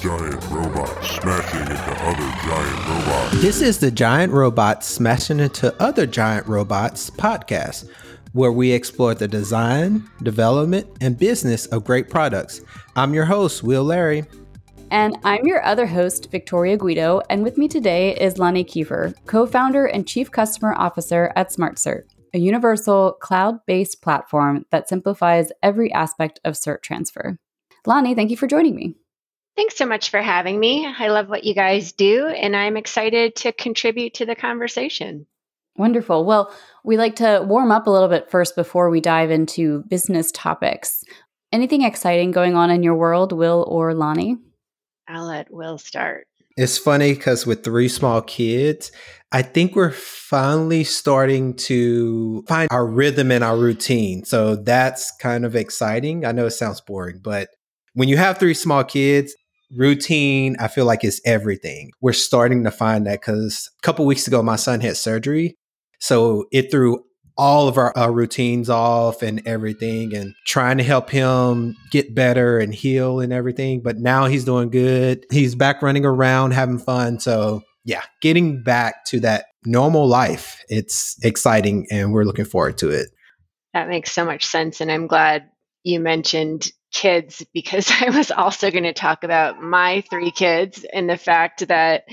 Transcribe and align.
giant 0.00 0.42
robots 0.48 1.10
smashing 1.10 1.60
into 1.60 1.92
other 2.04 2.32
giant 2.46 2.88
robots. 2.88 3.42
This 3.42 3.60
is 3.60 3.80
the 3.80 3.90
Giant 3.90 4.32
Robots 4.32 4.86
Smashing 4.86 5.40
into 5.40 5.74
Other 5.78 6.06
Giant 6.06 6.46
Robots 6.46 7.10
podcast, 7.10 7.86
where 8.32 8.50
we 8.50 8.72
explore 8.72 9.14
the 9.14 9.28
design, 9.28 10.08
development, 10.22 10.86
and 11.02 11.18
business 11.18 11.66
of 11.66 11.84
great 11.84 12.08
products. 12.08 12.62
I'm 12.96 13.12
your 13.12 13.26
host, 13.26 13.62
Will 13.62 13.84
Larry. 13.84 14.24
And 14.90 15.18
I'm 15.22 15.44
your 15.44 15.62
other 15.66 15.86
host, 15.86 16.30
Victoria 16.30 16.78
Guido, 16.78 17.20
and 17.28 17.42
with 17.42 17.58
me 17.58 17.68
today 17.68 18.16
is 18.16 18.36
Lonni 18.36 18.64
Kieffer, 18.64 19.12
co 19.26 19.44
founder 19.44 19.84
and 19.84 20.08
chief 20.08 20.30
customer 20.30 20.72
officer 20.78 21.30
at 21.36 21.50
SmartCert, 21.50 22.04
a 22.32 22.38
universal 22.38 23.18
cloud 23.20 23.58
based 23.66 24.00
platform 24.00 24.64
that 24.70 24.88
simplifies 24.88 25.52
every 25.62 25.92
aspect 25.92 26.40
of 26.42 26.54
cert 26.54 26.80
transfer. 26.80 27.38
Lonni, 27.86 28.16
thank 28.16 28.30
you 28.30 28.38
for 28.38 28.46
joining 28.46 28.74
me. 28.74 28.94
Thanks 29.56 29.76
so 29.76 29.86
much 29.86 30.10
for 30.10 30.22
having 30.22 30.58
me. 30.58 30.86
I 30.98 31.08
love 31.08 31.28
what 31.28 31.44
you 31.44 31.54
guys 31.54 31.92
do, 31.92 32.26
and 32.28 32.56
I'm 32.56 32.76
excited 32.76 33.36
to 33.36 33.52
contribute 33.52 34.14
to 34.14 34.26
the 34.26 34.34
conversation. 34.34 35.26
Wonderful. 35.76 36.24
Well, 36.24 36.54
we 36.84 36.96
like 36.96 37.16
to 37.16 37.44
warm 37.46 37.70
up 37.70 37.86
a 37.86 37.90
little 37.90 38.08
bit 38.08 38.30
first 38.30 38.56
before 38.56 38.90
we 38.90 39.00
dive 39.00 39.30
into 39.30 39.82
business 39.88 40.30
topics. 40.32 41.02
Anything 41.52 41.82
exciting 41.82 42.30
going 42.30 42.54
on 42.54 42.70
in 42.70 42.82
your 42.82 42.94
world, 42.94 43.32
Will 43.32 43.64
or 43.68 43.92
Lonni? 43.92 44.36
I'll 45.08 45.26
let 45.26 45.52
Will 45.52 45.78
start. 45.78 46.26
It's 46.56 46.78
funny 46.78 47.14
because 47.14 47.46
with 47.46 47.64
three 47.64 47.88
small 47.88 48.20
kids, 48.22 48.92
I 49.32 49.42
think 49.42 49.74
we're 49.74 49.92
finally 49.92 50.84
starting 50.84 51.54
to 51.54 52.44
find 52.48 52.68
our 52.70 52.86
rhythm 52.86 53.30
and 53.30 53.42
our 53.42 53.56
routine. 53.56 54.24
So 54.24 54.56
that's 54.56 55.10
kind 55.16 55.44
of 55.44 55.56
exciting. 55.56 56.24
I 56.24 56.32
know 56.32 56.46
it 56.46 56.50
sounds 56.50 56.80
boring, 56.80 57.20
but 57.22 57.48
when 57.94 58.08
you 58.08 58.16
have 58.16 58.38
three 58.38 58.54
small 58.54 58.84
kids, 58.84 59.34
routine, 59.76 60.56
I 60.58 60.68
feel 60.68 60.84
like 60.84 61.04
is 61.04 61.20
everything. 61.24 61.92
We're 62.00 62.12
starting 62.12 62.64
to 62.64 62.70
find 62.70 63.06
that 63.06 63.20
because 63.20 63.70
a 63.78 63.82
couple 63.82 64.06
weeks 64.06 64.26
ago, 64.26 64.42
my 64.42 64.56
son 64.56 64.80
had 64.80 64.96
surgery. 64.96 65.56
So 65.98 66.46
it 66.50 66.70
threw 66.70 67.04
all 67.36 67.68
of 67.68 67.78
our, 67.78 67.96
our, 67.96 68.12
routines 68.12 68.68
off 68.68 69.22
and 69.22 69.40
everything 69.46 70.14
and 70.14 70.34
trying 70.46 70.76
to 70.76 70.84
help 70.84 71.08
him 71.08 71.74
get 71.90 72.14
better 72.14 72.58
and 72.58 72.74
heal 72.74 73.18
and 73.20 73.32
everything. 73.32 73.80
But 73.80 73.96
now 73.96 74.26
he's 74.26 74.44
doing 74.44 74.68
good. 74.68 75.24
He's 75.30 75.54
back 75.54 75.80
running 75.80 76.04
around, 76.04 76.50
having 76.50 76.78
fun. 76.78 77.18
So, 77.18 77.62
yeah, 77.84 78.02
getting 78.20 78.62
back 78.62 79.06
to 79.06 79.20
that 79.20 79.46
normal 79.64 80.06
life. 80.06 80.62
It's 80.68 81.16
exciting 81.24 81.86
and 81.90 82.12
we're 82.12 82.24
looking 82.24 82.44
forward 82.44 82.76
to 82.78 82.90
it. 82.90 83.08
That 83.72 83.88
makes 83.88 84.12
so 84.12 84.24
much 84.24 84.44
sense. 84.44 84.80
And 84.80 84.90
I'm 84.90 85.06
glad 85.06 85.48
you 85.82 86.00
mentioned 86.00 86.70
kids 86.92 87.44
because 87.52 87.90
I 88.00 88.10
was 88.10 88.30
also 88.30 88.70
going 88.70 88.84
to 88.84 88.92
talk 88.92 89.24
about 89.24 89.60
my 89.60 90.02
three 90.10 90.30
kids 90.30 90.84
and 90.92 91.08
the 91.08 91.16
fact 91.16 91.68
that 91.68 92.04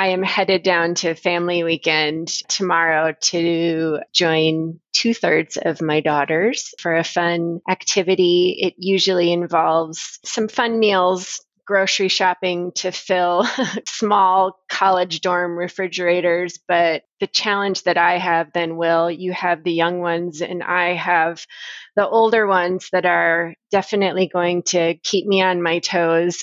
I 0.00 0.08
am 0.08 0.22
headed 0.22 0.62
down 0.62 0.94
to 0.96 1.14
family 1.14 1.62
weekend 1.62 2.28
tomorrow 2.48 3.14
to 3.20 3.98
join 4.14 4.80
two 4.94 5.12
thirds 5.12 5.58
of 5.60 5.82
my 5.82 6.00
daughters 6.00 6.72
for 6.78 6.96
a 6.96 7.04
fun 7.04 7.60
activity. 7.68 8.56
It 8.60 8.74
usually 8.78 9.30
involves 9.30 10.18
some 10.24 10.48
fun 10.48 10.78
meals, 10.78 11.44
grocery 11.70 12.08
shopping 12.08 12.72
to 12.72 12.90
fill 12.90 13.46
small 13.86 14.58
college 14.68 15.20
dorm 15.20 15.56
refrigerators. 15.56 16.58
But 16.66 17.04
the 17.20 17.28
challenge 17.28 17.84
that 17.84 17.96
I 17.96 18.18
have 18.18 18.48
then, 18.52 18.76
Will, 18.76 19.08
you 19.08 19.32
have 19.32 19.62
the 19.62 19.72
young 19.72 20.00
ones, 20.00 20.42
and 20.42 20.64
I 20.64 20.94
have 20.94 21.46
the 21.94 22.08
older 22.08 22.44
ones 22.48 22.88
that 22.90 23.06
are 23.06 23.54
definitely 23.70 24.26
going 24.26 24.64
to 24.64 24.96
keep 25.04 25.28
me 25.28 25.42
on 25.42 25.62
my 25.62 25.78
toes. 25.78 26.42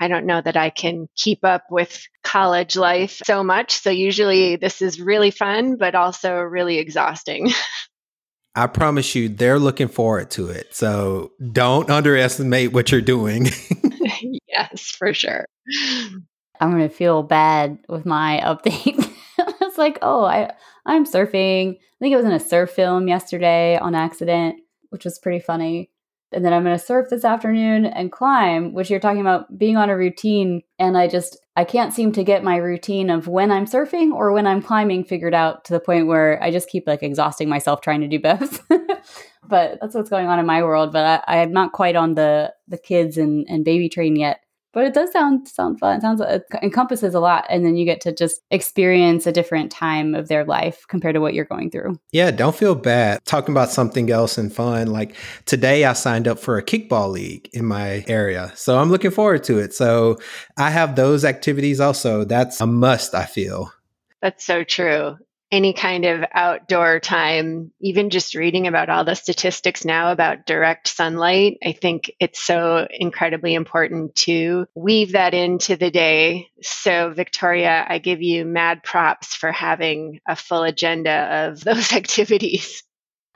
I 0.00 0.06
don't 0.06 0.26
know 0.26 0.40
that 0.40 0.56
I 0.56 0.70
can 0.70 1.08
keep 1.16 1.44
up 1.44 1.64
with 1.72 2.00
college 2.22 2.76
life 2.76 3.20
so 3.24 3.42
much. 3.42 3.80
So 3.80 3.90
usually 3.90 4.54
this 4.54 4.80
is 4.80 5.00
really 5.00 5.32
fun, 5.32 5.76
but 5.76 5.96
also 5.96 6.36
really 6.36 6.78
exhausting. 6.78 7.50
I 8.54 8.68
promise 8.68 9.16
you, 9.16 9.28
they're 9.28 9.58
looking 9.58 9.88
forward 9.88 10.30
to 10.32 10.50
it. 10.50 10.72
So 10.72 11.32
don't 11.52 11.90
underestimate 11.90 12.72
what 12.72 12.92
you're 12.92 13.00
doing. 13.00 13.48
yes, 14.48 14.90
for 14.90 15.12
sure. 15.12 15.46
I'm 16.60 16.76
to 16.78 16.88
feel 16.88 17.22
bad 17.22 17.78
with 17.88 18.04
my 18.04 18.40
update. 18.44 19.12
it's 19.38 19.78
like, 19.78 19.98
oh, 20.02 20.24
I 20.24 20.52
I'm 20.84 21.04
surfing. 21.04 21.74
I 21.76 21.98
think 22.00 22.12
it 22.12 22.16
was 22.16 22.26
in 22.26 22.32
a 22.32 22.40
surf 22.40 22.70
film 22.70 23.06
yesterday 23.06 23.78
on 23.78 23.94
accident, 23.94 24.56
which 24.90 25.04
was 25.04 25.20
pretty 25.20 25.38
funny 25.38 25.90
and 26.32 26.44
then 26.44 26.52
I'm 26.52 26.64
to 26.64 26.78
surf 26.78 27.08
this 27.08 27.24
afternoon 27.24 27.86
and 27.86 28.12
climb, 28.12 28.74
which 28.74 28.90
you're 28.90 29.00
talking 29.00 29.20
about 29.20 29.58
being 29.58 29.76
on 29.76 29.88
a 29.88 29.96
routine. 29.96 30.62
And 30.78 30.96
I 30.96 31.08
just, 31.08 31.38
I 31.56 31.64
can't 31.64 31.94
seem 31.94 32.12
to 32.12 32.24
get 32.24 32.44
my 32.44 32.56
routine 32.56 33.08
of 33.08 33.28
when 33.28 33.50
I'm 33.50 33.64
surfing 33.64 34.12
or 34.12 34.32
when 34.32 34.46
I'm 34.46 34.62
climbing 34.62 35.04
figured 35.04 35.34
out 35.34 35.64
to 35.66 35.72
the 35.72 35.80
point 35.80 36.06
where 36.06 36.42
I 36.42 36.50
just 36.50 36.68
keep 36.68 36.86
like 36.86 37.02
exhausting 37.02 37.48
myself 37.48 37.80
trying 37.80 38.02
to 38.02 38.08
do 38.08 38.20
both. 38.20 38.60
but 39.48 39.78
that's 39.80 39.94
what's 39.94 40.10
going 40.10 40.26
on 40.26 40.38
in 40.38 40.46
my 40.46 40.62
world. 40.62 40.92
But 40.92 41.24
I, 41.26 41.40
I'm 41.40 41.52
not 41.52 41.72
quite 41.72 41.96
on 41.96 42.14
the, 42.14 42.52
the 42.68 42.78
kids 42.78 43.16
and, 43.16 43.46
and 43.48 43.64
baby 43.64 43.88
train 43.88 44.16
yet 44.16 44.40
but 44.72 44.84
it 44.84 44.94
does 44.94 45.10
sound 45.10 45.48
sound 45.48 45.78
fun. 45.78 45.96
It 45.96 46.02
sounds 46.02 46.20
it 46.20 46.44
encompasses 46.62 47.14
a 47.14 47.20
lot, 47.20 47.46
and 47.48 47.64
then 47.64 47.76
you 47.76 47.84
get 47.84 48.00
to 48.02 48.12
just 48.12 48.40
experience 48.50 49.26
a 49.26 49.32
different 49.32 49.72
time 49.72 50.14
of 50.14 50.28
their 50.28 50.44
life 50.44 50.84
compared 50.88 51.14
to 51.14 51.20
what 51.20 51.34
you're 51.34 51.44
going 51.44 51.70
through. 51.70 51.98
Yeah, 52.12 52.30
don't 52.30 52.54
feel 52.54 52.74
bad. 52.74 53.24
Talking 53.24 53.52
about 53.52 53.70
something 53.70 54.10
else 54.10 54.38
and 54.38 54.52
fun. 54.52 54.88
Like 54.88 55.16
today, 55.46 55.84
I 55.84 55.94
signed 55.94 56.28
up 56.28 56.38
for 56.38 56.58
a 56.58 56.62
kickball 56.62 57.10
league 57.10 57.48
in 57.52 57.64
my 57.64 58.04
area, 58.06 58.52
so 58.54 58.78
I'm 58.78 58.90
looking 58.90 59.10
forward 59.10 59.44
to 59.44 59.58
it. 59.58 59.74
So 59.74 60.18
I 60.56 60.70
have 60.70 60.96
those 60.96 61.24
activities 61.24 61.80
also. 61.80 62.24
That's 62.24 62.60
a 62.60 62.66
must. 62.66 63.14
I 63.14 63.24
feel. 63.24 63.72
That's 64.20 64.44
so 64.44 64.64
true 64.64 65.16
any 65.50 65.72
kind 65.72 66.04
of 66.04 66.24
outdoor 66.32 67.00
time, 67.00 67.72
even 67.80 68.10
just 68.10 68.34
reading 68.34 68.66
about 68.66 68.88
all 68.88 69.04
the 69.04 69.14
statistics 69.14 69.84
now 69.84 70.12
about 70.12 70.46
direct 70.46 70.88
sunlight, 70.88 71.58
I 71.64 71.72
think 71.72 72.12
it's 72.20 72.40
so 72.40 72.86
incredibly 72.90 73.54
important 73.54 74.14
to 74.16 74.66
weave 74.74 75.12
that 75.12 75.34
into 75.34 75.76
the 75.76 75.90
day. 75.90 76.48
So, 76.62 77.10
Victoria, 77.10 77.84
I 77.88 77.98
give 77.98 78.20
you 78.20 78.44
mad 78.44 78.82
props 78.82 79.34
for 79.34 79.50
having 79.50 80.20
a 80.28 80.36
full 80.36 80.64
agenda 80.64 81.46
of 81.48 81.60
those 81.64 81.92
activities. 81.92 82.82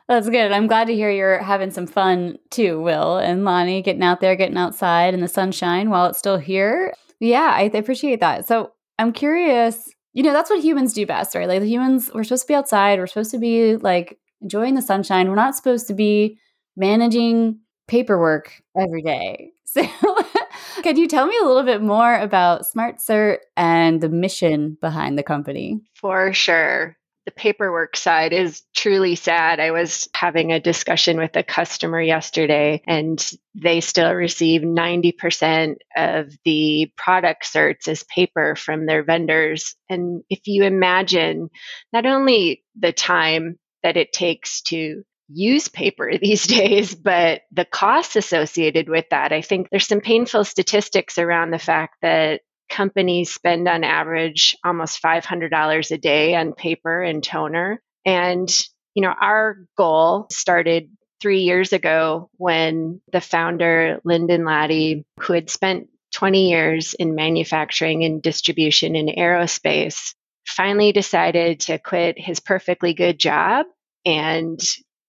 That's 0.09 0.29
good. 0.29 0.53
I'm 0.53 0.67
glad 0.67 0.89
to 0.89 0.95
hear 0.95 1.11
you're 1.11 1.43
having 1.43 1.71
some 1.71 1.87
fun 1.87 2.39
too, 2.51 2.81
Will 2.83 3.17
and 3.17 3.43
Lonni, 3.43 3.83
getting 3.83 4.03
out 4.03 4.21
there, 4.21 4.37
getting 4.37 4.59
outside 4.59 5.15
in 5.15 5.21
the 5.21 5.29
sunshine 5.29 5.89
while 5.89 6.07
it's 6.07 6.19
still 6.19 6.39
here. 6.39 6.93
Yeah, 7.21 7.53
I 7.55 7.63
appreciate 7.63 8.21
that. 8.21 8.47
So, 8.47 8.73
I'm 8.99 9.13
curious 9.13 9.91
you 10.13 10.23
know, 10.23 10.33
that's 10.33 10.51
what 10.51 10.63
humans 10.63 10.93
do 10.93 11.07
best, 11.07 11.35
right? 11.35 11.49
Like 11.49 11.61
the 11.61 11.69
humans, 11.69 12.11
we're 12.15 12.25
supposed 12.25 12.43
to 12.43 12.49
be 12.49 12.55
outside. 12.55 12.99
We're 12.99 13.07
supposed 13.07 13.31
to 13.33 13.39
be 13.39 13.77
like 13.77 14.19
enjoying 14.41 14.75
the 14.75 14.83
sunshine. 14.83 15.29
We're 15.29 15.37
not 15.37 15.57
supposed 15.57 15.87
to 15.89 15.95
be 15.95 16.39
managing 16.77 17.61
paperwork 17.89 18.63
every 18.77 19.03
day. 19.03 19.51
So, 19.65 19.83
can 20.83 20.99
you 20.99 21.09
tell 21.09 21.27
me 21.27 21.35
a 21.41 21.47
little 21.47 21.63
bit 21.63 21.81
more 21.81 22.15
about 22.15 22.67
SmartCert 22.67 23.39
and 23.57 24.03
the 24.03 24.11
mission 24.11 24.77
behind 24.83 25.17
the 25.17 25.23
company? 25.23 25.81
For 25.95 26.35
sure 26.35 26.99
the 27.25 27.31
paperwork 27.31 27.97
side 27.97 28.33
is 28.33 28.63
truly 28.75 29.15
sad. 29.15 29.61
I 29.61 29.71
was 29.71 30.09
having 30.15 30.53
a 30.53 30.61
discussion 30.61 31.19
with 31.19 31.37
a 31.37 31.43
customer 31.43 32.01
yesterday, 32.01 32.83
and 32.87 33.25
they 33.55 33.81
still 33.81 34.13
receive 34.13 34.63
90% 34.63 35.77
of 35.97 36.33
the 36.45 36.93
product 36.97 37.45
certs 37.45 37.87
as 37.87 38.05
paper 38.05 38.57
from 38.57 38.87
their 38.87 39.05
vendors. 39.05 39.77
And 39.89 40.23
if 40.29 40.41
you 40.47 40.65
imagine 40.65 41.51
not 41.93 42.07
only 42.07 42.65
the 42.79 42.93
time 42.93 43.59
that 43.83 43.97
it 43.97 44.13
takes 44.13 44.63
to 44.63 45.03
use 45.29 45.69
paper 45.69 46.11
these 46.21 46.47
days, 46.47 46.95
but 46.95 47.43
the 47.53 47.65
costs 47.65 48.17
associated 48.17 48.89
with 48.89 49.07
that. 49.11 49.33
I 49.33 49.43
think 49.43 49.69
there's 49.71 49.87
some 49.87 50.01
painful 50.01 50.45
statistics 50.45 51.19
around 51.19 51.51
the 51.51 51.59
fact 51.59 51.97
that 52.03 52.43
companies 52.73 53.31
spend 53.31 53.69
on 53.69 53.85
average 53.85 54.57
almost 54.65 55.03
$500 55.03 55.91
a 55.91 55.99
day 55.99 56.35
on 56.35 56.55
paper 56.55 57.03
and 57.03 57.23
toner. 57.23 57.83
And, 58.05 58.51
you 58.95 59.03
know, 59.03 59.15
our 59.21 59.59
goal 59.77 60.27
started 60.33 60.89
three 61.21 61.43
years 61.43 61.73
ago 61.73 62.31
when 62.39 63.01
the 63.13 63.21
founder, 63.21 64.01
Lyndon 64.05 64.45
Laddie, 64.45 65.05
who 65.21 65.35
had 65.35 65.51
spent 65.51 65.89
20 66.15 66.49
years 66.51 66.95
in 66.95 67.15
manufacturing 67.15 68.05
and 68.05 68.23
distribution 68.23 68.97
in 68.97 69.07
aerospace, 69.07 70.15
finally 70.47 70.93
decided 70.93 71.61
to 71.61 71.79
quit 71.79 72.19
his 72.19 72.41
perfectly 72.41 72.95
good 72.95 73.19
job 73.19 73.67
and 74.05 74.59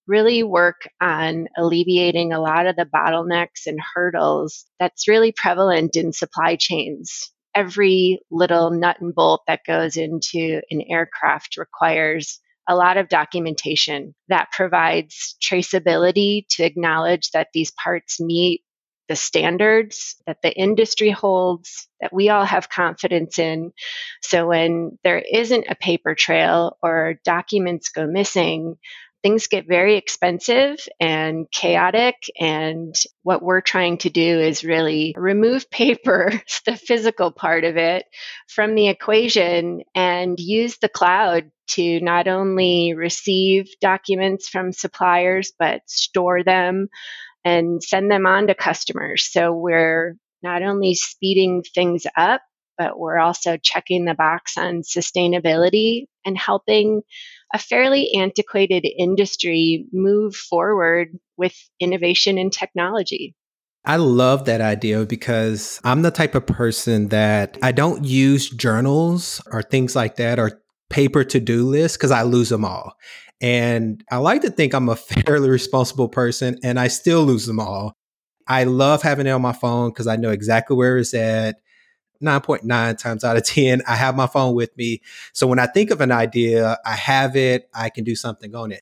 really 0.06 0.44
work 0.44 0.82
on 1.00 1.48
alleviating 1.58 2.34
a 2.34 2.42
lot 2.42 2.68
of 2.68 2.76
the 2.76 2.86
bottlenecks 2.86 3.68
and 3.68 3.80
hurdles 3.96 4.66
that's 4.80 5.08
really 5.08 5.32
prevalent 5.32 5.96
in 5.96 6.12
supply 6.12 6.58
chains 6.58 7.33
every 7.56 8.20
little 8.32 8.72
nut 8.72 8.98
and 9.00 9.14
bolt 9.14 9.42
that 9.48 9.62
goes 9.66 9.98
into 9.98 10.62
an 10.70 10.84
aircraft 10.90 11.58
requires 11.58 12.40
a 12.68 12.76
lot 12.76 12.98
of 12.98 13.10
documentation 13.10 14.16
that 14.30 14.52
provides 14.52 15.36
traceability 15.42 16.46
to 16.50 16.64
acknowledge 16.64 17.32
that 17.32 17.50
these 17.54 17.72
parts 17.72 18.20
meet 18.20 18.64
the 19.10 19.16
standards 19.18 20.16
that 20.26 20.42
the 20.42 20.52
industry 20.52 21.10
holds, 21.10 21.90
that 22.00 22.14
we 22.14 22.30
all 22.30 22.46
have 22.46 22.70
confidence 22.70 23.38
in. 23.38 23.74
So 24.22 24.48
when 24.48 24.98
there 25.04 25.20
isn't 25.20 25.66
a 25.70 25.76
paper 25.76 26.16
trail 26.16 26.78
or 26.82 27.20
documents 27.26 27.90
go 27.90 28.08
missing, 28.08 28.78
things 29.24 29.48
get 29.48 29.68
very 29.68 29.96
expensive 29.96 30.78
and 31.00 31.50
chaotic. 31.50 32.16
And 32.40 32.94
what 33.24 33.42
we're 33.42 33.62
trying 33.62 33.98
to 34.00 34.10
do 34.10 34.40
is 34.40 34.64
really 34.64 35.16
remove 35.18 35.70
paper, 35.72 36.32
the 36.66 36.76
physical 36.76 37.32
part 37.32 37.64
of 37.64 37.78
it, 37.78 38.06
from 38.48 38.76
the 38.76 38.90
equation 38.90 39.82
and 39.96 40.40
use 40.40 40.78
the 40.78 40.90
cloud 40.90 41.50
to 41.70 42.02
not 42.02 42.28
only 42.28 42.94
receive 42.94 43.68
documents 43.80 44.50
from 44.50 44.74
suppliers, 44.74 45.54
but 45.58 45.82
store 45.88 46.44
them 46.44 46.90
and 47.46 47.82
send 47.82 48.12
them 48.12 48.26
on 48.26 48.48
to 48.48 48.56
customers. 48.56 49.32
So 49.32 49.54
we're 49.54 50.16
not 50.42 50.62
only 50.62 50.94
speeding 50.94 51.64
things 51.74 52.06
up, 52.18 52.42
but 52.78 52.98
we're 52.98 53.20
also 53.20 53.58
checking 53.58 54.06
the 54.06 54.14
box 54.14 54.58
on 54.58 54.82
sustainability 54.82 56.06
and 56.26 56.38
helping 56.38 57.02
a 57.54 57.60
fairly 57.60 58.14
antiquated 58.16 58.86
industry 58.98 59.86
move 59.94 60.36
forward 60.36 61.18
with 61.38 61.56
innovation 61.80 62.38
and 62.38 62.52
technology. 62.52 63.36
I 63.86 63.98
love 63.98 64.46
that 64.46 64.62
idea 64.62 65.06
because 65.06 65.80
I'm 65.84 66.04
the 66.04 66.12
type 66.12 66.36
of 66.36 66.48
person 66.48 67.10
that 67.10 67.58
I 67.62 67.74
don't 67.74 68.06
use 68.06 68.50
journals 68.50 69.42
or 69.52 69.62
things 69.62 69.96
like 69.96 70.16
that 70.16 70.40
or 70.40 70.62
paper 70.90 71.24
to 71.26 71.40
do 71.40 71.68
lists 71.68 71.98
because 71.98 72.12
I 72.12 72.22
lose 72.22 72.50
them 72.50 72.64
all. 72.64 72.94
And 73.42 74.04
I 74.10 74.18
like 74.18 74.42
to 74.44 74.50
think 74.50 74.74
I'm 74.74 74.88
a 74.88 74.96
fairly 75.26 75.50
responsible 75.50 76.08
person 76.08 76.58
and 76.64 76.80
I 76.80 76.88
still 76.88 77.24
lose 77.24 77.46
them 77.46 77.60
all. 77.60 77.94
I 78.48 78.64
love 78.64 79.02
having 79.02 79.28
it 79.28 79.32
on 79.32 79.42
my 79.42 79.54
phone 79.54 79.90
because 79.90 80.08
I 80.08 80.16
know 80.16 80.32
exactly 80.32 80.78
where 80.78 80.98
it's 80.98 81.14
at. 81.14 81.58
9.9 82.24 82.98
times 82.98 83.24
out 83.24 83.38
of 83.38 83.44
10, 83.46 83.82
I 83.88 83.96
have 83.96 84.16
my 84.16 84.28
phone 84.28 84.56
with 84.56 84.76
me. 84.78 85.02
So 85.34 85.48
when 85.48 85.60
I 85.60 85.68
think 85.68 85.92
of 85.92 86.02
an 86.02 86.12
idea, 86.12 86.78
I 86.86 86.96
have 86.96 87.36
it, 87.36 87.70
I 87.74 87.90
can 87.90 88.04
do 88.04 88.16
something 88.16 88.56
on 88.56 88.72
it. 88.72 88.82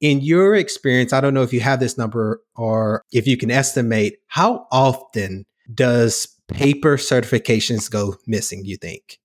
In 0.00 0.20
your 0.20 0.54
experience, 0.54 1.12
I 1.12 1.20
don't 1.20 1.34
know 1.34 1.42
if 1.42 1.52
you 1.52 1.60
have 1.60 1.78
this 1.80 1.96
number 1.96 2.42
or 2.56 3.04
if 3.12 3.26
you 3.26 3.36
can 3.36 3.50
estimate 3.50 4.18
how 4.26 4.66
often 4.72 5.46
does 5.72 6.26
paper 6.48 6.96
certifications 6.96 7.90
go 7.90 8.16
missing, 8.26 8.64
you 8.64 8.76
think? 8.76 9.18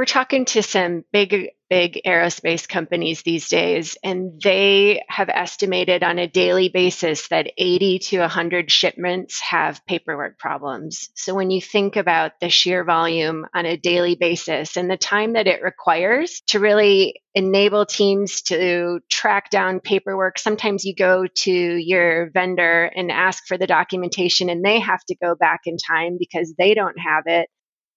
We're 0.00 0.06
talking 0.06 0.46
to 0.46 0.62
some 0.62 1.04
big 1.12 1.50
big 1.68 2.00
aerospace 2.06 2.66
companies 2.66 3.22
these 3.22 3.50
days, 3.50 3.98
and 4.02 4.40
they 4.42 5.02
have 5.08 5.28
estimated 5.28 6.02
on 6.02 6.18
a 6.18 6.26
daily 6.26 6.70
basis 6.70 7.28
that 7.28 7.52
80 7.58 7.98
to 7.98 8.20
100 8.20 8.70
shipments 8.70 9.40
have 9.40 9.84
paperwork 9.84 10.38
problems. 10.38 11.10
So 11.14 11.34
when 11.34 11.50
you 11.50 11.60
think 11.60 11.96
about 11.96 12.40
the 12.40 12.48
sheer 12.48 12.82
volume 12.82 13.44
on 13.54 13.66
a 13.66 13.76
daily 13.76 14.16
basis 14.16 14.78
and 14.78 14.90
the 14.90 14.96
time 14.96 15.34
that 15.34 15.46
it 15.46 15.62
requires 15.62 16.40
to 16.46 16.60
really 16.60 17.20
enable 17.34 17.84
teams 17.84 18.40
to 18.44 19.00
track 19.10 19.50
down 19.50 19.80
paperwork, 19.80 20.38
sometimes 20.38 20.86
you 20.86 20.94
go 20.94 21.26
to 21.26 21.52
your 21.52 22.30
vendor 22.30 22.84
and 22.84 23.12
ask 23.12 23.46
for 23.46 23.58
the 23.58 23.66
documentation, 23.66 24.48
and 24.48 24.64
they 24.64 24.80
have 24.80 25.04
to 25.04 25.14
go 25.14 25.34
back 25.34 25.60
in 25.66 25.76
time 25.76 26.16
because 26.18 26.54
they 26.56 26.72
don't 26.72 26.98
have 26.98 27.24
it 27.26 27.50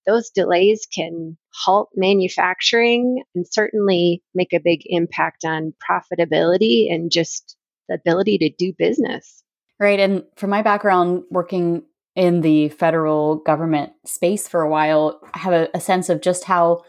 those 0.05 0.29
delays 0.29 0.87
can 0.93 1.37
halt 1.53 1.89
manufacturing 1.95 3.23
and 3.35 3.45
certainly 3.47 4.21
make 4.33 4.53
a 4.53 4.59
big 4.59 4.81
impact 4.85 5.45
on 5.45 5.73
profitability 5.89 6.93
and 6.93 7.11
just 7.11 7.55
the 7.87 7.95
ability 7.95 8.37
to 8.39 8.49
do 8.49 8.73
business. 8.77 9.43
Right. 9.79 9.99
And 9.99 10.23
from 10.35 10.49
my 10.49 10.61
background 10.61 11.23
working 11.29 11.83
in 12.15 12.41
the 12.41 12.69
federal 12.69 13.37
government 13.37 13.91
space 14.05 14.47
for 14.47 14.61
a 14.61 14.69
while, 14.69 15.19
I 15.33 15.39
have 15.39 15.53
a, 15.53 15.69
a 15.73 15.81
sense 15.81 16.09
of 16.09 16.21
just 16.21 16.43
how 16.43 16.83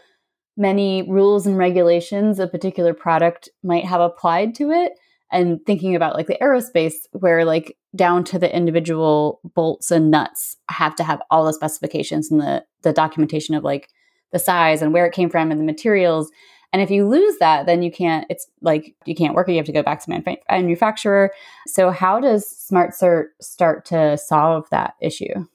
many 0.57 1.03
rules 1.03 1.45
and 1.45 1.57
regulations 1.57 2.39
a 2.39 2.47
particular 2.47 2.93
product 2.93 3.49
might 3.63 3.85
have 3.85 4.01
applied 4.01 4.55
to 4.55 4.71
it 4.71 4.93
and 5.31 5.59
thinking 5.65 5.95
about 5.95 6.15
like 6.15 6.27
the 6.27 6.37
aerospace 6.41 6.93
where 7.11 7.45
like 7.45 7.77
down 7.95 8.23
to 8.25 8.39
the 8.39 8.53
individual 8.55 9.39
bolts 9.55 9.91
and 9.91 10.11
nuts 10.11 10.57
have 10.69 10.95
to 10.95 11.03
have 11.03 11.21
all 11.31 11.45
the 11.45 11.53
specifications 11.53 12.31
and 12.31 12.41
the 12.41 12.63
the 12.83 12.93
documentation 12.93 13.55
of 13.55 13.63
like 13.63 13.89
the 14.31 14.39
size 14.39 14.81
and 14.81 14.93
where 14.93 15.05
it 15.05 15.13
came 15.13 15.29
from 15.29 15.51
and 15.51 15.59
the 15.59 15.65
materials. 15.65 16.29
And 16.73 16.81
if 16.81 16.91
you 16.91 17.07
lose 17.07 17.37
that 17.39 17.65
then 17.65 17.81
you 17.81 17.91
can't 17.91 18.25
it's 18.29 18.47
like 18.61 18.95
you 19.05 19.15
can't 19.15 19.33
work 19.33 19.49
it. 19.49 19.53
You 19.53 19.57
have 19.57 19.65
to 19.65 19.71
go 19.71 19.83
back 19.83 20.03
to 20.03 20.11
manuf- 20.11 20.37
manufacturer. 20.49 21.31
So 21.67 21.89
how 21.91 22.19
does 22.19 22.45
SmartCert 22.71 23.27
start 23.41 23.85
to 23.85 24.17
solve 24.17 24.69
that 24.71 24.95
issue 25.01 25.45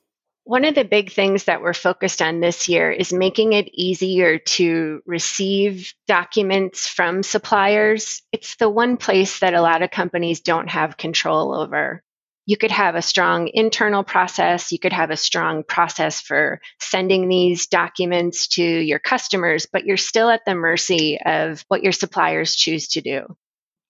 one 0.45 0.65
of 0.65 0.75
the 0.75 0.85
big 0.85 1.13
things 1.13 1.45
that 1.45 1.63
we're 1.63 1.75
focused 1.75 2.23
on 2.23 2.41
this 2.41 2.69
year 2.69 2.91
is 2.91 3.13
making 3.13 3.53
it 3.53 3.69
easier 3.73 4.39
to 4.39 5.03
receive 5.07 5.95
documents 6.09 6.87
from 6.87 7.23
suppliers. 7.23 8.23
It's 8.33 8.57
the 8.57 8.69
one 8.69 8.97
place 8.97 9.41
that 9.41 9.55
a 9.55 9.63
lot 9.63 9.83
of 9.83 9.91
companies 9.91 10.41
don't 10.41 10.69
have 10.69 10.97
control 10.97 11.55
over. 11.55 12.03
You 12.47 12.57
could 12.57 12.73
have 12.73 12.97
a 12.97 13.03
strong 13.03 13.49
internal 13.53 14.03
process, 14.03 14.73
you 14.73 14.79
could 14.79 14.93
have 14.93 15.11
a 15.11 15.17
strong 15.17 15.63
process 15.63 16.21
for 16.21 16.61
sending 16.81 17.29
these 17.29 17.69
documents 17.69 18.49
to 18.49 18.65
your 18.65 18.99
customers, 18.99 19.69
but 19.73 19.85
you're 19.85 19.97
still 19.97 20.31
at 20.31 20.41
the 20.47 20.55
mercy 20.55 21.21
of 21.25 21.65
what 21.69 21.83
your 21.85 21.93
suppliers 21.93 22.57
choose 22.57 22.89
to 22.89 23.03
do. 23.03 23.37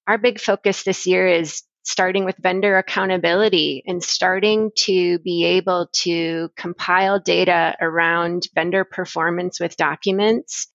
Our 0.07 0.19
big 0.19 0.41
focus 0.41 0.83
this 0.83 1.07
year 1.07 1.27
is 1.29 1.63
starting 1.91 2.25
with 2.25 2.37
vendor 2.39 2.79
accountability 2.79 3.83
and 3.85 4.03
starting 4.03 4.71
to 4.77 5.19
be 5.19 5.45
able 5.45 5.89
to 5.93 6.49
compile 6.57 7.19
data 7.19 7.77
around 7.81 8.47
vendor 8.55 8.85
performance 8.85 9.59
with 9.59 9.77
documents, 9.77 10.69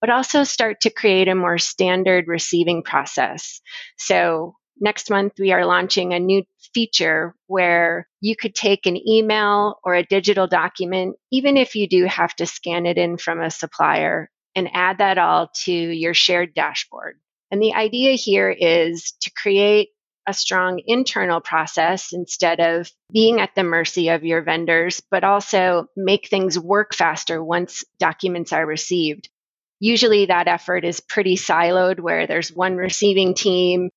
but 0.00 0.10
also 0.10 0.44
start 0.44 0.80
to 0.80 0.90
create 0.90 1.26
a 1.26 1.34
more 1.34 1.58
standard 1.58 2.28
receiving 2.28 2.84
process. 2.84 3.60
So, 3.98 4.54
next 4.80 5.10
month, 5.10 5.32
we 5.40 5.50
are 5.50 5.66
launching 5.66 6.12
a 6.12 6.20
new 6.20 6.44
feature 6.72 7.34
where 7.48 8.08
you 8.20 8.36
could 8.36 8.54
take 8.54 8.86
an 8.86 8.96
email 9.08 9.80
or 9.82 9.94
a 9.94 10.06
digital 10.06 10.46
document, 10.46 11.16
even 11.32 11.56
if 11.56 11.74
you 11.74 11.88
do 11.88 12.04
have 12.04 12.34
to 12.36 12.46
scan 12.46 12.86
it 12.86 12.96
in 12.96 13.16
from 13.16 13.40
a 13.40 13.50
supplier, 13.50 14.30
and 14.54 14.70
add 14.72 14.98
that 14.98 15.18
all 15.18 15.50
to 15.64 15.72
your 15.72 16.14
shared 16.14 16.54
dashboard. 16.54 17.18
And 17.50 17.60
the 17.60 17.74
idea 17.74 18.12
here 18.12 18.48
is 18.50 19.12
to 19.22 19.32
create 19.32 19.88
a 20.30 20.34
strong 20.34 20.80
internal 20.86 21.40
process 21.40 22.12
instead 22.12 22.60
of 22.60 22.90
being 23.12 23.40
at 23.40 23.54
the 23.54 23.62
mercy 23.62 24.08
of 24.08 24.24
your 24.24 24.42
vendors, 24.42 25.02
but 25.10 25.24
also 25.24 25.86
make 25.96 26.28
things 26.28 26.58
work 26.58 26.94
faster 26.94 27.42
once 27.42 27.84
documents 27.98 28.52
are 28.52 28.64
received. 28.64 29.28
Usually 29.80 30.26
that 30.26 30.48
effort 30.48 30.84
is 30.84 31.00
pretty 31.00 31.36
siloed 31.36 32.00
where 32.00 32.26
there's 32.26 32.52
one 32.52 32.76
receiving 32.76 33.34
team, 33.34 33.90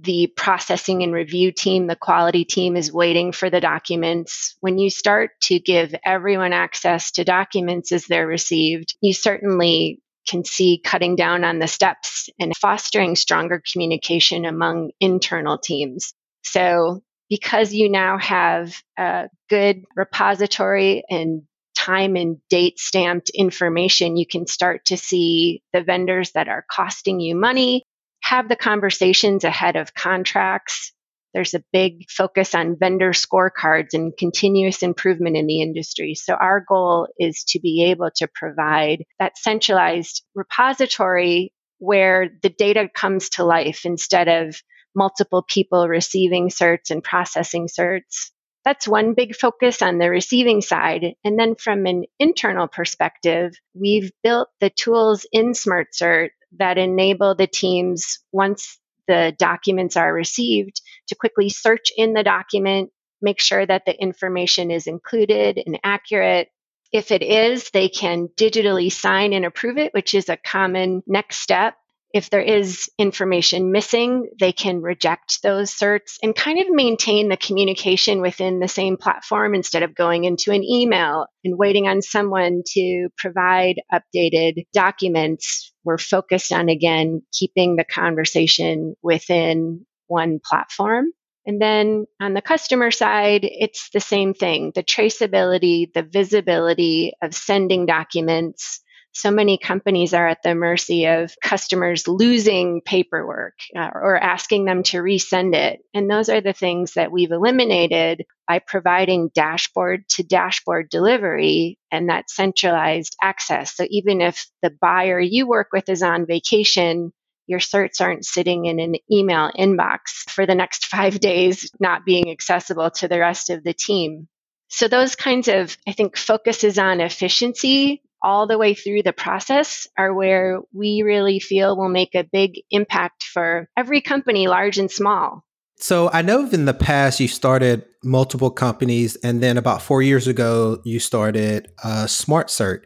the 0.00 0.28
processing 0.36 1.02
and 1.02 1.12
review 1.12 1.52
team, 1.52 1.86
the 1.86 1.96
quality 1.96 2.44
team 2.44 2.76
is 2.76 2.92
waiting 2.92 3.32
for 3.32 3.50
the 3.50 3.60
documents. 3.60 4.56
When 4.60 4.78
you 4.78 4.90
start 4.90 5.30
to 5.42 5.58
give 5.58 5.94
everyone 6.04 6.52
access 6.52 7.12
to 7.12 7.24
documents 7.24 7.92
as 7.92 8.06
they're 8.06 8.26
received, 8.26 8.96
you 9.00 9.12
certainly 9.12 10.00
can 10.26 10.44
see 10.44 10.80
cutting 10.82 11.16
down 11.16 11.44
on 11.44 11.58
the 11.58 11.68
steps 11.68 12.28
and 12.38 12.56
fostering 12.56 13.16
stronger 13.16 13.62
communication 13.72 14.44
among 14.44 14.90
internal 15.00 15.58
teams. 15.58 16.12
So, 16.42 17.02
because 17.28 17.72
you 17.72 17.88
now 17.88 18.18
have 18.18 18.76
a 18.96 19.28
good 19.48 19.84
repository 19.96 21.02
and 21.10 21.42
time 21.76 22.16
and 22.16 22.38
date 22.48 22.78
stamped 22.78 23.30
information, 23.30 24.16
you 24.16 24.26
can 24.26 24.46
start 24.46 24.84
to 24.86 24.96
see 24.96 25.62
the 25.72 25.82
vendors 25.82 26.32
that 26.32 26.48
are 26.48 26.64
costing 26.70 27.20
you 27.20 27.34
money, 27.34 27.82
have 28.22 28.48
the 28.48 28.56
conversations 28.56 29.44
ahead 29.44 29.76
of 29.76 29.94
contracts, 29.94 30.92
there's 31.36 31.52
a 31.52 31.62
big 31.70 32.08
focus 32.08 32.54
on 32.54 32.78
vendor 32.80 33.10
scorecards 33.10 33.92
and 33.92 34.16
continuous 34.16 34.82
improvement 34.82 35.36
in 35.36 35.46
the 35.46 35.60
industry. 35.60 36.14
So, 36.14 36.32
our 36.32 36.64
goal 36.66 37.08
is 37.18 37.44
to 37.48 37.60
be 37.60 37.84
able 37.90 38.08
to 38.16 38.26
provide 38.34 39.04
that 39.18 39.36
centralized 39.36 40.24
repository 40.34 41.52
where 41.76 42.30
the 42.42 42.48
data 42.48 42.88
comes 42.88 43.28
to 43.28 43.44
life 43.44 43.84
instead 43.84 44.28
of 44.28 44.56
multiple 44.94 45.44
people 45.46 45.86
receiving 45.88 46.48
certs 46.48 46.90
and 46.90 47.04
processing 47.04 47.68
certs. 47.68 48.30
That's 48.64 48.88
one 48.88 49.12
big 49.12 49.36
focus 49.36 49.82
on 49.82 49.98
the 49.98 50.08
receiving 50.08 50.62
side. 50.62 51.16
And 51.22 51.38
then 51.38 51.54
from 51.54 51.84
an 51.84 52.04
internal 52.18 52.66
perspective, 52.66 53.52
we've 53.74 54.10
built 54.22 54.48
the 54.60 54.70
tools 54.70 55.26
in 55.32 55.52
SmartCert 55.52 56.30
that 56.56 56.78
enable 56.78 57.34
the 57.34 57.46
teams 57.46 58.20
once 58.32 58.78
the 59.06 59.34
documents 59.38 59.96
are 59.96 60.12
received 60.12 60.80
to 61.08 61.14
quickly 61.14 61.48
search 61.48 61.92
in 61.96 62.12
the 62.12 62.22
document, 62.22 62.90
make 63.22 63.40
sure 63.40 63.64
that 63.64 63.84
the 63.86 64.00
information 64.00 64.70
is 64.70 64.86
included 64.86 65.62
and 65.64 65.78
accurate. 65.82 66.48
If 66.92 67.10
it 67.10 67.22
is, 67.22 67.70
they 67.70 67.88
can 67.88 68.28
digitally 68.36 68.92
sign 68.92 69.32
and 69.32 69.44
approve 69.44 69.78
it, 69.78 69.92
which 69.94 70.14
is 70.14 70.28
a 70.28 70.36
common 70.36 71.02
next 71.06 71.38
step. 71.40 71.74
If 72.16 72.30
there 72.30 72.40
is 72.40 72.88
information 72.96 73.72
missing, 73.72 74.30
they 74.40 74.50
can 74.50 74.80
reject 74.80 75.42
those 75.42 75.70
certs 75.70 76.16
and 76.22 76.34
kind 76.34 76.58
of 76.58 76.70
maintain 76.70 77.28
the 77.28 77.36
communication 77.36 78.22
within 78.22 78.58
the 78.58 78.68
same 78.68 78.96
platform 78.96 79.54
instead 79.54 79.82
of 79.82 79.94
going 79.94 80.24
into 80.24 80.50
an 80.50 80.64
email 80.64 81.26
and 81.44 81.58
waiting 81.58 81.88
on 81.88 82.00
someone 82.00 82.62
to 82.68 83.10
provide 83.18 83.82
updated 83.92 84.64
documents. 84.72 85.74
We're 85.84 85.98
focused 85.98 86.52
on, 86.52 86.70
again, 86.70 87.20
keeping 87.34 87.76
the 87.76 87.84
conversation 87.84 88.94
within 89.02 89.84
one 90.06 90.40
platform. 90.42 91.12
And 91.44 91.60
then 91.60 92.06
on 92.18 92.32
the 92.32 92.40
customer 92.40 92.90
side, 92.92 93.40
it's 93.42 93.90
the 93.90 94.00
same 94.00 94.32
thing 94.32 94.72
the 94.74 94.82
traceability, 94.82 95.92
the 95.92 96.02
visibility 96.02 97.12
of 97.20 97.34
sending 97.34 97.84
documents. 97.84 98.80
So 99.16 99.30
many 99.30 99.56
companies 99.56 100.12
are 100.12 100.28
at 100.28 100.42
the 100.42 100.54
mercy 100.54 101.06
of 101.06 101.34
customers 101.42 102.06
losing 102.06 102.82
paperwork 102.82 103.54
uh, 103.74 103.88
or 103.94 104.14
asking 104.14 104.66
them 104.66 104.82
to 104.82 104.98
resend 104.98 105.54
it. 105.54 105.80
And 105.94 106.10
those 106.10 106.28
are 106.28 106.42
the 106.42 106.52
things 106.52 106.92
that 106.92 107.10
we've 107.10 107.30
eliminated 107.30 108.26
by 108.46 108.58
providing 108.58 109.30
dashboard 109.34 110.06
to 110.10 110.22
dashboard 110.22 110.90
delivery 110.90 111.78
and 111.90 112.10
that 112.10 112.28
centralized 112.28 113.16
access. 113.22 113.74
So 113.74 113.86
even 113.88 114.20
if 114.20 114.50
the 114.60 114.68
buyer 114.68 115.18
you 115.18 115.48
work 115.48 115.68
with 115.72 115.88
is 115.88 116.02
on 116.02 116.26
vacation, 116.26 117.10
your 117.46 117.60
certs 117.60 118.02
aren't 118.02 118.26
sitting 118.26 118.66
in 118.66 118.80
an 118.80 118.96
email 119.10 119.50
inbox 119.58 120.28
for 120.28 120.44
the 120.44 120.54
next 120.54 120.84
five 120.94 121.20
days, 121.20 121.70
not 121.80 122.04
being 122.04 122.30
accessible 122.30 122.90
to 122.90 123.08
the 123.08 123.20
rest 123.20 123.48
of 123.48 123.64
the 123.64 123.72
team. 123.72 124.28
So, 124.68 124.88
those 124.88 125.16
kinds 125.16 125.48
of, 125.48 125.74
I 125.88 125.92
think, 125.92 126.18
focuses 126.18 126.76
on 126.76 127.00
efficiency 127.00 128.02
all 128.22 128.46
the 128.46 128.58
way 128.58 128.74
through 128.74 129.02
the 129.02 129.12
process 129.12 129.86
are 129.98 130.12
where 130.12 130.60
we 130.72 131.02
really 131.02 131.38
feel 131.38 131.76
will 131.76 131.88
make 131.88 132.14
a 132.14 132.24
big 132.24 132.60
impact 132.70 133.24
for 133.24 133.68
every 133.76 134.00
company, 134.00 134.48
large 134.48 134.78
and 134.78 134.90
small. 134.90 135.44
So 135.78 136.10
I 136.10 136.22
know 136.22 136.48
in 136.48 136.64
the 136.64 136.74
past 136.74 137.20
you 137.20 137.28
started 137.28 137.84
multiple 138.02 138.50
companies, 138.50 139.16
and 139.16 139.42
then 139.42 139.58
about 139.58 139.82
four 139.82 140.02
years 140.02 140.26
ago 140.26 140.80
you 140.84 140.98
started 140.98 141.70
uh, 141.84 142.04
SmartCert. 142.06 142.84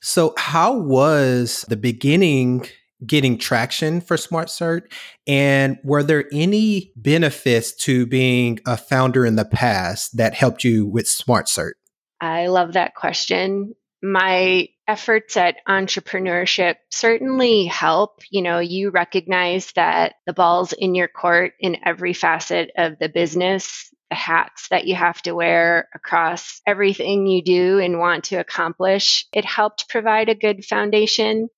So 0.00 0.34
how 0.36 0.76
was 0.76 1.64
the 1.68 1.76
beginning 1.76 2.66
getting 3.06 3.38
traction 3.38 4.00
for 4.00 4.16
SmartCert? 4.16 4.82
And 5.26 5.78
were 5.84 6.02
there 6.02 6.24
any 6.32 6.92
benefits 6.96 7.72
to 7.84 8.06
being 8.06 8.58
a 8.66 8.76
founder 8.76 9.24
in 9.24 9.36
the 9.36 9.44
past 9.44 10.16
that 10.16 10.34
helped 10.34 10.64
you 10.64 10.86
with 10.86 11.06
SmartCert? 11.06 11.72
I 12.20 12.46
love 12.48 12.72
that 12.72 12.94
question. 12.94 13.74
My 14.02 14.68
efforts 14.88 15.36
at 15.36 15.56
entrepreneurship 15.68 16.76
certainly 16.90 17.66
help. 17.66 18.22
You 18.30 18.42
know, 18.42 18.58
you 18.58 18.90
recognize 18.90 19.70
that 19.72 20.14
the 20.26 20.32
ball's 20.32 20.72
in 20.72 20.94
your 20.94 21.08
court 21.08 21.54
in 21.60 21.76
every 21.84 22.12
facet 22.12 22.72
of 22.76 22.98
the 22.98 23.08
business, 23.08 23.94
the 24.10 24.16
hats 24.16 24.66
that 24.70 24.86
you 24.86 24.96
have 24.96 25.22
to 25.22 25.32
wear 25.32 25.88
across 25.94 26.60
everything 26.66 27.26
you 27.26 27.42
do 27.44 27.78
and 27.78 27.98
want 27.98 28.24
to 28.24 28.36
accomplish. 28.36 29.26
It 29.32 29.44
helped 29.44 29.88
provide 29.88 30.28
a 30.28 30.34
good 30.34 30.64
foundation. 30.64 31.48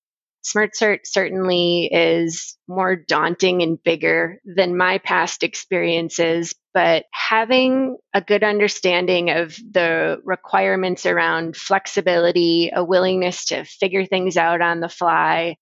SmartCert 0.45 1.01
certainly 1.05 1.89
is 1.91 2.57
more 2.69 2.97
daunting 2.97 3.63
and 3.63 3.83
bigger 3.83 4.41
than 4.45 4.77
my 4.77 4.99
past 4.99 5.43
experiences, 5.43 6.55
but 6.75 7.07
having 7.13 7.97
a 8.13 8.21
good 8.21 8.45
understanding 8.45 9.31
of 9.31 9.57
the 9.57 10.19
requirements 10.25 11.07
around 11.07 11.57
flexibility, 11.57 12.71
a 12.75 12.85
willingness 12.85 13.47
to 13.47 13.65
figure 13.65 14.05
things 14.05 14.37
out 14.37 14.61
on 14.61 14.81
the 14.81 14.89
fly, 14.89 15.57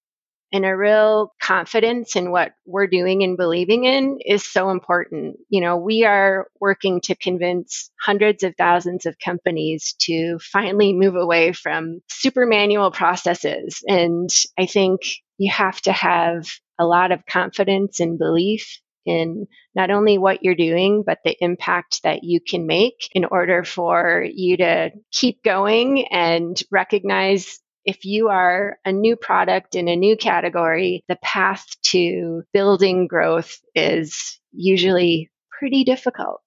and 0.53 0.65
a 0.65 0.77
real 0.77 1.33
confidence 1.41 2.15
in 2.15 2.31
what 2.31 2.53
we're 2.67 2.87
doing 2.87 3.23
and 3.23 3.37
believing 3.37 3.85
in 3.85 4.19
is 4.25 4.45
so 4.45 4.71
important. 4.71 5.37
You 5.49 5.61
know, 5.61 5.77
we 5.77 6.05
are 6.05 6.49
working 6.61 7.01
to 7.03 7.15
convince 7.15 7.91
hundreds 8.01 8.43
of 8.43 8.55
thousands 8.57 9.07
of 9.07 9.19
companies 9.19 9.95
to 10.03 10.39
finally 10.41 10.93
move 10.93 11.17
away 11.17 11.53
from 11.53 12.01
super 12.09 12.47
manual 12.47 12.91
processes. 12.91 13.83
And 13.87 14.29
I 14.59 14.67
think 14.67 15.01
you 15.39 15.51
have 15.51 15.81
to 15.83 15.93
have 15.93 16.47
a 16.79 16.85
lot 16.85 17.13
of 17.13 17.27
confidence 17.27 18.01
and 18.01 18.19
belief 18.19 18.79
in 19.05 19.47
not 19.75 19.91
only 19.91 20.19
what 20.19 20.43
you're 20.43 20.55
doing, 20.55 21.03
but 21.05 21.19
the 21.25 21.37
impact 21.41 22.03
that 22.05 22.23
you 22.23 22.41
can 22.41 22.67
make 22.67 23.09
in 23.13 23.25
order 23.25 23.65
for 23.65 24.25
you 24.33 24.57
to 24.59 24.91
keep 25.11 25.43
going 25.43 26.07
and 26.09 26.61
recognize 26.71 27.61
if 27.85 28.05
you 28.05 28.29
are 28.29 28.79
a 28.85 28.93
new 28.93 29.17
product 29.17 29.75
in 29.75 29.89
a 29.89 29.97
new 29.97 30.17
category, 30.17 31.05
the 31.09 31.19
path 31.23 31.65
to 31.83 32.43
building 32.53 33.07
growth 33.07 33.59
is 33.75 34.41
usually 34.53 35.31
pretty 35.59 35.85
difficult. 35.85 36.41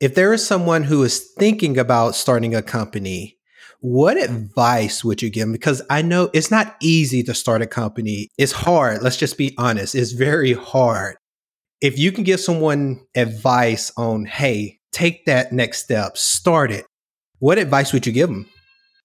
If 0.00 0.14
there 0.14 0.32
is 0.32 0.46
someone 0.46 0.84
who 0.84 1.02
is 1.02 1.32
thinking 1.38 1.78
about 1.78 2.14
starting 2.14 2.54
a 2.54 2.62
company, 2.62 3.38
what 3.80 4.16
advice 4.16 5.04
would 5.04 5.22
you 5.22 5.30
give 5.30 5.42
them? 5.42 5.52
Because 5.52 5.82
I 5.90 6.02
know 6.02 6.30
it's 6.32 6.50
not 6.50 6.76
easy 6.80 7.22
to 7.24 7.34
start 7.34 7.62
a 7.62 7.66
company. 7.66 8.30
It's 8.38 8.52
hard. 8.52 9.02
Let's 9.02 9.16
just 9.16 9.38
be 9.38 9.54
honest. 9.58 9.94
It's 9.94 10.12
very 10.12 10.54
hard. 10.54 11.16
If 11.80 11.98
you 11.98 12.10
can 12.10 12.24
give 12.24 12.40
someone 12.40 13.00
advice 13.14 13.92
on, 13.96 14.24
hey, 14.24 14.78
take 14.90 15.26
that 15.26 15.52
next 15.52 15.84
step, 15.84 16.16
start 16.16 16.70
it, 16.70 16.86
what 17.40 17.58
advice 17.58 17.92
would 17.92 18.06
you 18.06 18.12
give 18.12 18.30
them? 18.30 18.48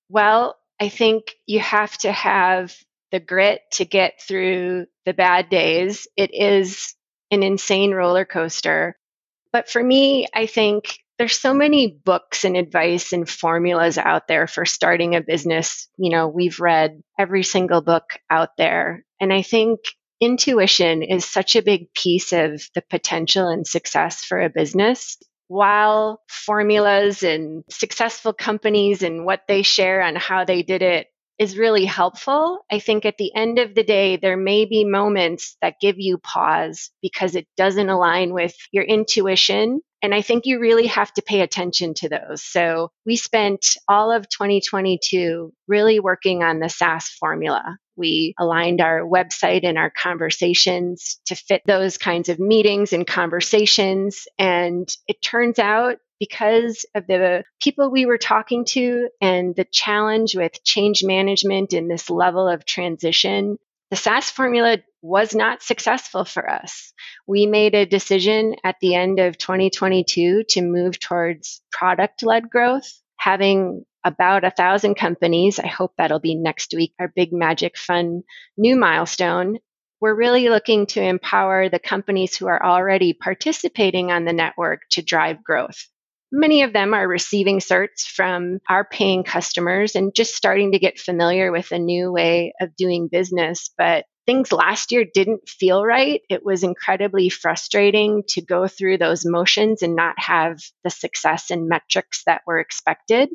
Well, 0.08 0.56
I 0.80 0.90
think 0.90 1.36
you 1.46 1.60
have 1.60 1.98
to 2.00 2.12
have 2.12 2.76
the 3.12 3.20
grit 3.20 3.62
to 3.74 3.86
get 3.86 4.22
through 4.22 4.86
the 5.06 5.14
bad 5.14 5.50
days. 5.50 6.08
It 6.16 6.32
is 6.34 6.96
an 7.32 7.44
insane 7.44 7.92
roller 7.92 8.26
coaster. 8.26 8.98
But 9.52 9.70
for 9.70 9.84
me, 9.84 10.28
I 10.34 10.46
think 10.46 11.00
there's 11.18 11.38
so 11.38 11.54
many 11.54 11.88
books 11.88 12.46
and 12.46 12.56
advice 12.56 13.12
and 13.12 13.30
formulas 13.30 13.98
out 13.98 14.28
there 14.28 14.48
for 14.48 14.66
starting 14.66 15.16
a 15.16 15.22
business. 15.22 15.90
You 15.98 16.12
know, 16.12 16.28
we've 16.28 16.60
read 16.60 17.02
every 17.18 17.44
single 17.44 17.82
book 17.82 18.12
out 18.30 18.50
there. 18.58 19.04
And 19.20 19.34
I 19.34 19.42
think 19.42 19.80
intuition 20.22 21.04
is 21.04 21.26
such 21.26 21.56
a 21.56 21.62
big 21.62 21.94
piece 21.94 22.32
of 22.32 22.62
the 22.74 22.84
potential 22.90 23.48
and 23.48 23.68
success 23.68 24.24
for 24.24 24.40
a 24.40 24.50
business 24.50 25.18
while 25.50 26.22
formulas 26.28 27.24
and 27.24 27.64
successful 27.70 28.32
companies 28.32 29.02
and 29.02 29.26
what 29.26 29.42
they 29.48 29.64
share 29.64 30.02
on 30.02 30.16
how 30.16 30.46
they 30.46 30.62
did 30.62 30.82
it 30.84 31.08
is 31.40 31.58
really 31.58 31.86
helpful. 31.86 32.60
I 32.72 32.80
think 32.80 33.04
at 33.04 33.18
the 33.18 33.34
end 33.34 33.58
of 33.58 33.74
the 33.74 33.84
day, 33.84 34.18
there 34.18 34.38
may 34.38 34.66
be 34.66 34.86
moments 34.86 35.58
that 35.62 35.80
give 35.82 35.96
you 35.98 36.20
pause 36.20 36.92
because 37.02 37.34
it 37.36 37.48
doesn't 37.58 37.90
align 37.90 38.34
with 38.34 38.54
your 38.72 38.84
intuition. 38.84 39.82
And 40.04 40.14
I 40.14 40.22
think 40.22 40.46
you 40.46 40.60
really 40.60 40.88
have 40.88 41.12
to 41.14 41.24
pay 41.24 41.42
attention 41.42 41.94
to 41.96 42.10
those. 42.10 42.44
So 42.44 42.92
we 43.06 43.16
spent 43.16 43.66
all 43.88 44.12
of 44.12 44.30
2022 44.30 45.52
really 45.68 46.00
working 46.00 46.44
on 46.44 46.60
the 46.60 46.70
SaaS 46.70 47.08
formula. 47.08 47.78
We 48.00 48.34
aligned 48.40 48.80
our 48.80 49.02
website 49.02 49.64
and 49.64 49.78
our 49.78 49.92
conversations 49.92 51.20
to 51.26 51.36
fit 51.36 51.62
those 51.66 51.98
kinds 51.98 52.30
of 52.30 52.40
meetings 52.40 52.94
and 52.94 53.06
conversations. 53.06 54.26
And 54.40 54.90
it 55.08 55.22
turns 55.22 55.60
out 55.60 55.98
because 56.20 56.86
of 56.96 57.08
the 57.08 57.44
people 57.62 57.92
we 57.92 58.06
were 58.06 58.18
talking 58.18 58.66
to 58.66 59.10
and 59.22 59.56
the 59.56 59.66
challenge 59.66 60.36
with 60.36 60.64
change 60.64 61.04
management 61.04 61.74
in 61.74 61.88
this 61.88 62.10
level 62.10 62.48
of 62.48 62.66
transition, 62.66 63.58
the 63.90 63.96
SaaS 63.96 64.30
formula 64.30 64.78
was 65.02 65.34
not 65.34 65.64
successful 65.64 66.26
for 66.26 66.50
us. 66.50 66.94
We 67.28 67.46
made 67.46 67.74
a 67.74 67.86
decision 67.86 68.56
at 68.64 68.76
the 68.82 68.96
end 68.96 69.20
of 69.20 69.38
2022 69.38 70.44
to 70.50 70.62
move 70.62 71.00
towards 71.00 71.62
product 71.72 72.24
led 72.24 72.50
growth, 72.50 72.90
having 73.18 73.86
about 74.04 74.44
a 74.44 74.52
thousand 74.52 74.96
companies. 74.96 75.60
I 75.60 75.68
hope 75.68 75.94
that'll 75.98 76.20
be 76.20 76.36
next 76.36 76.74
week, 76.76 76.94
our 77.00 77.12
big 77.14 77.34
magic 77.34 77.78
fun 77.78 78.24
new 78.58 78.76
milestone. 78.76 79.60
We're 80.02 80.16
really 80.16 80.50
looking 80.50 80.86
to 80.88 81.02
empower 81.02 81.68
the 81.68 81.80
companies 81.80 82.36
who 82.36 82.48
are 82.48 82.64
already 82.64 83.14
participating 83.14 84.12
on 84.12 84.26
the 84.26 84.34
network 84.34 84.82
to 84.92 85.02
drive 85.02 85.44
growth. 85.44 85.88
Many 86.32 86.62
of 86.62 86.74
them 86.74 86.94
are 86.94 87.08
receiving 87.08 87.60
certs 87.60 88.04
from 88.06 88.60
our 88.70 88.86
paying 88.86 89.24
customers 89.24 89.96
and 89.96 90.14
just 90.16 90.36
starting 90.36 90.72
to 90.72 90.80
get 90.80 91.00
familiar 91.00 91.52
with 91.52 91.72
a 91.72 91.80
new 91.80 92.12
way 92.12 92.54
of 92.62 92.76
doing 92.78 93.10
business. 93.12 93.72
But 93.78 94.06
things 94.28 94.52
last 94.52 94.92
year 94.92 95.06
didn't 95.12 95.50
feel 95.50 95.84
right. 95.84 96.22
It 96.30 96.46
was 96.46 96.64
incredibly 96.64 97.30
frustrating 97.30 98.22
to 98.30 98.42
go 98.46 98.68
through 98.68 99.00
those 99.00 99.26
motions 99.26 99.82
and 99.82 99.96
not 99.96 100.20
have 100.20 100.60
the 100.84 100.92
success 100.92 101.50
and 101.50 101.68
metrics 101.68 102.24
that 102.26 102.42
were 102.46 102.60
expected 102.60 103.30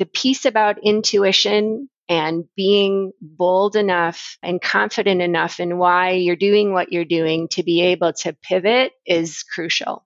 the 0.00 0.06
piece 0.06 0.46
about 0.46 0.82
intuition 0.82 1.88
and 2.08 2.46
being 2.56 3.12
bold 3.20 3.76
enough 3.76 4.36
and 4.42 4.60
confident 4.60 5.22
enough 5.22 5.60
in 5.60 5.78
why 5.78 6.10
you're 6.12 6.34
doing 6.34 6.72
what 6.72 6.90
you're 6.90 7.04
doing 7.04 7.46
to 7.48 7.62
be 7.62 7.82
able 7.82 8.12
to 8.14 8.32
pivot 8.32 8.92
is 9.06 9.44
crucial. 9.44 10.04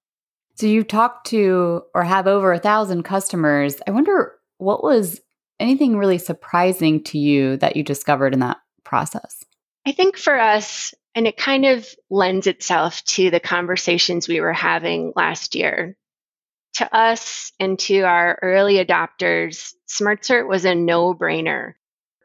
So 0.57 0.67
you 0.67 0.83
talked 0.83 1.29
to 1.29 1.85
or 1.95 2.03
have 2.03 2.27
over 2.27 2.53
a 2.53 2.59
thousand 2.59 3.05
customers. 3.05 3.77
I 3.87 3.93
wonder 3.93 4.35
what 4.59 4.85
was 4.85 5.21
anything 5.59 5.97
really 5.97 6.19
surprising 6.19 7.03
to 7.05 7.19
you 7.19 7.57
that 7.59 7.77
you 7.77 7.83
discovered 7.83 8.35
in 8.35 8.41
that 8.41 8.59
process? 8.85 9.43
I 9.87 9.93
think 9.93 10.19
for 10.19 10.39
us, 10.39 10.93
And 11.15 11.29
it 11.29 11.37
kind 11.37 11.65
of 11.65 11.87
lends 12.11 12.49
itself 12.49 13.03
to 13.05 13.31
the 13.31 13.41
conversations 13.41 14.27
we 14.27 14.41
were 14.41 14.53
having 14.53 15.13
last 15.15 15.55
year. 15.55 15.97
To 16.75 16.97
us 16.97 17.53
and 17.61 17.79
to 17.81 18.01
our 18.03 18.39
early 18.43 18.85
adopters, 18.85 19.75
SmartCert 19.89 20.49
was 20.49 20.65
a 20.65 20.75
no 20.75 21.15
brainer. 21.15 21.75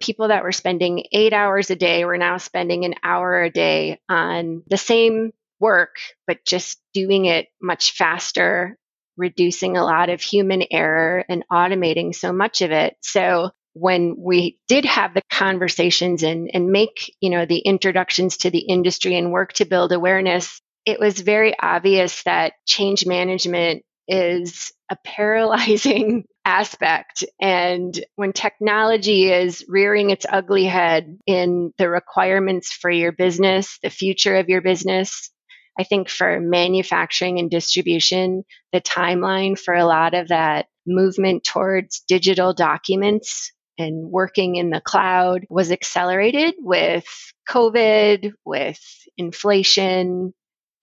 People 0.02 0.30
that 0.30 0.44
were 0.44 0.52
spending 0.52 1.06
eight 1.12 1.34
hours 1.34 1.70
a 1.70 1.76
day 1.76 2.04
were 2.06 2.18
now 2.18 2.38
spending 2.38 2.86
an 2.86 2.96
hour 3.04 3.44
a 3.44 3.52
day 3.52 4.00
on 4.10 4.64
the 4.68 4.78
same 4.78 5.32
work, 5.60 5.98
but 6.26 6.46
just 6.46 6.80
doing 6.94 7.26
it 7.26 7.48
much 7.62 7.92
faster, 7.92 8.78
reducing 9.18 9.78
a 9.78 9.84
lot 9.84 10.10
of 10.10 10.22
human 10.22 10.64
error 10.72 11.24
and 11.30 11.46
automating 11.52 12.16
so 12.16 12.32
much 12.34 12.62
of 12.62 12.72
it. 12.72 12.96
So 13.02 13.52
when 13.74 14.16
we 14.18 14.58
did 14.68 14.86
have 14.86 15.14
the 15.14 15.22
conversations 15.30 16.24
and, 16.24 16.50
and 16.54 16.72
make, 16.72 17.14
you 17.22 17.30
know, 17.30 17.46
the 17.46 17.60
introductions 17.60 18.38
to 18.38 18.50
the 18.50 18.60
industry 18.60 19.16
and 19.16 19.32
work 19.32 19.54
to 19.54 19.66
build 19.66 19.92
awareness, 19.92 20.60
it 20.86 21.00
was 21.00 21.20
very 21.20 21.54
obvious 21.60 22.24
that 22.24 22.54
change 22.66 23.06
management 23.06 23.84
is 24.10 24.72
a 24.90 24.98
paralyzing 25.06 26.26
aspect. 26.46 27.24
And 27.40 27.98
when 28.16 28.34
technology 28.34 29.32
is 29.32 29.64
rearing 29.70 30.10
its 30.10 30.26
ugly 30.30 30.66
head 30.66 31.20
in 31.28 31.72
the 31.78 31.90
requirements 31.90 32.74
for 32.74 32.90
your 32.90 33.12
business, 33.12 33.78
the 33.84 33.92
future 33.92 34.36
of 34.38 34.50
your 34.50 34.62
business, 34.62 35.30
I 35.80 35.84
think 35.84 36.10
for 36.10 36.40
manufacturing 36.42 37.40
and 37.40 37.50
distribution, 37.50 38.44
the 38.74 38.82
timeline 38.82 39.58
for 39.58 39.74
a 39.74 39.86
lot 39.86 40.14
of 40.16 40.30
that 40.30 40.66
movement 40.88 41.44
towards 41.44 42.04
digital 42.08 42.54
documents 42.54 43.52
and 43.78 44.12
working 44.12 44.56
in 44.56 44.72
the 44.72 44.82
cloud 44.82 45.46
was 45.50 45.72
accelerated 45.72 46.56
with 46.58 47.06
COVID, 47.48 48.34
with 48.44 48.80
inflation, 49.18 50.34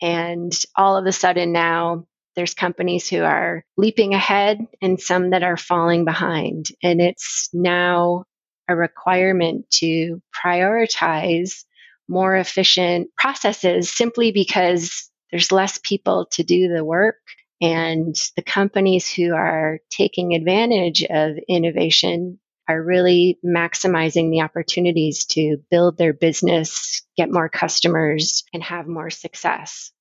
and 0.00 0.52
all 0.76 0.97
of 0.97 1.06
a 1.06 1.12
sudden 1.12 1.52
now 1.52 2.06
there's 2.37 2.55
companies 2.55 3.09
who 3.09 3.23
are 3.23 3.64
leaping 3.76 4.14
ahead 4.14 4.66
and 4.81 5.00
some 5.00 5.31
that 5.31 5.43
are 5.43 5.57
falling 5.57 6.05
behind. 6.05 6.66
And 6.83 7.00
it's 7.00 7.49
now 7.52 8.25
a 8.69 8.76
requirement 8.76 9.69
to 9.71 10.21
prioritize 10.45 11.64
more 12.09 12.37
efficient 12.37 13.09
processes 13.16 13.90
simply 13.90 14.33
because 14.33 15.11
there's 15.31 15.50
less 15.50 15.78
people 15.83 16.26
to 16.33 16.45
do 16.45 16.73
the 16.73 16.85
work. 16.85 17.16
And 17.61 18.14
the 18.37 18.43
companies 18.43 19.11
who 19.11 19.33
are 19.35 19.78
taking 19.90 20.35
advantage 20.35 21.02
of 21.05 21.37
innovation 21.49 22.38
are 22.69 22.83
really 22.83 23.38
maximizing 23.45 24.31
the 24.31 24.43
opportunities 24.43 25.25
to 25.26 25.59
build 25.71 25.97
their 25.97 26.12
business, 26.12 27.02
get 27.16 27.33
more 27.33 27.49
customers, 27.49 28.45
and 28.52 28.62
have 28.62 28.87
more 28.87 29.11
success. 29.11 29.93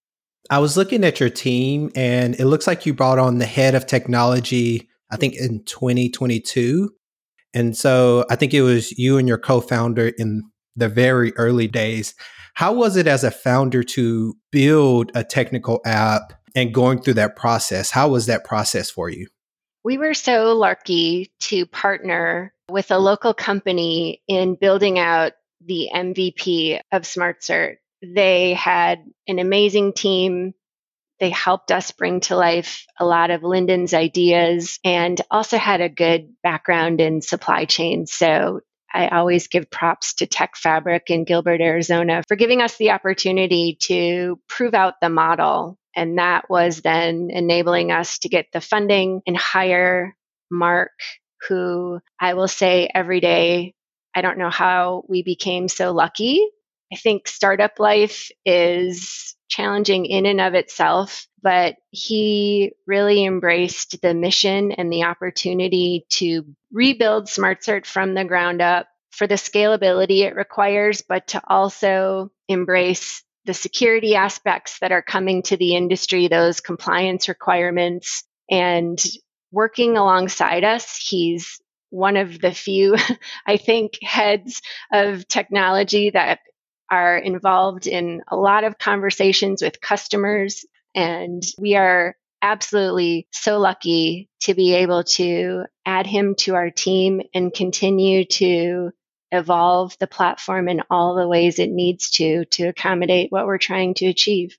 I 0.50 0.60
was 0.60 0.78
looking 0.78 1.04
at 1.04 1.20
your 1.20 1.30
team 1.30 1.92
and 1.96 2.36
it 2.36 2.46
looks 2.46 2.68
like 2.68 2.86
you 2.86 2.94
brought 2.94 3.20
on 3.20 3.40
the 3.40 3.46
head 3.46 3.76
of 3.76 3.86
technology, 3.86 4.90
I 5.12 5.18
think 5.18 5.36
in 5.36 5.64
2022. 5.64 6.92
And 7.54 7.76
so 7.76 8.26
I 8.30 8.36
think 8.36 8.54
it 8.54 8.62
was 8.62 8.92
you 8.98 9.18
and 9.18 9.28
your 9.28 9.38
co 9.38 9.62
founder 9.62 10.12
in 10.18 10.44
the 10.76 10.90
very 10.90 11.34
early 11.38 11.68
days. 11.68 12.14
How 12.54 12.74
was 12.74 12.96
it 12.96 13.08
as 13.08 13.24
a 13.24 13.32
founder 13.32 13.84
to 13.84 14.36
build 14.52 15.12
a 15.16 15.24
technical 15.24 15.82
app 15.86 16.34
and 16.56 16.74
going 16.74 17.02
through 17.02 17.16
that 17.16 17.36
process? 17.36 17.92
How 17.92 18.10
was 18.10 18.28
that 18.28 18.46
process 18.46 18.90
for 18.90 19.10
you? 19.10 19.28
We 19.84 19.98
were 19.98 20.14
so 20.14 20.54
lucky 20.54 21.32
to 21.42 21.66
partner 21.66 22.54
with 22.70 22.92
a 22.92 22.98
local 22.98 23.34
company 23.34 24.22
in 24.28 24.56
building 24.56 25.00
out 25.00 25.34
the 25.64 25.90
MVP 25.94 26.80
of 26.92 27.04
SmartCert 27.04 27.78
they 28.14 28.54
had 28.54 29.00
an 29.28 29.40
amazing 29.40 29.94
team. 29.94 30.54
They 31.20 31.30
helped 31.30 31.72
us 31.72 31.92
bring 31.92 32.20
to 32.22 32.36
life 32.36 32.86
a 33.00 33.06
lot 33.06 33.32
of 33.32 33.44
Lyndon's 33.44 33.94
ideas 33.94 34.80
and 34.84 35.20
also 35.32 35.58
had 35.58 35.82
a 35.82 35.90
good 35.90 36.34
background 36.44 37.00
in 37.00 37.22
supply 37.22 37.66
chain. 37.66 38.06
So 38.06 38.62
I 38.94 39.10
always 39.10 39.48
give 39.48 39.70
props 39.70 40.16
to 40.16 40.28
TechFabric 40.28 41.10
in 41.10 41.26
Gilbert, 41.26 41.62
Arizona 41.62 42.24
for 42.28 42.36
giving 42.36 42.62
us 42.62 42.78
the 42.78 42.92
opportunity 42.92 43.78
to 43.84 44.40
prove 44.48 44.74
out 44.74 44.96
the 45.02 45.10
model. 45.10 45.78
And 45.96 46.18
that 46.18 46.50
was 46.50 46.82
then 46.82 47.30
enabling 47.32 47.92
us 47.92 48.20
to 48.20 48.30
get 48.30 48.48
the 48.52 48.62
funding 48.62 49.22
and 49.26 49.38
hire 49.38 50.16
Mark, 50.52 50.92
who 51.48 52.00
I 52.20 52.34
will 52.36 52.48
say 52.48 52.90
every 52.94 53.20
day, 53.20 53.74
I 54.14 54.22
don't 54.22 54.38
know 54.38 54.50
how 54.50 55.04
we 55.08 55.24
became 55.24 55.68
so 55.68 55.92
lucky 55.92 56.46
I 56.96 56.98
think 56.98 57.28
startup 57.28 57.78
life 57.78 58.32
is 58.46 59.36
challenging 59.50 60.06
in 60.06 60.26
and 60.26 60.40
of 60.40 60.54
itself, 60.54 61.28
but 61.44 61.76
he 61.92 62.72
really 62.88 63.26
embraced 63.26 64.02
the 64.02 64.14
mission 64.14 64.72
and 64.72 64.90
the 64.90 65.04
opportunity 65.04 66.06
to 66.12 66.46
rebuild 66.72 67.26
SmartCert 67.26 67.86
from 67.86 68.14
the 68.14 68.24
ground 68.24 68.62
up 68.62 68.88
for 69.12 69.28
the 69.28 69.36
scalability 69.36 70.20
it 70.20 70.38
requires, 70.38 71.02
but 71.02 71.28
to 71.28 71.42
also 71.46 72.32
embrace 72.48 73.22
the 73.44 73.54
security 73.54 74.16
aspects 74.16 74.80
that 74.80 74.94
are 74.94 75.02
coming 75.02 75.44
to 75.44 75.58
the 75.58 75.76
industry, 75.76 76.30
those 76.30 76.62
compliance 76.62 77.28
requirements, 77.28 78.24
and 78.50 79.04
working 79.52 79.98
alongside 79.98 80.64
us. 80.64 80.96
He's 81.06 81.60
one 81.90 82.16
of 82.16 82.40
the 82.40 82.54
few, 82.54 82.96
I 83.46 83.58
think, 83.58 84.00
heads 84.02 84.62
of 84.94 85.28
technology 85.28 86.12
that 86.12 86.40
are 86.90 87.18
involved 87.18 87.88
in 87.88 88.22
a 88.28 88.36
lot 88.36 88.64
of 88.64 88.78
conversations 88.78 89.62
with 89.62 89.82
customers. 89.82 90.66
And 90.94 91.44
we 91.58 91.76
are 91.76 92.16
absolutely 92.42 93.28
so 93.32 93.58
lucky 93.60 94.30
to 94.42 94.54
be 94.54 94.76
able 94.76 95.04
to 95.04 95.64
add 95.86 96.06
him 96.06 96.36
to 96.36 96.56
our 96.56 96.70
team 96.70 97.22
and 97.34 97.54
continue 97.54 98.26
to 98.26 98.92
evolve 99.32 99.98
the 100.00 100.08
platform 100.08 100.70
in 100.70 100.82
all 100.90 101.16
the 101.16 101.28
ways 101.28 101.58
it 101.58 101.72
needs 101.72 102.12
to 102.12 102.46
to 102.46 102.68
accommodate 102.68 103.32
what 103.32 103.48
we're 103.48 103.58
trying 103.58 103.94
to 103.96 104.06
achieve. 104.06 104.56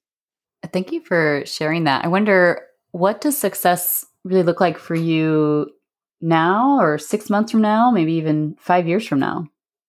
Thank 0.72 0.90
you 0.90 1.00
for 1.00 1.44
sharing 1.46 1.84
that. 1.84 2.04
I 2.04 2.08
wonder 2.08 2.66
what 2.90 3.20
does 3.20 3.38
success 3.38 4.04
really 4.24 4.42
look 4.42 4.60
like 4.60 4.78
for 4.78 4.96
you 4.96 5.70
now 6.20 6.80
or 6.80 6.98
6 6.98 7.30
months 7.30 7.52
from 7.52 7.60
now, 7.60 7.90
maybe 7.90 8.14
even 8.14 8.56
5 8.58 8.88
years 8.88 9.06
from 9.06 9.20
now? 9.20 9.46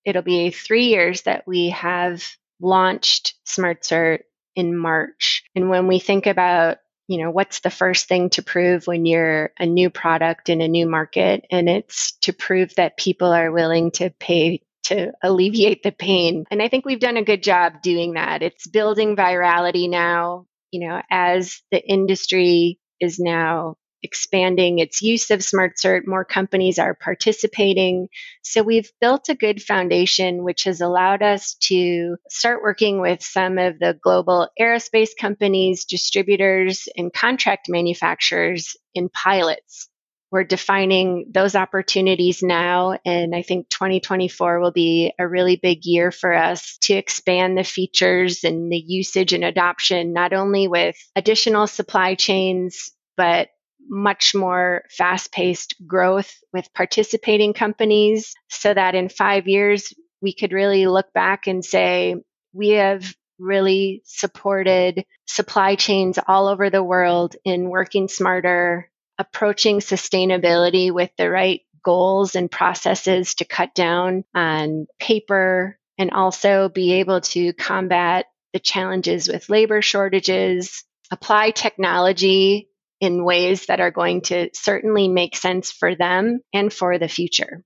It'll 0.08 0.22
be 0.22 0.52
three 0.52 0.86
years 0.86 1.24
that 1.24 1.46
we 1.46 1.70
have 1.72 2.24
launched 2.62 3.36
SmartCert 3.46 4.22
in 4.56 4.76
March. 4.76 5.44
And 5.54 5.70
when 5.70 5.88
we 5.88 6.00
think 6.00 6.28
about, 6.28 6.78
you 7.10 7.22
know, 7.22 7.30
what's 7.30 7.60
the 7.60 7.70
first 7.70 8.08
thing 8.08 8.30
to 8.32 8.42
prove 8.42 8.88
when 8.88 9.06
you're 9.06 9.52
a 9.60 9.66
new 9.66 9.90
product 9.90 10.48
in 10.48 10.62
a 10.62 10.68
new 10.70 10.88
market? 10.88 11.46
And 11.52 11.68
it's 11.68 12.14
to 12.22 12.32
prove 12.32 12.74
that 12.76 12.98
people 12.98 13.34
are 13.34 13.52
willing 13.52 13.92
to 13.92 14.10
pay 14.10 14.62
to 14.84 15.12
alleviate 15.22 15.84
the 15.84 15.92
pain. 15.92 16.46
And 16.50 16.62
I 16.62 16.70
think 16.70 16.86
we've 16.86 17.02
done 17.02 17.18
a 17.18 17.24
good 17.24 17.44
job 17.44 17.82
doing 17.82 18.14
that. 18.14 18.42
It's 18.42 18.66
building 18.66 19.18
virality 19.18 19.90
now, 19.90 20.46
you 20.72 20.88
know, 20.88 21.02
as 21.12 21.62
the 21.70 21.86
industry 21.86 22.80
is 23.02 23.20
now 23.20 23.76
expanding 24.04 24.80
its 24.80 25.02
use 25.02 25.32
of 25.32 25.40
SmartCert. 25.40 26.08
More 26.08 26.26
companies 26.26 26.80
are 26.80 26.94
participating. 26.94 28.10
So 28.44 28.64
we've 28.64 28.92
built 29.02 29.30
a 29.30 29.36
good 29.36 29.62
foundation, 29.62 30.44
which 30.44 30.66
has 30.66 30.82
allowed 30.82 31.24
us 31.24 31.56
to 31.64 32.18
start 32.30 32.62
working 32.62 33.02
with 33.02 33.24
some 33.24 33.58
of 33.58 33.80
the 33.80 33.98
global 34.02 34.50
aerospace 34.60 35.12
companies, 35.20 35.86
distributors, 35.86 36.88
and 36.96 37.14
contract 37.14 37.68
manufacturers 37.70 38.76
in 38.94 39.10
pilots. 39.10 39.90
We're 40.30 40.44
defining 40.44 41.32
those 41.34 41.56
opportunities 41.56 42.44
now, 42.44 43.00
and 43.06 43.34
I 43.34 43.44
think 43.44 43.70
2024 43.70 44.60
will 44.60 44.72
be 44.72 45.14
a 45.18 45.26
really 45.26 45.56
big 45.56 45.86
year 45.86 46.12
for 46.12 46.34
us 46.34 46.78
to 46.82 46.96
expand 46.96 47.58
the 47.58 47.64
features 47.64 48.44
and 48.44 48.70
the 48.70 48.78
usage 48.78 49.32
and 49.32 49.46
adoption, 49.46 50.12
not 50.12 50.34
only 50.34 50.68
with 50.68 50.98
additional 51.16 51.66
supply 51.66 52.16
chains, 52.16 52.92
but 53.16 53.48
much 53.90 54.36
more 54.36 54.84
fast 54.90 55.32
paced 55.32 55.76
growth 55.86 56.34
with 56.54 56.74
participating 56.74 57.54
companies 57.54 58.34
so 58.50 58.74
that 58.74 58.96
in 58.96 59.10
five 59.10 59.48
years, 59.48 59.94
we 60.22 60.34
could 60.34 60.52
really 60.52 60.88
look 60.88 61.12
back 61.14 61.48
and 61.48 61.64
say, 61.64 62.16
we 62.54 62.70
have 62.70 63.14
really 63.40 64.02
supported 64.06 65.06
supply 65.26 65.76
chains 65.76 66.18
all 66.28 66.48
over 66.48 66.70
the 66.70 66.84
world 66.84 67.36
in 67.44 67.70
working 67.70 68.08
smarter, 68.08 68.90
approaching 69.18 69.80
sustainability 69.80 70.92
with 70.92 71.12
the 71.18 71.30
right 71.30 71.62
goals 71.84 72.36
and 72.36 72.52
processes 72.52 73.36
to 73.36 73.46
cut 73.46 73.74
down 73.76 74.24
on 74.34 74.88
paper 75.00 75.78
and 75.98 76.12
also 76.12 76.70
be 76.70 76.94
able 76.94 77.22
to 77.22 77.54
combat 77.54 78.26
the 78.54 78.60
challenges 78.60 79.28
with 79.28 79.50
labor 79.50 79.82
shortages, 79.82 80.84
apply 81.12 81.52
technology 81.52 82.70
in 83.00 83.24
ways 83.24 83.68
that 83.68 83.80
are 83.80 83.92
going 83.92 84.22
to 84.22 84.50
certainly 84.54 85.08
make 85.08 85.36
sense 85.36 85.72
for 85.72 85.96
them 85.96 86.40
and 86.54 86.72
for 86.74 86.98
the 86.98 87.08
future. 87.08 87.64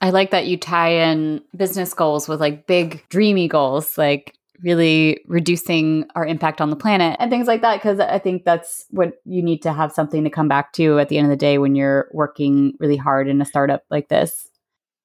I 0.00 0.10
like 0.10 0.32
that 0.32 0.46
you 0.46 0.56
tie 0.56 1.10
in 1.10 1.42
business 1.56 1.94
goals 1.94 2.28
with 2.28 2.40
like 2.40 2.66
big 2.66 3.08
dreamy 3.08 3.46
goals 3.46 3.96
like 3.96 4.34
really 4.62 5.20
reducing 5.26 6.06
our 6.14 6.26
impact 6.26 6.60
on 6.60 6.70
the 6.70 6.76
planet 6.76 7.16
and 7.18 7.30
things 7.30 7.46
like 7.46 7.62
that. 7.62 7.76
Because 7.76 8.00
I 8.00 8.18
think 8.18 8.44
that's 8.44 8.86
what 8.90 9.14
you 9.24 9.42
need 9.42 9.62
to 9.62 9.72
have 9.72 9.92
something 9.92 10.24
to 10.24 10.30
come 10.30 10.48
back 10.48 10.72
to 10.74 10.98
at 10.98 11.08
the 11.08 11.18
end 11.18 11.26
of 11.26 11.30
the 11.30 11.36
day 11.36 11.58
when 11.58 11.74
you're 11.74 12.08
working 12.12 12.74
really 12.78 12.96
hard 12.96 13.28
in 13.28 13.40
a 13.40 13.44
startup 13.44 13.84
like 13.90 14.08
this. 14.08 14.48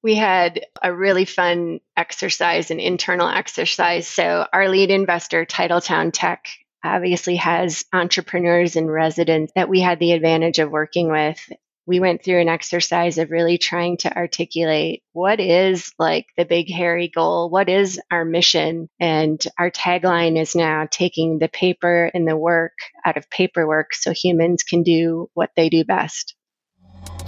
We 0.02 0.14
had 0.14 0.64
a 0.80 0.94
really 0.94 1.24
fun 1.24 1.80
exercise, 1.96 2.70
an 2.70 2.78
internal 2.78 3.28
exercise. 3.28 4.06
So, 4.06 4.46
our 4.52 4.68
lead 4.68 4.90
investor, 4.90 5.44
Titletown 5.44 6.10
Tech, 6.12 6.46
obviously 6.84 7.36
has 7.36 7.84
entrepreneurs 7.92 8.76
and 8.76 8.90
residents 8.90 9.52
that 9.54 9.68
we 9.68 9.80
had 9.80 9.98
the 9.98 10.12
advantage 10.12 10.58
of 10.58 10.70
working 10.70 11.10
with. 11.10 11.38
We 11.86 12.00
went 12.00 12.22
through 12.22 12.40
an 12.40 12.48
exercise 12.48 13.16
of 13.16 13.30
really 13.30 13.56
trying 13.56 13.96
to 13.98 14.14
articulate 14.14 15.02
what 15.12 15.40
is 15.40 15.92
like 15.98 16.26
the 16.36 16.44
big 16.44 16.70
hairy 16.70 17.08
goal 17.08 17.48
what 17.48 17.70
is 17.70 17.98
our 18.10 18.26
mission 18.26 18.90
and 19.00 19.42
our 19.58 19.70
tagline 19.70 20.38
is 20.38 20.54
now 20.54 20.86
taking 20.90 21.38
the 21.38 21.48
paper 21.48 22.10
and 22.12 22.28
the 22.28 22.36
work 22.36 22.74
out 23.06 23.16
of 23.16 23.30
paperwork 23.30 23.94
so 23.94 24.12
humans 24.12 24.64
can 24.64 24.82
do 24.82 25.30
what 25.32 25.50
they 25.56 25.70
do 25.70 25.82
best 25.82 26.34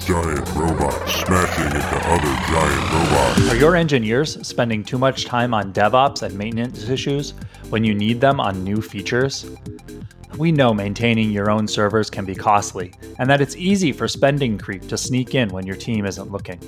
giant 0.01 0.49
robots 0.55 1.13
smashing 1.13 1.67
into 1.67 1.97
other 2.09 2.35
giant 2.49 2.93
robots. 2.93 3.51
Are 3.51 3.57
your 3.57 3.77
engineers 3.77 4.47
spending 4.47 4.83
too 4.83 4.99
much 4.99 5.27
time 5.27 5.53
on 5.53 5.73
DevOps 5.73 6.23
and 6.23 6.37
maintenance 6.37 6.89
issues 6.89 7.35
when 7.69 7.85
you 7.85 7.95
need 7.95 8.21
them 8.21 8.41
on 8.41 8.65
new 8.65 8.81
features? 8.81 9.47
We 10.39 10.53
know 10.53 10.73
maintaining 10.73 11.31
your 11.31 11.51
own 11.51 11.69
servers 11.69 12.09
can 12.09 12.25
be 12.25 12.35
costly, 12.35 12.95
and 13.19 13.29
that 13.29 13.41
it's 13.41 13.57
easy 13.57 13.93
for 13.93 14.09
spending 14.09 14.57
creep 14.57 14.89
to 14.89 14.97
sneak 14.97 15.35
in 15.35 15.51
when 15.51 15.67
your 15.67 15.77
team 15.77 16.07
isn't 16.07 16.31
looking. 16.31 16.61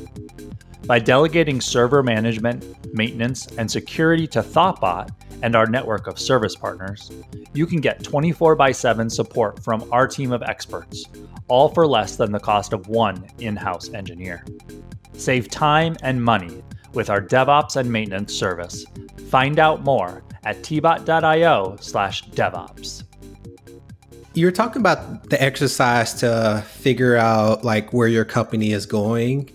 By 0.86 0.98
delegating 0.98 1.60
server 1.60 2.02
management, 2.02 2.92
maintenance, 2.92 3.46
and 3.58 3.70
security 3.70 4.26
to 4.28 4.42
Thoughtbot 4.42 5.10
and 5.42 5.54
our 5.54 5.66
network 5.66 6.08
of 6.08 6.18
service 6.18 6.56
partners, 6.56 7.10
you 7.54 7.66
can 7.66 7.80
get 7.80 8.02
24 8.02 8.60
x 8.60 8.78
7 8.78 9.08
support 9.08 9.62
from 9.62 9.88
our 9.92 10.08
team 10.08 10.32
of 10.32 10.42
experts, 10.42 11.04
all 11.46 11.68
for 11.68 11.86
less 11.86 12.16
than 12.16 12.32
the 12.32 12.40
cost 12.40 12.72
of 12.72 12.88
one 12.88 13.24
in 13.38 13.54
house 13.54 13.92
engineer. 13.94 14.44
Save 15.14 15.48
time 15.48 15.96
and 16.02 16.22
money 16.22 16.62
with 16.94 17.10
our 17.10 17.20
DevOps 17.20 17.76
and 17.76 17.90
maintenance 17.90 18.34
service. 18.34 18.84
Find 19.28 19.60
out 19.60 19.84
more 19.84 20.24
at 20.44 20.62
tbot.io 20.62 21.76
slash 21.80 22.24
DevOps. 22.30 23.04
You're 24.34 24.50
talking 24.50 24.80
about 24.80 25.28
the 25.30 25.40
exercise 25.40 26.14
to 26.14 26.64
figure 26.66 27.16
out 27.16 27.64
like 27.64 27.92
where 27.92 28.08
your 28.08 28.24
company 28.24 28.72
is 28.72 28.86
going. 28.86 29.50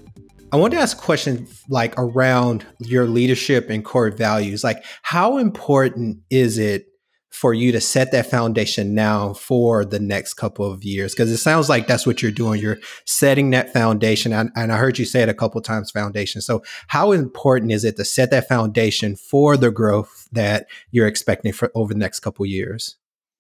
I 0.50 0.56
want 0.56 0.72
to 0.74 0.80
ask 0.80 0.98
a 0.98 1.02
question 1.02 1.46
like 1.68 1.94
around 1.98 2.66
your 2.80 3.06
leadership 3.06 3.70
and 3.70 3.84
core 3.84 4.10
values. 4.12 4.64
Like 4.64 4.84
how 5.02 5.38
important 5.38 6.20
is 6.30 6.58
it 6.58 6.86
for 7.30 7.54
you 7.54 7.74
to 7.74 7.82
set 7.82 8.14
that 8.14 8.32
foundation 8.32 8.96
now 8.96 9.34
for 9.34 9.84
the 9.84 10.00
next 10.00 10.36
couple 10.36 10.72
of 10.72 10.86
years? 10.86 11.14
Because 11.14 11.30
it 11.32 11.38
sounds 11.38 11.68
like 11.68 11.86
that's 11.86 12.08
what 12.08 12.22
you're 12.22 12.32
doing. 12.32 12.62
You're 12.62 12.80
setting 13.06 13.50
that 13.50 13.74
foundation. 13.74 14.32
And, 14.32 14.50
and 14.56 14.72
I 14.72 14.78
heard 14.78 14.98
you 14.98 15.04
say 15.04 15.22
it 15.22 15.28
a 15.28 15.34
couple 15.34 15.60
times 15.60 15.92
foundation. 15.92 16.40
So, 16.40 16.64
how 16.88 17.12
important 17.12 17.74
is 17.74 17.84
it 17.84 17.98
to 17.98 18.06
set 18.06 18.32
that 18.32 18.48
foundation 18.48 19.18
for 19.18 19.58
the 19.58 19.70
growth 19.70 20.30
that 20.32 20.68
you're 20.92 21.08
expecting 21.08 21.52
for 21.52 21.72
over 21.76 21.94
the 21.94 22.00
next 22.00 22.22
couple 22.22 22.46
of 22.46 22.50
years? 22.50 22.96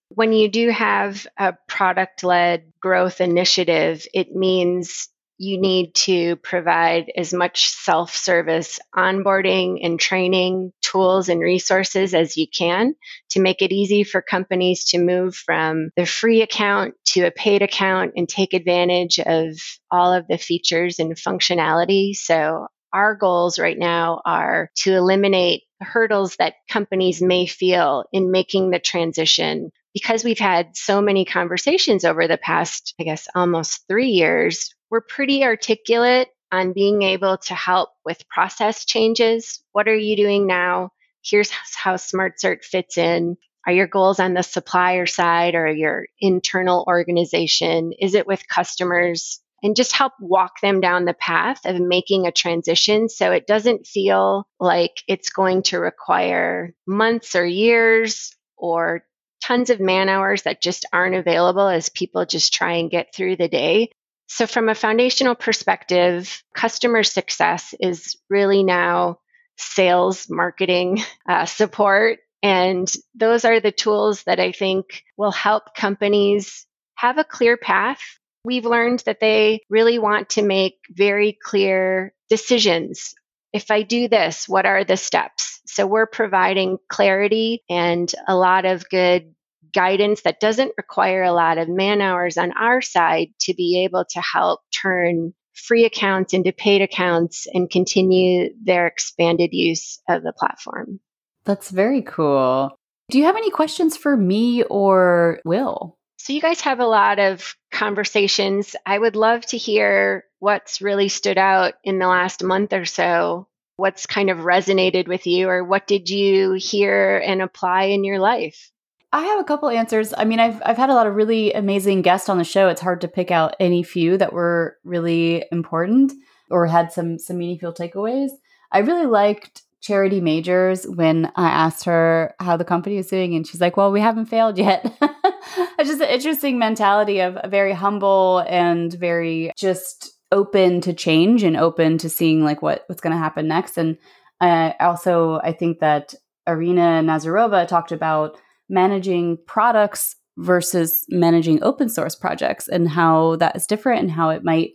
When 0.10 0.34
you 0.34 0.50
do 0.50 0.70
have 0.72 1.26
a 1.38 1.54
product 1.67 2.24
led 2.24 2.74
growth 2.82 3.22
initiative, 3.22 4.06
it 4.13 4.36
means 4.36 5.08
you 5.38 5.60
need 5.60 5.93
to 5.93 6.36
provide 6.38 7.12
as 7.15 7.34
much 7.34 7.69
self 7.69 8.15
service 8.15 8.80
onboarding 8.95 9.80
and 9.84 10.00
training 10.00 10.73
tools 10.82 11.30
and 11.30 11.41
resources 11.41 12.13
as 12.13 12.38
you 12.38 12.47
can 12.47 12.95
to 13.30 13.41
make 13.41 13.62
it 13.62 13.71
easy 13.71 14.04
for 14.04 14.21
companies 14.21 14.86
to 14.86 15.00
move 15.00 15.36
from 15.36 15.89
the 15.95 16.06
free 16.06 16.41
account 16.41 16.95
to 17.06 17.26
a 17.26 17.32
paid 17.32 17.62
account 17.62 18.13
and 18.15 18.28
take 18.28 18.54
advantage 18.54 19.19
of 19.19 19.58
all 19.91 20.13
of 20.13 20.28
the 20.28 20.38
features 20.38 21.00
and 21.00 21.15
functionality. 21.15 22.15
So, 22.15 22.67
our 22.93 23.15
goals 23.15 23.60
right 23.60 23.78
now 23.78 24.21
are 24.26 24.71
to 24.78 24.93
eliminate 24.93 25.63
hurdles 25.82 26.38
that 26.38 26.56
companies 26.69 27.21
may 27.21 27.45
feel 27.45 28.06
in 28.12 28.32
making 28.32 28.71
the 28.71 28.80
transition 28.80 29.71
because 29.93 30.23
we've 30.23 30.39
had 30.39 30.78
so 30.78 31.02
many 31.02 31.26
conversations 31.26 32.06
over 32.06 32.28
the 32.28 32.38
past, 32.38 32.93
I 33.00 33.04
guess, 33.04 33.28
almost 33.34 33.84
three 33.88 34.10
years, 34.10 34.76
we're 34.89 35.02
pretty 35.02 35.43
articulate 35.43 36.30
on 36.52 36.73
being 36.73 37.02
able 37.02 37.38
to 37.38 37.54
help 37.54 37.89
with 38.06 38.28
process 38.30 38.86
changes. 38.86 39.62
What 39.71 39.88
are 39.88 39.95
you 39.95 40.15
doing 40.15 40.47
now? 40.47 40.91
Here's 41.23 41.52
how 41.76 41.95
SmartCert 41.95 42.63
fits 42.63 42.97
in. 42.97 43.38
Are 43.65 43.73
your 43.73 43.88
goals 43.88 44.19
on 44.19 44.34
the 44.34 44.43
supplier 44.43 45.06
side 45.06 45.56
or 45.56 45.67
your 45.67 46.06
internal 46.21 46.86
organization? 46.88 47.91
Is 48.00 48.13
it 48.13 48.26
with 48.26 48.47
customers? 48.47 49.41
And 49.63 49.76
just 49.76 49.91
help 49.91 50.13
walk 50.21 50.62
them 50.62 50.80
down 50.80 51.06
the 51.06 51.15
path 51.15 51.65
of 51.65 51.82
making 51.82 52.28
a 52.28 52.32
transition 52.32 53.10
so 53.10 53.32
it 53.32 53.47
doesn't 53.47 53.88
feel 53.88 54.47
like 54.60 55.02
it's 55.08 55.32
going 55.32 55.63
to 55.63 55.80
require 55.80 56.76
months 56.86 57.36
or 57.36 57.43
years 57.43 58.36
or 58.56 59.04
tons 59.43 59.69
of 59.69 59.80
man 59.80 60.10
hours 60.10 60.43
that 60.43 60.62
just 60.62 60.86
aren't 60.93 61.15
available 61.15 61.67
as 61.67 61.89
people 61.89 62.26
just 62.26 62.54
try 62.54 62.73
and 62.73 62.91
get 62.91 63.13
through 63.13 63.36
the 63.36 63.47
day. 63.47 63.89
So, 64.28 64.46
from 64.46 64.70
a 64.70 64.76
foundational 64.76 65.36
perspective, 65.36 66.44
customer 66.54 67.04
success 67.04 67.74
is 67.80 68.18
really 68.30 68.63
now 68.63 69.20
sales, 69.58 70.28
marketing, 70.30 71.02
uh, 71.30 71.46
support. 71.46 72.20
And 72.44 72.92
those 73.16 73.46
are 73.46 73.60
the 73.60 73.72
tools 73.72 74.24
that 74.24 74.40
I 74.40 74.52
think 74.52 75.04
will 75.18 75.32
help 75.32 75.74
companies 75.76 76.66
have 76.96 77.18
a 77.18 77.24
clear 77.24 77.58
path. 77.58 78.02
We've 78.44 78.66
learned 78.66 79.04
that 79.06 79.20
they 79.20 79.62
really 79.70 79.98
want 79.98 80.30
to 80.32 80.44
make 80.44 80.76
very 80.90 81.38
clear 81.42 82.13
decisions. 82.30 83.16
If 83.54 83.72
I 83.72 83.82
do 83.82 84.08
this, 84.08 84.48
what 84.48 84.66
are 84.66 84.84
the 84.84 84.98
steps? 84.98 85.62
So 85.66 85.88
we're 85.88 86.06
providing 86.06 86.78
clarity 86.90 87.63
and 87.70 88.13
a 88.28 88.36
lot 88.36 88.66
of 88.66 88.88
good 88.90 89.34
guidance 89.73 90.21
that 90.21 90.39
doesn't 90.39 90.73
require 90.77 91.23
a 91.23 91.34
lot 91.34 91.58
of 91.58 91.69
man 91.69 92.01
hours 92.01 92.38
on 92.38 92.51
our 92.51 92.82
side 92.82 93.30
to 93.41 93.53
be 93.53 93.84
able 93.84 94.06
to 94.12 94.21
help 94.21 94.62
turn 94.71 95.34
free 95.53 95.86
accounts 95.86 96.34
into 96.34 96.51
paid 96.51 96.82
accounts 96.82 97.47
and 97.51 97.69
continue 97.69 98.49
their 98.63 98.88
expanded 98.88 99.51
use 99.53 99.99
of 100.08 100.23
the 100.23 100.34
platform. 100.34 100.99
That's 101.45 101.71
very 101.71 102.01
cool. 102.01 102.75
Do 103.10 103.17
you 103.17 103.25
have 103.25 103.38
any 103.38 103.51
questions 103.51 103.97
for 103.97 104.15
me 104.15 104.63
or 104.63 105.39
Will? 105.45 105.97
So, 106.19 106.34
you 106.34 106.41
guys 106.41 106.62
have 106.62 106.80
a 106.80 106.86
lot 106.86 107.19
of 107.19 107.56
conversations. 107.71 108.75
I 108.86 108.97
would 108.97 109.15
love 109.15 109.45
to 109.47 109.58
hear 109.58 110.25
what's 110.39 110.82
really 110.82 111.10
stood 111.10 111.38
out 111.38 111.75
in 111.84 111.99
the 111.99 112.08
last 112.08 112.43
month 112.43 112.73
or 112.73 112.86
so 112.86 113.47
what's 113.77 114.08
kind 114.08 114.30
of 114.30 114.39
resonated 114.39 115.08
with 115.08 115.25
you 115.25 115.47
or 115.47 115.63
what 115.63 115.88
did 115.88 116.10
you 116.10 116.53
hear 116.53 117.17
and 117.19 117.41
apply 117.41 117.84
in 117.84 118.03
your 118.03 118.19
life? 118.19 118.71
I 119.17 119.23
have 119.23 119.39
a 119.39 119.43
couple 119.43 119.67
answers. 119.67 120.13
I 120.15 120.25
mean, 120.25 120.39
I've 120.39 120.62
I've 120.63 120.77
had 120.77 120.91
a 120.91 120.93
lot 120.93 121.08
of 121.08 121.15
really 121.15 121.51
amazing 121.51 122.03
guests 122.03 122.30
on 122.30 122.38
the 122.38 122.43
show. 122.43 122.69
It's 122.69 122.82
hard 122.82 123.01
to 123.01 123.08
pick 123.08 123.32
out 123.32 123.56
any 123.60 123.82
few 123.82 124.15
that 124.15 124.32
were 124.32 124.77
really 124.84 125.43
important 125.51 126.13
or 126.51 126.67
had 126.67 126.91
some 126.91 127.17
some 127.17 127.39
meaningful 127.39 127.73
takeaways. 127.73 128.30
I 128.71 128.80
really 128.80 129.08
liked 129.08 129.63
Charity 129.82 130.21
Majors 130.21 130.86
when 130.86 131.32
I 131.36 131.47
asked 131.47 131.86
her 131.86 132.36
how 132.39 132.58
the 132.58 132.63
company 132.63 132.97
is 132.97 133.08
doing, 133.08 133.34
and 133.34 133.47
she's 133.47 133.60
like, 133.60 133.75
"Well, 133.75 133.91
we 133.91 134.01
haven't 134.01 134.27
failed 134.27 134.60
yet." 134.60 134.86
it's 135.01 135.89
just 135.89 136.01
an 136.01 136.10
interesting 136.10 136.60
mentality 136.60 137.19
of 137.21 137.39
very 137.49 137.73
humble 137.73 138.45
and 138.47 138.93
very 138.93 139.51
just 139.58 140.12
open 140.32 140.80
to 140.82 140.93
change 140.93 141.41
and 141.41 141.58
open 141.58 141.97
to 141.97 142.08
seeing 142.08 142.43
like 142.43 142.62
what 142.62 142.84
what's 142.86 143.01
going 143.01 143.13
to 143.13 143.17
happen 143.17 143.47
next. 143.47 143.80
And 143.80 143.97
uh, 144.39 144.73
also, 144.80 145.39
I 145.41 145.53
think 145.53 145.80
that 145.80 146.13
Irina 146.45 147.01
Nazarova 147.03 147.67
talked 147.67 147.91
about 147.91 148.38
managing 148.69 149.38
products 149.45 150.15
versus 150.38 151.06
managing 151.10 151.62
open 151.63 151.89
source 151.89 152.15
projects 152.15 152.67
and 152.67 152.89
how 152.89 153.36
that 153.38 153.56
is 153.56 153.65
different 153.65 154.01
and 154.01 154.12
how 154.12 154.30
it 154.30 154.43
might 154.43 154.71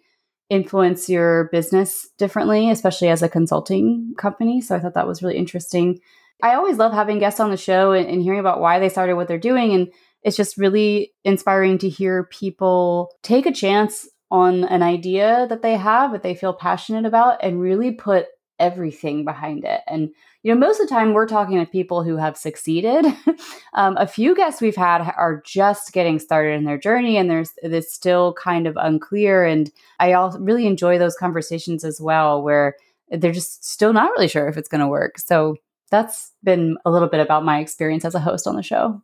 influence 0.50 1.08
your 1.08 1.48
business 1.50 2.08
differently, 2.18 2.70
especially 2.70 3.08
as 3.08 3.22
a 3.22 3.28
consulting 3.28 4.12
company. 4.18 4.60
So 4.60 4.76
I 4.76 4.80
thought 4.80 4.94
that 4.94 5.06
was 5.06 5.22
really 5.22 5.38
interesting. 5.38 6.00
I 6.42 6.54
always 6.54 6.76
love 6.76 6.92
having 6.92 7.18
guests 7.18 7.40
on 7.40 7.50
the 7.50 7.56
show 7.56 7.92
and, 7.92 8.06
and 8.06 8.22
hearing 8.22 8.40
about 8.40 8.60
why 8.60 8.78
they 8.78 8.88
started 8.88 9.14
what 9.14 9.28
they're 9.28 9.38
doing. 9.38 9.72
And 9.72 9.88
it's 10.22 10.36
just 10.36 10.58
really 10.58 11.12
inspiring 11.24 11.78
to 11.78 11.88
hear 11.88 12.24
people 12.24 13.14
take 13.22 13.46
a 13.46 13.52
chance 13.52 14.08
on 14.30 14.64
an 14.64 14.82
idea 14.82 15.46
that 15.48 15.62
they 15.62 15.76
have 15.76 16.12
that 16.12 16.22
they 16.22 16.34
feel 16.34 16.52
passionate 16.52 17.06
about 17.06 17.38
and 17.42 17.60
really 17.60 17.92
put 17.92 18.26
everything 18.62 19.24
behind 19.24 19.64
it. 19.64 19.80
And, 19.88 20.08
you 20.42 20.54
know, 20.54 20.58
most 20.58 20.80
of 20.80 20.88
the 20.88 20.94
time 20.94 21.12
we're 21.12 21.26
talking 21.26 21.58
to 21.58 21.66
people 21.66 22.04
who 22.04 22.16
have 22.16 22.36
succeeded. 22.36 23.04
um, 23.74 23.96
a 23.98 24.06
few 24.06 24.34
guests 24.36 24.62
we've 24.62 24.76
had 24.76 25.02
are 25.02 25.42
just 25.44 25.92
getting 25.92 26.20
started 26.20 26.54
in 26.54 26.64
their 26.64 26.78
journey 26.78 27.16
and 27.16 27.28
there's 27.28 27.52
it's 27.62 27.92
still 27.92 28.34
kind 28.34 28.66
of 28.66 28.76
unclear. 28.76 29.44
And 29.44 29.70
I 29.98 30.12
also 30.12 30.38
really 30.38 30.66
enjoy 30.66 30.96
those 30.98 31.16
conversations 31.16 31.84
as 31.84 32.00
well, 32.00 32.42
where 32.42 32.76
they're 33.10 33.32
just 33.32 33.64
still 33.64 33.92
not 33.92 34.12
really 34.12 34.28
sure 34.28 34.48
if 34.48 34.56
it's 34.56 34.68
going 34.68 34.80
to 34.80 34.86
work. 34.86 35.18
So 35.18 35.56
that's 35.90 36.30
been 36.44 36.78
a 36.86 36.90
little 36.90 37.08
bit 37.08 37.20
about 37.20 37.44
my 37.44 37.58
experience 37.58 38.04
as 38.04 38.14
a 38.14 38.20
host 38.20 38.46
on 38.46 38.56
the 38.56 38.62
show. 38.62 39.02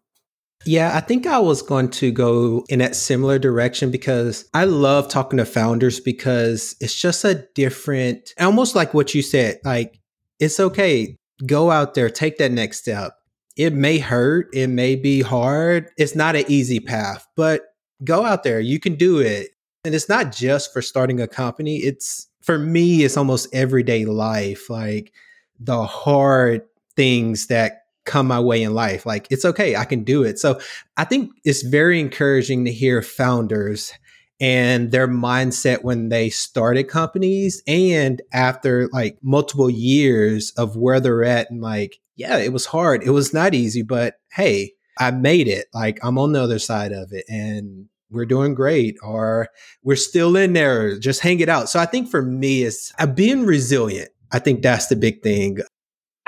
Yeah, 0.64 0.94
I 0.94 1.00
think 1.00 1.26
I 1.26 1.38
was 1.38 1.62
going 1.62 1.88
to 1.90 2.10
go 2.10 2.64
in 2.68 2.80
that 2.80 2.96
similar 2.96 3.38
direction 3.38 3.90
because 3.90 4.48
I 4.52 4.64
love 4.64 5.08
talking 5.08 5.38
to 5.38 5.44
founders 5.44 6.00
because 6.00 6.76
it's 6.80 7.00
just 7.00 7.24
a 7.24 7.46
different, 7.54 8.34
almost 8.38 8.74
like 8.74 8.92
what 8.92 9.14
you 9.14 9.22
said, 9.22 9.60
like 9.64 10.00
it's 10.40 10.58
okay. 10.58 11.16
Go 11.46 11.70
out 11.70 11.94
there, 11.94 12.10
take 12.10 12.38
that 12.38 12.50
next 12.50 12.78
step. 12.78 13.12
It 13.56 13.72
may 13.72 13.98
hurt, 13.98 14.48
it 14.52 14.68
may 14.68 14.96
be 14.96 15.22
hard. 15.22 15.90
It's 15.96 16.16
not 16.16 16.36
an 16.36 16.44
easy 16.48 16.80
path, 16.80 17.26
but 17.36 17.62
go 18.04 18.24
out 18.24 18.42
there. 18.42 18.60
You 18.60 18.80
can 18.80 18.96
do 18.96 19.18
it. 19.18 19.50
And 19.84 19.94
it's 19.94 20.08
not 20.08 20.32
just 20.32 20.72
for 20.72 20.82
starting 20.82 21.20
a 21.20 21.28
company. 21.28 21.76
It's 21.78 22.28
for 22.42 22.58
me, 22.58 23.04
it's 23.04 23.16
almost 23.16 23.48
everyday 23.54 24.04
life. 24.04 24.68
Like 24.68 25.12
the 25.60 25.84
hard 25.84 26.62
things 26.96 27.46
that 27.46 27.77
come 28.08 28.26
my 28.26 28.40
way 28.40 28.62
in 28.62 28.74
life. 28.74 29.06
Like 29.06 29.28
it's 29.30 29.44
okay, 29.44 29.76
I 29.76 29.84
can 29.84 30.02
do 30.02 30.24
it. 30.24 30.38
So 30.38 30.60
I 30.96 31.04
think 31.04 31.30
it's 31.44 31.62
very 31.62 32.00
encouraging 32.00 32.64
to 32.64 32.72
hear 32.72 33.02
founders 33.02 33.92
and 34.40 34.90
their 34.90 35.08
mindset 35.08 35.82
when 35.82 36.08
they 36.08 36.30
started 36.30 36.84
companies 36.84 37.62
and 37.66 38.22
after 38.32 38.88
like 38.88 39.18
multiple 39.22 39.70
years 39.70 40.52
of 40.56 40.76
where 40.76 41.00
they're 41.00 41.24
at 41.24 41.50
and 41.50 41.60
like, 41.60 41.98
yeah, 42.16 42.38
it 42.38 42.52
was 42.52 42.66
hard. 42.66 43.02
It 43.02 43.10
was 43.10 43.34
not 43.34 43.54
easy, 43.54 43.82
but 43.82 44.14
hey, 44.32 44.72
I 44.98 45.10
made 45.10 45.48
it. 45.48 45.66
Like 45.72 45.98
I'm 46.02 46.18
on 46.18 46.32
the 46.32 46.42
other 46.42 46.58
side 46.58 46.92
of 46.92 47.12
it 47.12 47.24
and 47.28 47.86
we're 48.10 48.26
doing 48.26 48.54
great 48.54 48.96
or 49.02 49.48
we're 49.82 49.96
still 49.96 50.36
in 50.36 50.52
there. 50.52 50.98
Just 50.98 51.20
hang 51.20 51.40
it 51.40 51.48
out. 51.48 51.68
So 51.68 51.78
I 51.78 51.86
think 51.86 52.08
for 52.08 52.22
me 52.22 52.62
it's 52.62 52.92
uh, 52.98 53.06
being 53.06 53.44
resilient. 53.44 54.10
I 54.32 54.38
think 54.38 54.62
that's 54.62 54.86
the 54.86 54.96
big 54.96 55.22
thing. 55.22 55.58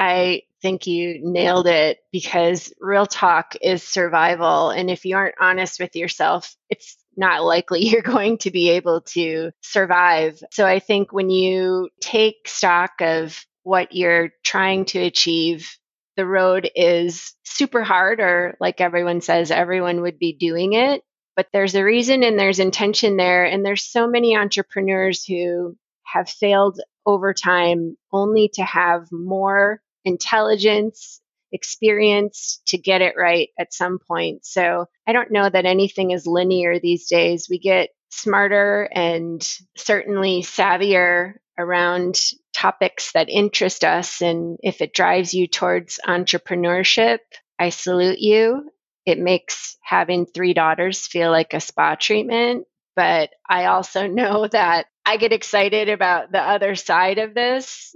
I 0.01 0.45
think 0.63 0.87
you 0.87 1.21
nailed 1.23 1.67
it 1.67 1.99
because 2.11 2.73
real 2.81 3.05
talk 3.05 3.55
is 3.61 3.83
survival. 3.83 4.71
And 4.71 4.91
if 4.91 5.05
you 5.05 5.15
aren't 5.15 5.35
honest 5.39 5.79
with 5.79 5.95
yourself, 5.95 6.57
it's 6.71 6.97
not 7.19 7.45
likely 7.45 7.81
you're 7.87 8.01
going 8.01 8.39
to 8.39 8.51
be 8.51 8.71
able 8.71 9.03
to 9.03 9.51
survive. 9.61 10.43
So 10.53 10.67
I 10.67 10.79
think 10.79 11.13
when 11.13 11.29
you 11.29 11.91
take 12.01 12.49
stock 12.49 12.93
of 13.01 13.45
what 13.63 13.95
you're 13.95 14.31
trying 14.43 14.87
to 14.87 15.01
achieve, 15.01 15.77
the 16.17 16.27
road 16.27 16.71
is 16.75 17.35
super 17.45 17.83
hard, 17.83 18.21
or 18.21 18.57
like 18.59 18.81
everyone 18.81 19.21
says, 19.21 19.51
everyone 19.51 20.01
would 20.01 20.19
be 20.19 20.33
doing 20.33 20.73
it. 20.73 21.03
But 21.37 21.49
there's 21.53 21.75
a 21.75 21.85
reason 21.85 22.23
and 22.23 22.39
there's 22.39 22.59
intention 22.59 23.19
there. 23.19 23.45
And 23.45 23.67
there's 23.67 23.85
so 23.85 24.09
many 24.09 24.35
entrepreneurs 24.35 25.27
who 25.27 25.77
have 26.05 26.31
failed 26.31 26.81
over 27.05 27.35
time 27.35 27.99
only 28.13 28.49
to 28.55 28.65
have 28.65 29.13
more 29.13 29.81
intelligence, 30.05 31.21
experience 31.53 32.61
to 32.67 32.79
get 32.79 33.03
it 33.03 33.15
right 33.17 33.49
at 33.59 33.73
some 33.73 33.99
point. 33.99 34.45
So 34.45 34.87
I 35.07 35.13
don't 35.13 35.33
know 35.33 35.49
that 35.49 35.67
anything 35.67 36.11
is 36.13 36.27
linear 36.27 36.79
these 36.79 37.09
days. 37.09 37.49
We 37.51 37.59
get 37.59 37.91
smarter 38.11 38.89
and 38.93 39.43
certainly 39.77 40.43
savvier 40.43 41.35
around 41.59 42.21
topics 42.53 43.13
that 43.13 43.29
interest 43.29 43.85
us. 43.85 44.23
And 44.23 44.59
if 44.63 44.81
it 44.81 44.95
drives 44.95 45.35
you 45.35 45.47
towards 45.47 46.01
entrepreneurship, 46.07 47.19
I 47.59 47.71
salute 47.71 48.19
you. 48.19 48.71
It 49.07 49.19
makes 49.19 49.77
having 49.83 50.27
three 50.27 50.55
daughters 50.55 51.07
feel 51.07 51.31
like 51.31 51.55
a 51.55 51.61
spa 51.61 51.95
treatment. 51.95 52.67
But 52.97 53.31
I 53.49 53.67
also 53.67 54.07
know 54.07 54.47
that 54.49 54.87
I 55.05 55.17
get 55.17 55.33
excited 55.33 55.89
about 55.89 56.33
the 56.33 56.41
other 56.41 56.75
side 56.75 57.19
of 57.19 57.35
this 57.35 57.95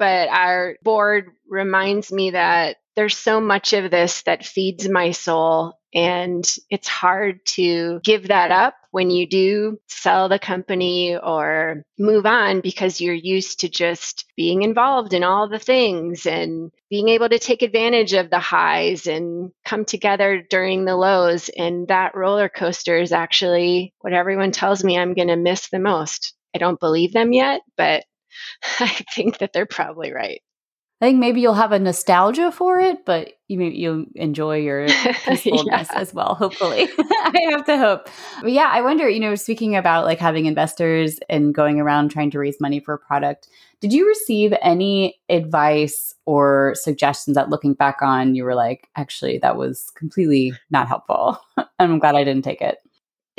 but 0.00 0.30
our 0.30 0.76
board 0.82 1.32
reminds 1.46 2.10
me 2.10 2.30
that 2.30 2.78
there's 2.96 3.18
so 3.18 3.38
much 3.38 3.74
of 3.74 3.90
this 3.90 4.22
that 4.22 4.46
feeds 4.46 4.88
my 4.88 5.10
soul. 5.10 5.74
And 5.92 6.42
it's 6.70 6.88
hard 6.88 7.44
to 7.56 8.00
give 8.02 8.28
that 8.28 8.50
up 8.50 8.74
when 8.92 9.10
you 9.10 9.26
do 9.26 9.78
sell 9.88 10.28
the 10.28 10.38
company 10.38 11.16
or 11.16 11.84
move 11.98 12.24
on 12.24 12.62
because 12.62 13.00
you're 13.00 13.12
used 13.12 13.60
to 13.60 13.68
just 13.68 14.24
being 14.36 14.62
involved 14.62 15.12
in 15.12 15.22
all 15.22 15.48
the 15.48 15.58
things 15.58 16.24
and 16.24 16.70
being 16.88 17.08
able 17.10 17.28
to 17.28 17.38
take 17.38 17.60
advantage 17.60 18.14
of 18.14 18.30
the 18.30 18.38
highs 18.38 19.06
and 19.06 19.52
come 19.66 19.84
together 19.84 20.42
during 20.48 20.86
the 20.86 20.96
lows. 20.96 21.50
And 21.50 21.88
that 21.88 22.14
roller 22.14 22.48
coaster 22.48 22.96
is 22.96 23.12
actually 23.12 23.92
what 24.00 24.14
everyone 24.14 24.52
tells 24.52 24.82
me 24.82 24.96
I'm 24.96 25.14
going 25.14 25.28
to 25.28 25.36
miss 25.36 25.68
the 25.68 25.78
most. 25.78 26.32
I 26.54 26.58
don't 26.58 26.80
believe 26.80 27.12
them 27.12 27.34
yet, 27.34 27.60
but 27.76 28.04
I 28.80 28.88
think 29.14 29.38
that 29.38 29.52
they're 29.52 29.66
probably 29.66 30.12
right. 30.12 30.42
I 31.00 31.06
think 31.06 31.18
maybe 31.18 31.40
you'll 31.40 31.54
have 31.54 31.72
a 31.72 31.78
nostalgia 31.78 32.52
for 32.52 32.78
it, 32.78 33.06
but 33.06 33.32
you 33.48 33.56
maybe 33.56 33.76
you'll 33.76 34.04
enjoy 34.16 34.58
your 34.58 34.86
peacefulness 35.24 35.88
yeah. 35.90 35.98
as 35.98 36.12
well. 36.12 36.34
Hopefully, 36.34 36.88
I 36.98 37.48
have 37.52 37.64
to 37.64 37.78
hope. 37.78 38.10
But 38.42 38.52
yeah, 38.52 38.68
I 38.70 38.82
wonder. 38.82 39.08
You 39.08 39.20
know, 39.20 39.34
speaking 39.34 39.76
about 39.76 40.04
like 40.04 40.18
having 40.18 40.44
investors 40.44 41.18
and 41.30 41.54
going 41.54 41.80
around 41.80 42.10
trying 42.10 42.30
to 42.32 42.38
raise 42.38 42.60
money 42.60 42.80
for 42.80 42.92
a 42.92 42.98
product, 42.98 43.48
did 43.80 43.94
you 43.94 44.06
receive 44.06 44.52
any 44.60 45.18
advice 45.30 46.14
or 46.26 46.74
suggestions 46.76 47.34
that 47.34 47.48
looking 47.48 47.72
back 47.72 48.02
on, 48.02 48.34
you 48.34 48.44
were 48.44 48.54
like, 48.54 48.88
actually, 48.94 49.38
that 49.38 49.56
was 49.56 49.90
completely 49.96 50.52
not 50.70 50.86
helpful, 50.86 51.38
I'm 51.78 51.98
glad 51.98 52.14
I 52.14 52.24
didn't 52.24 52.44
take 52.44 52.60
it 52.60 52.76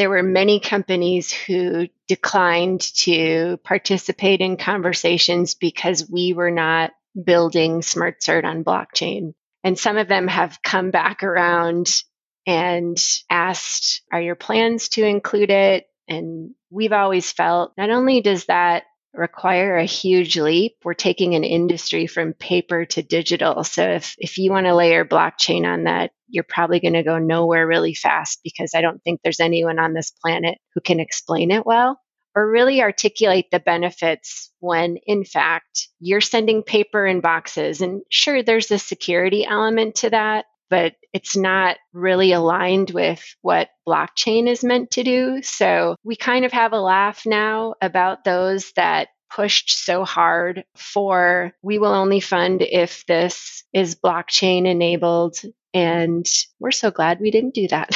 there 0.02 0.10
were 0.10 0.24
many 0.24 0.60
companies 0.60 1.32
who 1.32 1.88
declined 2.08 2.82
to 2.82 3.60
participate 3.64 4.42
in 4.42 4.58
conversations 4.58 5.54
because 5.54 6.10
we 6.10 6.34
were 6.34 6.50
not 6.50 6.90
building 7.24 7.82
SmartCert 7.82 8.44
on 8.44 8.64
blockchain. 8.64 9.36
And 9.64 9.78
some 9.78 9.98
of 9.98 10.08
them 10.08 10.28
have 10.28 10.64
come 10.64 10.90
back 10.90 11.22
around 11.22 12.02
and 12.48 12.98
asked, 13.30 14.02
Are 14.12 14.20
your 14.20 14.34
plans 14.34 14.90
to 14.90 15.06
include 15.06 15.52
it? 15.52 15.86
And 16.08 16.56
we've 16.72 16.94
always 16.94 17.32
felt 17.32 17.74
not 17.78 17.92
only 17.92 18.22
does 18.22 18.46
that 18.46 18.86
require 19.14 19.78
a 19.78 19.86
huge 19.86 20.38
leap. 20.38 20.78
We're 20.84 20.94
taking 20.94 21.36
an 21.36 21.44
industry 21.44 22.08
from 22.08 22.34
paper 22.34 22.86
to 22.86 23.02
digital. 23.02 23.64
So 23.64 23.84
if, 23.84 24.16
if 24.18 24.38
you 24.38 24.52
want 24.52 24.68
to 24.68 24.76
layer 24.76 25.06
blockchain 25.06 25.66
on 25.66 25.84
that, 25.84 26.12
you're 26.30 26.46
probably 26.48 26.80
going 26.80 26.94
to 26.94 27.04
go 27.04 27.18
nowhere 27.18 27.68
really 27.68 27.94
fast 27.94 28.40
because 28.44 28.72
I 28.74 28.82
don't 28.82 29.04
think 29.04 29.20
there's 29.22 29.42
anyone 29.42 29.80
on 29.80 29.94
this 29.94 30.12
planet 30.12 30.58
who 30.74 30.82
can 30.82 31.00
explain 31.00 31.52
it 31.52 31.66
well 31.66 32.00
or 32.36 32.50
really 32.50 32.82
articulate 32.82 33.48
the 33.52 33.60
benefits 33.60 34.52
when 34.60 34.98
in 35.06 35.26
fact 35.26 35.90
you're 36.00 36.22
sending 36.22 36.64
paper 36.64 37.06
in 37.06 37.20
boxes. 37.20 37.82
And 37.82 38.02
sure, 38.10 38.42
there's 38.42 38.72
a 38.72 38.80
security 38.80 39.46
element 39.46 39.96
to 39.96 40.10
that, 40.12 40.46
but 40.72 40.94
it's 41.12 41.36
not 41.36 41.78
really 41.92 42.32
aligned 42.32 42.92
with 42.92 43.22
what 43.42 43.70
blockchain 43.88 44.48
is 44.48 44.64
meant 44.64 44.92
to 44.92 45.04
do. 45.04 45.42
So 45.44 45.98
we 46.04 46.16
kind 46.16 46.46
of 46.46 46.54
have 46.54 46.72
a 46.72 46.80
laugh 46.80 47.24
now 47.26 47.76
about 47.82 48.24
those 48.24 48.72
that 48.78 49.10
pushed 49.30 49.72
so 49.72 50.06
hard 50.06 50.64
for 50.76 51.52
we 51.62 51.78
will 51.78 51.94
only 51.94 52.22
fund 52.22 52.62
if 52.62 53.06
this 53.06 53.64
is 53.74 53.96
blockchain 53.96 54.66
enabled. 54.66 55.38
And 55.74 56.26
we're 56.60 56.72
so 56.72 56.90
glad 56.90 57.20
we 57.20 57.32
didn't 57.32 57.54
do 57.54 57.68
that. 57.68 57.92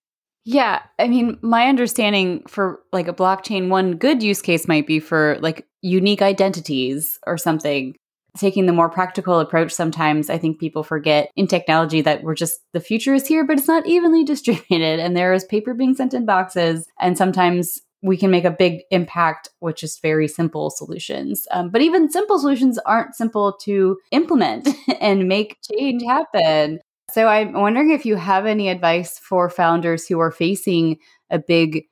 yeah. 0.46 0.80
I 0.98 1.08
mean, 1.08 1.38
my 1.42 1.66
understanding 1.66 2.42
for 2.48 2.80
like 2.90 3.08
a 3.08 3.14
blockchain, 3.14 3.68
one 3.68 3.96
good 3.96 4.22
use 4.22 4.40
case 4.40 4.66
might 4.66 4.86
be 4.86 4.98
for 4.98 5.38
like 5.40 5.66
unique 5.82 6.22
identities 6.22 7.18
or 7.26 7.36
something 7.36 7.94
taking 8.36 8.66
the 8.66 8.72
more 8.72 8.88
practical 8.88 9.38
approach 9.38 9.72
sometimes 9.72 10.30
i 10.30 10.38
think 10.38 10.58
people 10.58 10.82
forget 10.82 11.30
in 11.36 11.46
technology 11.46 12.00
that 12.00 12.22
we're 12.22 12.34
just 12.34 12.60
the 12.72 12.80
future 12.80 13.14
is 13.14 13.26
here 13.26 13.46
but 13.46 13.58
it's 13.58 13.68
not 13.68 13.86
evenly 13.86 14.24
distributed 14.32 15.00
and 15.00 15.16
there 15.16 15.32
is 15.32 15.44
paper 15.44 15.74
being 15.74 15.94
sent 15.94 16.14
in 16.14 16.24
boxes 16.24 16.86
and 17.00 17.16
sometimes 17.16 17.80
we 18.04 18.18
can 18.18 18.30
make 18.30 18.44
a 18.44 18.50
big 18.50 18.82
impact 18.90 19.48
with 19.62 19.76
just 19.76 20.02
very 20.02 20.28
simple 20.28 20.68
solutions. 20.68 21.46
Um, 21.50 21.70
but 21.70 21.80
even 21.80 22.10
simple 22.10 22.38
solutions 22.38 22.78
aren't 22.84 23.14
simple 23.14 23.54
to 23.62 23.96
implement 24.10 24.68
and 25.00 25.26
make 25.26 25.56
change 25.72 26.02
happen. 26.02 26.80
So 27.10 27.28
i'm 27.28 27.52
wondering 27.52 27.90
if 27.90 28.04
you 28.04 28.16
have 28.16 28.44
any 28.44 28.68
advice 28.68 29.18
for 29.18 29.48
founders 29.48 30.06
who 30.06 30.18
are 30.20 30.32
facing 30.32 30.98
a 31.30 31.38
big 31.38 31.84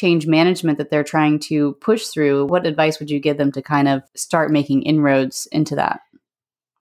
change 0.00 0.26
management 0.26 0.78
that 0.78 0.90
they're 0.90 1.04
trying 1.04 1.38
to 1.38 1.74
push 1.74 2.06
through, 2.06 2.46
what 2.46 2.66
advice 2.66 2.98
would 2.98 3.10
you 3.10 3.20
give 3.20 3.36
them 3.36 3.52
to 3.52 3.60
kind 3.60 3.86
of 3.86 4.02
start 4.16 4.50
making 4.50 4.82
inroads 4.82 5.46
into 5.52 5.76
that? 5.76 6.00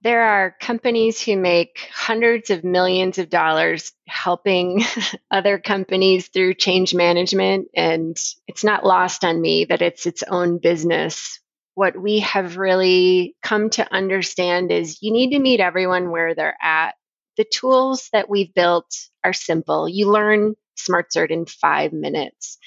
There 0.02 0.24
are 0.24 0.56
companies 0.62 1.22
who 1.22 1.36
make 1.36 1.90
hundreds 1.92 2.50
of 2.50 2.64
millions 2.64 3.18
of 3.18 3.30
dollars 3.30 3.92
helping 4.08 4.82
other 5.32 5.60
companies 5.60 6.30
through 6.30 6.54
change 6.54 6.96
management. 6.96 7.68
And 7.76 8.16
it's 8.48 8.64
not 8.64 8.86
lost 8.86 9.26
on 9.26 9.42
me 9.42 9.66
that 9.66 9.82
it's 9.82 10.06
its 10.06 10.24
own 10.24 10.60
business. 10.60 11.42
What 11.76 12.02
we 12.02 12.20
have 12.20 12.56
really 12.56 13.36
come 13.44 13.70
to 13.72 13.94
understand 13.94 14.72
is 14.72 15.02
you 15.02 15.12
need 15.12 15.32
to 15.32 15.40
meet 15.40 15.60
everyone 15.60 16.12
where 16.12 16.34
they're 16.34 16.58
at. 16.62 16.94
The 17.36 17.44
tools 17.44 18.08
that 18.14 18.30
we've 18.30 18.54
built 18.54 18.96
are 19.26 19.34
simple. 19.34 19.90
You 19.90 20.10
learn 20.10 20.56
SmartCert 20.78 21.30
in 21.30 21.46
five 21.46 21.92
minutes. 21.92 22.58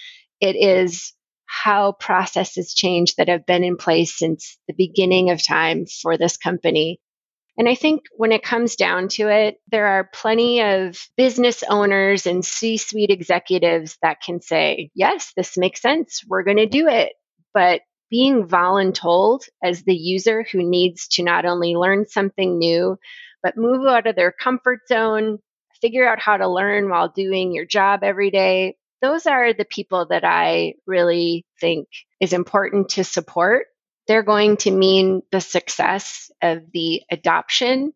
It 0.43 0.57
is 0.57 1.15
how 1.47 1.93
processes 1.93 2.75
change 2.75 3.15
that 3.15 3.29
have 3.29 3.47
been 3.47 3.63
in 3.63 3.77
place 3.77 4.19
since 4.19 4.59
the 4.67 4.75
beginning 4.75 5.31
of 5.31 5.43
time 5.43 5.87
for 5.87 6.19
this 6.19 6.37
company. 6.37 7.01
And 7.57 7.69
I 7.69 7.77
think 7.77 8.03
when 8.17 8.33
it 8.33 8.43
comes 8.43 8.75
down 8.75 9.09
to 9.11 9.29
it, 9.29 9.59
there 9.71 9.87
are 9.87 10.11
plenty 10.13 10.63
of 10.63 10.99
business 11.17 11.63
owners 11.69 12.27
and 12.27 12.45
C 12.45 12.77
suite 12.77 13.11
executives 13.11 13.99
that 14.03 14.21
can 14.21 14.41
say, 14.41 14.91
yes, 14.95 15.33
this 15.37 15.57
makes 15.57 15.81
sense. 15.81 16.23
We're 16.27 16.43
going 16.43 16.57
to 16.57 16.67
do 16.67 16.89
it. 16.89 17.13
But 17.55 17.83
being 18.11 18.49
voluntold 18.49 19.43
as 19.63 19.85
the 19.85 19.95
user 19.95 20.45
who 20.51 20.63
needs 20.63 21.07
to 21.09 21.23
not 21.23 21.45
only 21.45 21.77
learn 21.77 22.07
something 22.09 22.59
new, 22.59 22.99
but 23.43 23.57
move 23.57 23.87
out 23.87 24.09
of 24.09 24.17
their 24.17 24.33
comfort 24.33 24.81
zone, 24.89 25.39
figure 25.81 26.09
out 26.09 26.19
how 26.19 26.37
to 26.37 26.49
learn 26.49 26.89
while 26.89 27.09
doing 27.09 27.53
your 27.53 27.67
job 27.67 28.01
every 28.03 28.31
day. 28.31 28.77
Those 29.03 29.27
are 29.27 29.53
the 29.53 29.65
people 29.65 30.07
that 30.07 30.25
I 30.25 30.75
really 30.87 31.45
think 31.61 31.89
is 32.21 32.33
important 32.33 32.91
to 32.91 33.05
support. 33.05 33.67
They're 34.07 34.23
going 34.23 34.59
to 34.59 34.71
mean 34.71 35.23
the 35.33 35.41
success 35.41 36.31
of 36.41 36.63
the 36.73 37.03
adoption, 37.11 37.93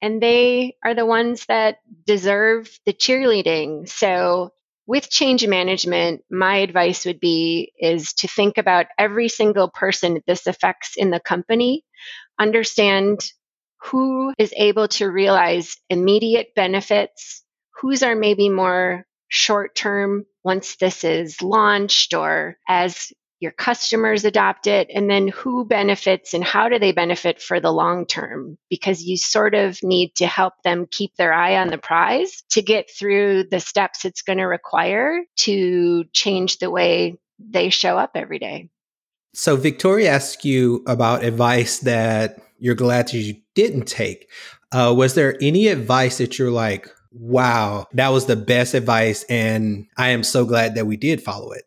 and 0.00 0.22
they 0.22 0.76
are 0.82 0.94
the 0.94 1.06
ones 1.06 1.44
that 1.46 1.78
deserve 2.06 2.70
the 2.86 2.94
cheerleading. 2.94 3.88
So, 3.88 4.50
with 4.86 5.10
change 5.10 5.46
management, 5.46 6.22
my 6.30 6.58
advice 6.58 7.04
would 7.04 7.20
be 7.20 7.72
is 7.78 8.14
to 8.14 8.28
think 8.28 8.56
about 8.56 8.86
every 8.98 9.28
single 9.28 9.68
person 9.68 10.22
this 10.26 10.46
affects 10.46 10.96
in 10.96 11.10
the 11.10 11.20
company, 11.20 11.84
understand 12.38 13.20
who 13.82 14.32
is 14.38 14.54
able 14.56 14.88
to 14.88 15.10
realize 15.10 15.76
immediate 15.90 16.54
benefits, 16.54 17.42
whose 17.80 18.02
are 18.02 18.16
maybe 18.16 18.48
more 18.48 19.06
short 19.36 19.74
term 19.74 20.24
once 20.42 20.76
this 20.76 21.04
is 21.04 21.42
launched 21.42 22.14
or 22.14 22.56
as 22.66 23.12
your 23.38 23.52
customers 23.52 24.24
adopt 24.24 24.66
it, 24.66 24.88
and 24.92 25.10
then 25.10 25.28
who 25.28 25.66
benefits 25.66 26.32
and 26.32 26.42
how 26.42 26.70
do 26.70 26.78
they 26.78 26.92
benefit 26.92 27.42
for 27.42 27.60
the 27.60 27.70
long 27.70 28.06
term? 28.06 28.56
Because 28.70 29.02
you 29.02 29.18
sort 29.18 29.54
of 29.54 29.78
need 29.82 30.14
to 30.16 30.26
help 30.26 30.54
them 30.64 30.86
keep 30.90 31.14
their 31.16 31.34
eye 31.34 31.58
on 31.58 31.68
the 31.68 31.76
prize 31.76 32.44
to 32.52 32.62
get 32.62 32.90
through 32.90 33.44
the 33.50 33.60
steps 33.60 34.06
it's 34.06 34.22
going 34.22 34.38
to 34.38 34.44
require 34.44 35.20
to 35.36 36.04
change 36.14 36.58
the 36.58 36.70
way 36.70 37.18
they 37.38 37.68
show 37.68 37.98
up 37.98 38.12
every 38.14 38.38
day. 38.38 38.70
So, 39.34 39.56
Victoria 39.56 40.12
asked 40.12 40.46
you 40.46 40.82
about 40.86 41.22
advice 41.22 41.80
that 41.80 42.38
you're 42.58 42.74
glad 42.74 43.12
you 43.12 43.36
didn't 43.54 43.84
take. 43.84 44.30
Uh, 44.72 44.94
was 44.96 45.12
there 45.12 45.36
any 45.42 45.68
advice 45.68 46.16
that 46.18 46.38
you're 46.38 46.50
like, 46.50 46.88
wow, 47.18 47.86
that 47.92 48.08
was 48.08 48.26
the 48.26 48.36
best 48.36 48.74
advice, 48.74 49.24
and 49.24 49.86
I 49.96 50.08
am 50.08 50.22
so 50.22 50.44
glad 50.44 50.74
that 50.74 50.86
we 50.86 50.96
did 50.96 51.22
follow 51.22 51.52
it? 51.52 51.64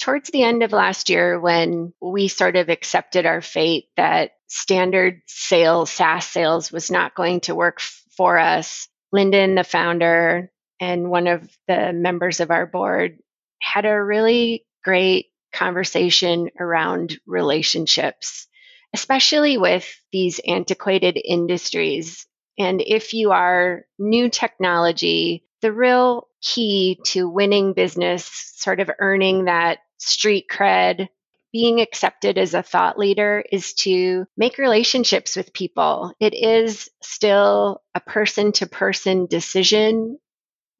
Towards 0.00 0.30
the 0.30 0.42
end 0.42 0.62
of 0.62 0.72
last 0.72 1.10
year, 1.10 1.40
when 1.40 1.92
we 2.00 2.28
sort 2.28 2.56
of 2.56 2.68
accepted 2.68 3.26
our 3.26 3.40
fate 3.40 3.86
that 3.96 4.32
standard 4.46 5.22
sales, 5.26 5.90
SaaS 5.90 6.26
sales, 6.26 6.72
was 6.72 6.90
not 6.90 7.14
going 7.14 7.40
to 7.40 7.54
work 7.54 7.80
for 8.16 8.38
us, 8.38 8.88
Lyndon, 9.12 9.54
the 9.54 9.64
founder, 9.64 10.50
and 10.80 11.10
one 11.10 11.26
of 11.26 11.48
the 11.66 11.92
members 11.92 12.40
of 12.40 12.50
our 12.50 12.66
board 12.66 13.18
had 13.60 13.84
a 13.84 14.02
really 14.02 14.64
great 14.84 15.26
conversation 15.52 16.50
around 16.60 17.18
relationships 17.26 18.48
especially 18.94 19.58
with 19.58 19.86
these 20.12 20.40
antiquated 20.46 21.20
industries. 21.22 22.26
And 22.58 22.82
if 22.84 23.14
you 23.14 23.30
are 23.30 23.86
new 23.98 24.28
technology, 24.28 25.44
the 25.62 25.72
real 25.72 26.28
key 26.40 26.98
to 27.04 27.28
winning 27.28 27.72
business, 27.72 28.24
sort 28.56 28.80
of 28.80 28.90
earning 28.98 29.44
that 29.44 29.78
street 29.98 30.46
cred, 30.50 31.08
being 31.52 31.80
accepted 31.80 32.36
as 32.36 32.54
a 32.54 32.62
thought 32.62 32.98
leader 32.98 33.42
is 33.50 33.72
to 33.74 34.26
make 34.36 34.58
relationships 34.58 35.36
with 35.36 35.52
people. 35.52 36.12
It 36.20 36.34
is 36.34 36.90
still 37.02 37.82
a 37.94 38.00
person 38.00 38.52
to 38.52 38.66
person 38.66 39.26
decision 39.26 40.18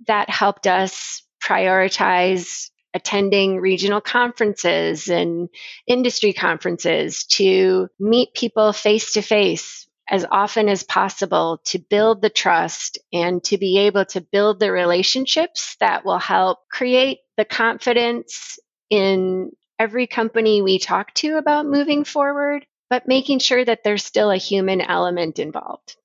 that 0.07 0.29
helped 0.29 0.67
us 0.67 1.23
prioritize 1.43 2.71
attending 2.95 3.61
regional 3.61 4.01
conferences 4.01 5.09
and 5.09 5.49
industry 5.87 6.33
conferences 6.33 7.25
to 7.25 7.89
meet 7.99 8.35
people 8.35 8.73
face 8.73 9.15
to 9.15 9.23
face 9.23 9.88
as 10.09 10.25
often 10.31 10.69
as 10.69 10.83
possible 10.83 11.61
to 11.65 11.79
build 11.79 12.23
the 12.23 12.31
trust 12.31 12.99
and 13.13 13.43
to 13.45 13.59
be 13.59 13.79
able 13.79 14.05
to 14.07 14.21
build 14.21 14.59
the 14.59 14.73
relationships 14.73 15.77
that 15.81 16.05
will 16.05 16.19
help 16.19 16.69
create 16.71 17.19
the 17.37 17.45
confidence 17.45 18.59
in 18.91 19.51
every 19.79 20.07
company 20.07 20.63
we 20.63 20.79
talk 20.79 21.13
to 21.15 21.37
about 21.37 21.67
moving 21.67 22.05
forward, 22.05 22.67
but 22.89 23.07
making 23.07 23.39
sure 23.39 23.65
that 23.65 23.85
there's 23.85 24.05
still 24.05 24.31
a 24.31 24.37
human 24.37 24.81
element 24.81 25.39
involved. 25.39 25.97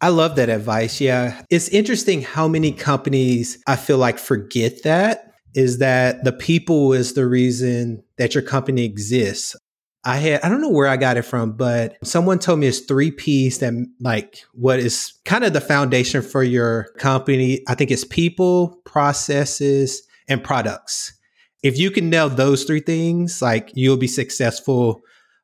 I 0.00 0.10
love 0.10 0.36
that 0.36 0.48
advice. 0.48 1.00
Yeah. 1.00 1.42
It's 1.50 1.68
interesting 1.68 2.22
how 2.22 2.46
many 2.46 2.70
companies 2.70 3.60
I 3.66 3.76
feel 3.76 3.98
like 3.98 4.18
forget 4.18 4.84
that 4.84 5.32
is 5.54 5.78
that 5.78 6.22
the 6.22 6.32
people 6.32 6.92
is 6.92 7.14
the 7.14 7.26
reason 7.26 8.04
that 8.16 8.34
your 8.34 8.42
company 8.42 8.84
exists. 8.84 9.56
I 10.04 10.16
had, 10.16 10.40
I 10.42 10.48
don't 10.48 10.60
know 10.60 10.70
where 10.70 10.86
I 10.86 10.96
got 10.96 11.16
it 11.16 11.22
from, 11.22 11.52
but 11.52 11.96
someone 12.04 12.38
told 12.38 12.60
me 12.60 12.66
it's 12.66 12.80
three 12.80 13.10
P's 13.10 13.58
that 13.58 13.74
like 14.00 14.42
what 14.52 14.78
is 14.78 15.14
kind 15.24 15.44
of 15.44 15.52
the 15.52 15.60
foundation 15.60 16.22
for 16.22 16.42
your 16.42 16.88
company. 16.98 17.62
I 17.68 17.74
think 17.74 17.90
it's 17.90 18.04
people, 18.04 18.80
processes, 18.84 20.02
and 20.28 20.42
products. 20.42 21.18
If 21.62 21.78
you 21.78 21.90
can 21.90 22.10
nail 22.10 22.28
those 22.28 22.64
three 22.64 22.80
things, 22.80 23.42
like 23.42 23.72
you'll 23.74 23.96
be 23.96 24.06
successful 24.06 25.00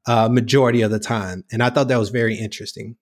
uh, 0.07 0.29
majority 0.29 0.83
of 0.83 0.91
the 0.91 1.01
time. 1.01 1.45
And 1.51 1.63
I 1.63 1.71
thought 1.71 1.89
that 1.89 1.99
was 1.99 2.11
very 2.11 2.39
interesting. 2.39 2.97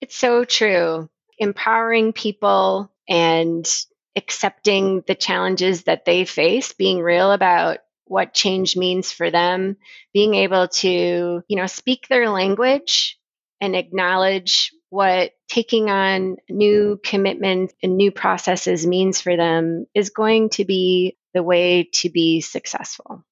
It's 0.00 0.16
so 0.16 0.44
true. 0.44 1.10
Empowering 1.38 2.12
people 2.12 2.92
and 3.08 3.68
accepting 4.14 5.02
the 5.06 5.14
challenges 5.14 5.84
that 5.84 6.04
they 6.04 6.24
face, 6.24 6.72
being 6.72 7.00
real 7.00 7.32
about 7.32 7.78
what 8.08 8.34
change 8.34 8.76
means 8.76 9.12
for 9.12 9.30
them, 9.30 9.76
being 10.12 10.34
able 10.34 10.68
to, 10.68 11.42
you 11.46 11.56
know, 11.56 11.66
speak 11.66 12.08
their 12.08 12.28
language 12.28 13.18
and 13.60 13.74
acknowledge 13.74 14.72
what 14.90 15.32
taking 15.48 15.90
on 15.90 16.36
new 16.48 16.98
commitments 17.04 17.74
and 17.82 17.96
new 17.96 18.10
processes 18.10 18.86
means 18.86 19.20
for 19.20 19.36
them 19.36 19.86
is 19.94 20.10
going 20.10 20.48
to 20.50 20.64
be 20.64 21.16
the 21.34 21.42
way 21.42 21.88
to 21.92 22.08
be 22.08 22.40
successful. 22.40 23.24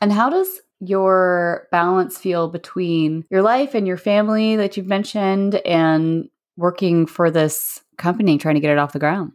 And 0.00 0.12
how 0.12 0.30
does 0.30 0.48
your 0.80 1.68
balance 1.70 2.18
feel 2.18 2.48
between 2.48 3.24
your 3.30 3.42
life 3.42 3.74
and 3.74 3.86
your 3.86 3.96
family 3.96 4.56
that 4.56 4.76
you've 4.76 4.86
mentioned 4.86 5.56
and 5.56 6.28
working 6.56 7.06
for 7.06 7.30
this 7.30 7.80
company, 7.96 8.38
trying 8.38 8.54
to 8.54 8.60
get 8.60 8.72
it 8.72 8.78
off 8.78 8.92
the 8.92 8.98
ground? 8.98 9.32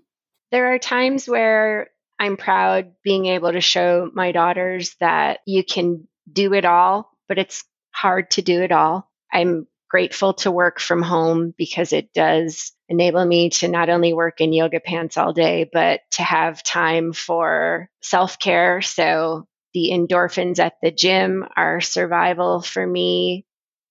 There 0.51 0.73
are 0.73 0.79
times 0.79 1.27
where 1.27 1.89
I'm 2.19 2.37
proud 2.37 2.93
being 3.03 3.25
able 3.25 3.51
to 3.51 3.61
show 3.61 4.09
my 4.13 4.31
daughters 4.31 4.95
that 4.99 5.39
you 5.45 5.63
can 5.63 6.07
do 6.31 6.53
it 6.53 6.65
all, 6.65 7.11
but 7.27 7.37
it's 7.37 7.63
hard 7.91 8.31
to 8.31 8.41
do 8.41 8.61
it 8.61 8.71
all. 8.71 9.09
I'm 9.31 9.67
grateful 9.89 10.33
to 10.33 10.51
work 10.51 10.79
from 10.79 11.01
home 11.01 11.53
because 11.57 11.93
it 11.93 12.13
does 12.13 12.71
enable 12.89 13.23
me 13.23 13.49
to 13.49 13.67
not 13.67 13.89
only 13.89 14.13
work 14.13 14.41
in 14.41 14.53
yoga 14.53 14.79
pants 14.79 15.17
all 15.17 15.33
day, 15.33 15.69
but 15.71 16.01
to 16.11 16.23
have 16.23 16.63
time 16.63 17.13
for 17.13 17.89
self 18.01 18.39
care. 18.39 18.81
So 18.81 19.47
the 19.73 19.91
endorphins 19.91 20.59
at 20.59 20.73
the 20.81 20.91
gym 20.91 21.45
are 21.55 21.81
survival 21.81 22.61
for 22.61 22.85
me 22.85 23.45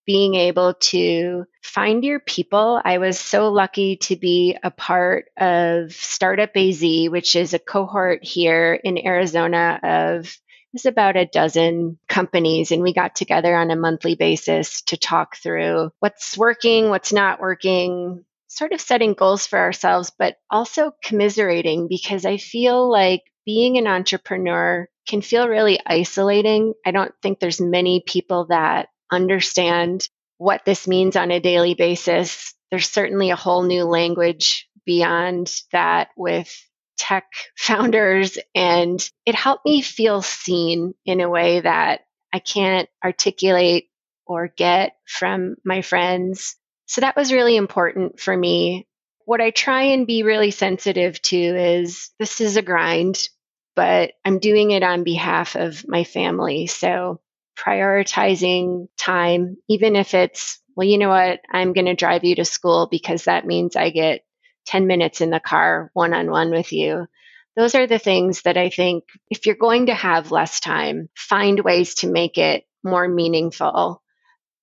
being 0.07 0.35
able 0.35 0.75
to 0.75 1.45
find 1.62 2.05
your 2.05 2.21
people. 2.21 2.81
I 2.85 2.99
was 2.99 3.19
so 3.19 3.49
lucky 3.49 3.97
to 3.97 4.17
be 4.17 4.57
a 4.62 4.71
part 4.71 5.27
of 5.37 5.93
Startup 5.93 6.51
AZ, 6.55 6.83
which 6.83 7.37
is 7.37 7.55
a 7.55 7.59
cohort 7.59 8.25
here 8.25 8.75
in 8.75 8.99
Arizona 8.99 9.79
of 9.83 10.37
there's 10.73 10.87
about 10.87 11.17
a 11.17 11.27
dozen 11.27 11.99
companies, 12.09 12.73
and 12.73 12.83
we 12.83 12.95
got 12.95 13.15
together 13.15 13.55
on 13.55 13.71
a 13.71 13.77
monthly 13.77 14.15
basis 14.15 14.81
to 14.83 14.97
talk 14.97 15.37
through 15.37 15.91
what's 16.01 16.37
working, 16.37 16.88
what's 16.88 17.12
not 17.12 17.41
working, 17.41 18.25
sort 18.49 18.73
of 18.73 18.81
setting 18.81 19.12
goals 19.12 19.47
for 19.47 19.59
ourselves, 19.59 20.12
but 20.19 20.37
also 20.51 20.93
commiserating 21.03 21.88
because 21.88 22.25
I 22.25 22.38
feel 22.38 22.91
like 22.91 23.23
being 23.45 23.77
an 23.77 23.87
entrepreneur 23.87 24.89
can 25.07 25.20
feel 25.20 25.49
really 25.49 25.81
isolating. 25.85 26.74
I 26.87 26.91
don't 26.91 27.14
think 27.22 27.39
there's 27.39 27.61
many 27.61 28.03
people 28.07 28.47
that 28.47 28.89
understand 29.13 30.09
what 30.39 30.65
this 30.65 30.89
means 30.89 31.15
on 31.15 31.31
a 31.31 31.39
daily 31.41 31.75
basis. 31.75 32.55
There's 32.71 32.89
certainly 32.89 33.31
a 33.31 33.37
whole 33.37 33.63
new 33.63 33.85
language 33.85 34.69
beyond 34.85 35.53
that 35.71 36.09
with 36.17 36.53
tech 36.99 37.27
founders, 37.57 38.39
and 38.55 39.01
it 39.25 39.35
helped 39.35 39.65
me 39.65 39.83
feel 39.83 40.23
seen 40.23 40.95
in 41.05 41.21
a 41.21 41.31
way 41.31 41.61
that 41.61 42.01
I 42.33 42.39
can't 42.39 42.89
articulate 43.05 43.89
or 44.27 44.49
get 44.49 44.97
from 45.07 45.57
my 45.65 45.83
friends. 45.83 46.57
So 46.87 47.03
that 47.03 47.17
was 47.17 47.33
really 47.33 47.57
important 47.57 48.19
for 48.19 48.37
me. 48.37 48.87
What 49.25 49.41
I 49.41 49.51
try 49.51 49.83
and 49.85 50.07
be 50.07 50.25
really 50.25 50.51
sensitive 50.51 51.21
to 51.23 51.37
is 51.37 52.11
this 52.19 52.41
is 52.41 52.57
a 52.57 52.63
grind, 52.63 53.29
but 53.77 54.13
I'm 54.25 54.39
doing 54.41 54.73
it 54.73 54.83
on 54.83 55.05
behalf 55.05 55.55
of 55.55 55.87
my 55.87 56.05
family. 56.05 56.67
So 56.67 57.21
prioritizing 57.57 58.88
time, 58.98 59.57
even 59.68 59.96
if 59.96 60.14
it's 60.14 60.61
well, 60.74 60.88
you 60.88 60.98
know 60.98 61.11
what? 61.11 61.40
I'm 61.50 61.72
going 61.72 61.86
to 61.86 61.94
drive 61.94 62.24
you 62.24 62.36
to 62.36 62.44
school 62.44 62.88
because 62.90 63.24
that 63.24 63.46
means 63.46 63.76
I 63.76 63.90
get 63.90 64.24
10 64.66 64.86
minutes 64.86 65.20
in 65.20 65.30
the 65.30 65.40
car 65.40 65.90
one 65.92 66.14
on 66.14 66.30
one 66.30 66.50
with 66.50 66.72
you. 66.72 67.07
Those 67.57 67.74
are 67.74 67.86
the 67.86 67.98
things 67.98 68.42
that 68.42 68.57
I 68.57 68.70
think 68.70 69.05
if 69.28 69.44
you're 69.44 69.55
going 69.55 69.86
to 69.86 69.94
have 69.94 70.32
less 70.32 70.61
time, 70.61 71.11
find 71.14 71.61
ways 71.61 71.96
to 71.96 72.11
make 72.11 72.38
it 72.38 72.64
more 72.82 73.07
meaningful 73.07 74.03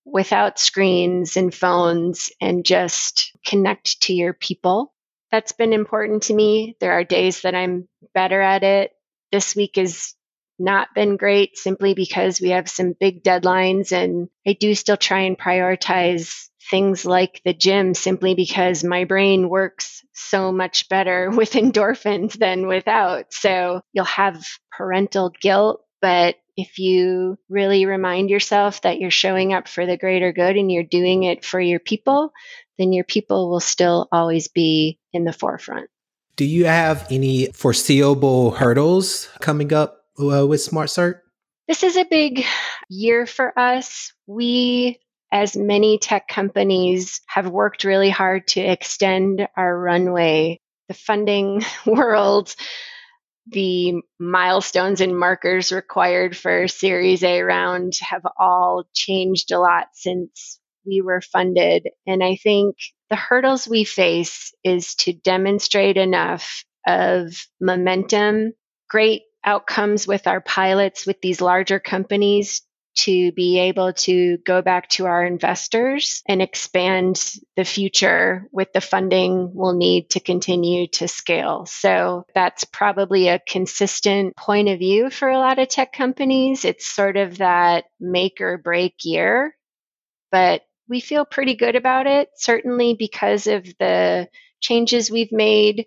without 0.04 0.58
screens 0.58 1.36
and 1.36 1.54
phones 1.54 2.30
and 2.40 2.64
just 2.64 3.32
connect 3.46 4.02
to 4.02 4.12
your 4.12 4.32
people. 4.32 4.92
That's 5.30 5.52
been 5.52 5.72
important 5.72 6.24
to 6.24 6.34
me. 6.34 6.76
There 6.80 6.92
are 6.92 7.04
days 7.04 7.42
that 7.42 7.54
I'm 7.54 7.88
better 8.12 8.40
at 8.40 8.64
it. 8.64 8.90
This 9.30 9.54
week 9.54 9.76
has 9.76 10.14
not 10.60 10.94
been 10.94 11.16
great 11.16 11.56
simply 11.56 11.94
because 11.94 12.40
we 12.40 12.50
have 12.50 12.68
some 12.68 12.94
big 12.98 13.24
deadlines 13.24 13.92
and 13.92 14.28
I 14.46 14.52
do 14.52 14.74
still 14.74 14.96
try 14.96 15.20
and 15.22 15.38
prioritize 15.38 16.48
things 16.70 17.04
like 17.04 17.40
the 17.44 17.54
gym 17.54 17.94
simply 17.94 18.34
because 18.34 18.84
my 18.84 19.04
brain 19.04 19.48
works 19.48 20.04
so 20.12 20.52
much 20.52 20.88
better 20.88 21.30
with 21.34 21.52
endorphins 21.52 22.38
than 22.38 22.66
without. 22.66 23.32
So 23.32 23.80
you'll 23.92 24.04
have 24.04 24.44
parental 24.70 25.32
guilt, 25.40 25.82
but 26.00 26.36
if 26.56 26.78
you 26.78 27.38
really 27.48 27.86
remind 27.86 28.28
yourself 28.28 28.82
that 28.82 28.98
you're 28.98 29.10
showing 29.10 29.54
up 29.54 29.66
for 29.66 29.86
the 29.86 29.96
greater 29.96 30.32
good 30.32 30.56
and 30.56 30.70
you're 30.70 30.82
doing 30.82 31.22
it 31.22 31.44
for 31.44 31.60
your 31.60 31.80
people, 31.80 32.32
then 32.78 32.92
your 32.92 33.04
people 33.04 33.50
will 33.50 33.60
still 33.60 34.08
always 34.12 34.48
be 34.48 34.98
in 35.12 35.24
the 35.24 35.32
forefront. 35.32 35.88
Do 36.36 36.44
you 36.44 36.66
have 36.66 37.06
any 37.10 37.46
foreseeable 37.52 38.52
hurdles 38.52 39.28
coming 39.40 39.72
up 39.72 39.99
uh, 40.20 40.46
with 40.46 40.60
SmartCert? 40.60 41.20
This 41.68 41.82
is 41.82 41.96
a 41.96 42.04
big 42.04 42.44
year 42.88 43.26
for 43.26 43.56
us. 43.58 44.12
We, 44.26 44.98
as 45.32 45.56
many 45.56 45.98
tech 45.98 46.28
companies, 46.28 47.20
have 47.28 47.48
worked 47.48 47.84
really 47.84 48.10
hard 48.10 48.48
to 48.48 48.60
extend 48.60 49.46
our 49.56 49.78
runway. 49.78 50.60
The 50.88 50.94
funding 50.94 51.62
world 51.86 52.54
the 53.50 53.94
milestones 54.18 55.00
and 55.00 55.18
markers 55.18 55.72
required 55.72 56.36
for 56.36 56.68
Series 56.68 57.22
A 57.22 57.42
round 57.42 57.94
have 58.00 58.22
all 58.38 58.84
changed 58.94 59.50
a 59.50 59.58
lot 59.58 59.88
since 59.92 60.60
we 60.86 61.00
were 61.00 61.20
funded. 61.20 61.88
And 62.06 62.22
I 62.22 62.36
think 62.36 62.76
the 63.08 63.16
hurdles 63.16 63.66
we 63.68 63.84
face 63.84 64.52
is 64.64 64.94
to 64.96 65.12
demonstrate 65.12 65.96
enough 65.96 66.64
of 66.86 67.34
momentum, 67.60 68.52
great 68.88 69.22
outcomes 69.44 70.06
with 70.06 70.26
our 70.26 70.40
pilots 70.40 71.06
with 71.06 71.20
these 71.20 71.40
larger 71.40 71.78
companies 71.78 72.62
to 72.96 73.32
be 73.32 73.58
able 73.58 73.92
to 73.92 74.36
go 74.38 74.62
back 74.62 74.88
to 74.88 75.06
our 75.06 75.24
investors 75.24 76.22
and 76.26 76.42
expand 76.42 77.34
the 77.56 77.64
future 77.64 78.48
with 78.52 78.72
the 78.72 78.80
funding 78.80 79.52
we'll 79.54 79.74
need 79.74 80.10
to 80.10 80.20
continue 80.20 80.88
to 80.88 81.06
scale. 81.06 81.66
So 81.66 82.26
that's 82.34 82.64
probably 82.64 83.28
a 83.28 83.38
consistent 83.38 84.36
point 84.36 84.68
of 84.68 84.78
view 84.78 85.08
for 85.08 85.28
a 85.28 85.38
lot 85.38 85.58
of 85.58 85.68
tech 85.68 85.92
companies. 85.92 86.64
It's 86.64 86.86
sort 86.86 87.16
of 87.16 87.38
that 87.38 87.84
make 88.00 88.40
or 88.40 88.58
break 88.58 88.96
year, 89.04 89.56
but 90.32 90.62
we 90.88 91.00
feel 91.00 91.24
pretty 91.24 91.54
good 91.54 91.76
about 91.76 92.08
it, 92.08 92.30
certainly 92.34 92.94
because 92.94 93.46
of 93.46 93.64
the 93.78 94.28
changes 94.60 95.10
we've 95.10 95.32
made 95.32 95.86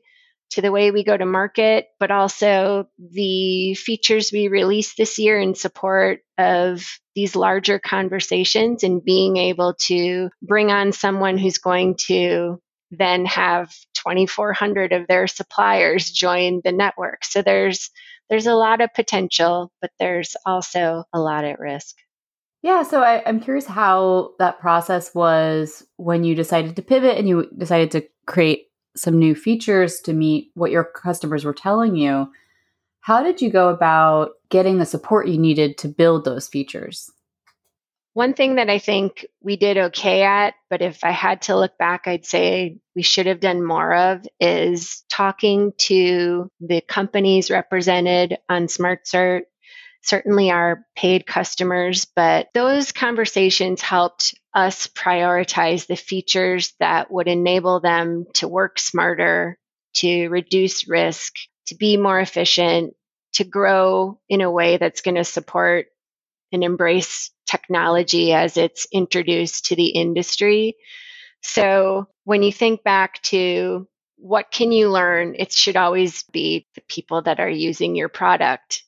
to 0.54 0.62
the 0.62 0.72
way 0.72 0.92
we 0.92 1.04
go 1.04 1.16
to 1.16 1.26
market, 1.26 1.88
but 2.00 2.12
also 2.12 2.88
the 2.98 3.74
features 3.76 4.32
we 4.32 4.48
released 4.48 4.98
this 4.98 5.20
year 5.20 5.40
in 5.40 5.56
support 5.56 6.22
of 6.38 6.86
these 7.16 7.36
larger 7.36 7.80
conversations 7.80 8.84
and 8.84 9.04
being 9.04 9.38
able 9.38 9.76
to 9.76 10.30
bring 10.42 10.72
on 10.72 10.92
someone 10.92 11.38
who's 11.38 11.58
going 11.58 11.96
to 12.08 12.60
then 12.92 13.26
have 13.26 13.74
2400 13.96 14.94
of 14.94 15.08
their 15.08 15.28
suppliers 15.28 16.12
join 16.12 16.62
the 16.64 16.72
network. 16.72 17.24
So 17.26 17.42
there's 17.42 17.90
there's 18.30 18.48
a 18.48 18.56
lot 18.56 18.82
of 18.82 18.94
potential, 18.94 19.72
but 19.82 19.92
there's 20.00 20.36
also 20.46 21.04
a 21.14 21.20
lot 21.20 21.44
at 21.44 21.60
risk. 21.60 21.96
Yeah, 22.62 22.84
so 22.84 23.04
I, 23.04 23.18
am 23.30 23.42
curious 23.42 23.66
how 23.66 24.32
that 24.40 24.60
process 24.60 25.14
was 25.14 25.86
when 25.98 26.24
you 26.24 26.34
decided 26.34 26.78
to 26.78 26.82
pivot 26.82 27.18
and 27.18 27.28
you 27.28 27.50
decided 27.58 27.92
to 27.92 28.08
create 28.26 28.68
some 28.96 29.18
new 29.18 29.36
features 29.36 30.00
to 30.02 30.14
meet 30.14 30.52
what 30.54 30.72
your 30.72 30.84
customers 30.84 31.46
were 31.46 31.54
telling 31.54 31.96
you. 31.96 32.32
How 33.02 33.24
did 33.24 33.42
you 33.42 33.50
go 33.50 33.70
about 33.70 34.32
getting 34.50 34.78
the 34.78 34.86
support 34.86 35.28
you 35.28 35.38
needed 35.38 35.78
to 35.80 35.88
build 35.88 36.24
those 36.26 36.48
features? 36.48 37.12
One 38.14 38.36
thing 38.36 38.56
that 38.56 38.70
I 38.70 38.78
think 38.78 39.26
we 39.42 39.58
did 39.58 39.78
okay 39.78 40.22
at, 40.22 40.54
but 40.70 40.84
if 40.84 41.04
I 41.04 41.10
had 41.10 41.44
to 41.44 41.58
look 41.58 41.78
back, 41.80 42.04
I'd 42.06 42.26
say 42.26 42.78
we 42.96 43.02
should 43.02 43.26
have 43.26 43.40
done 43.40 43.66
more 43.66 43.94
of 43.94 44.26
is 44.40 45.04
talking 45.10 45.74
to 45.80 46.48
the 46.60 46.82
companies 46.82 47.50
represented 47.50 48.38
on 48.48 48.68
SmartCert, 48.68 49.42
certainly 50.04 50.52
our 50.52 50.86
paid 50.96 51.26
customers, 51.26 52.06
but 52.06 52.50
those 52.54 52.92
conversations 52.92 53.82
helped 53.82 54.36
us 54.54 54.88
prioritize 54.88 55.88
the 55.88 55.96
features 55.96 56.74
that 56.80 57.10
would 57.10 57.28
enable 57.28 57.80
them 57.80 58.26
to 58.34 58.48
work 58.48 58.78
smarter, 58.80 59.58
to 59.96 60.28
reduce 60.28 60.88
risk, 60.88 61.34
to 61.68 61.76
be 61.76 61.98
more 61.98 62.20
efficient, 62.20 62.94
to 63.34 63.44
grow 63.44 64.20
in 64.30 64.42
a 64.42 64.52
way 64.52 64.78
that's 64.78 65.02
going 65.02 65.16
to 65.16 65.24
support 65.24 65.88
and 66.52 66.64
embrace 66.64 67.32
technology 67.50 68.34
as 68.34 68.58
it's 68.58 68.88
introduced 68.92 69.66
to 69.66 69.76
the 69.76 69.88
industry. 69.88 70.76
So 71.42 72.08
when 72.26 72.44
you 72.44 72.52
think 72.52 72.84
back 72.84 73.22
to 73.24 73.88
what 74.18 74.52
can 74.52 74.72
you 74.72 74.90
learn, 74.90 75.36
it 75.38 75.52
should 75.52 75.76
always 75.76 76.24
be 76.24 76.68
the 76.76 76.82
people 76.88 77.22
that 77.24 77.40
are 77.40 77.50
using 77.50 77.96
your 77.96 78.10
product. 78.10 78.84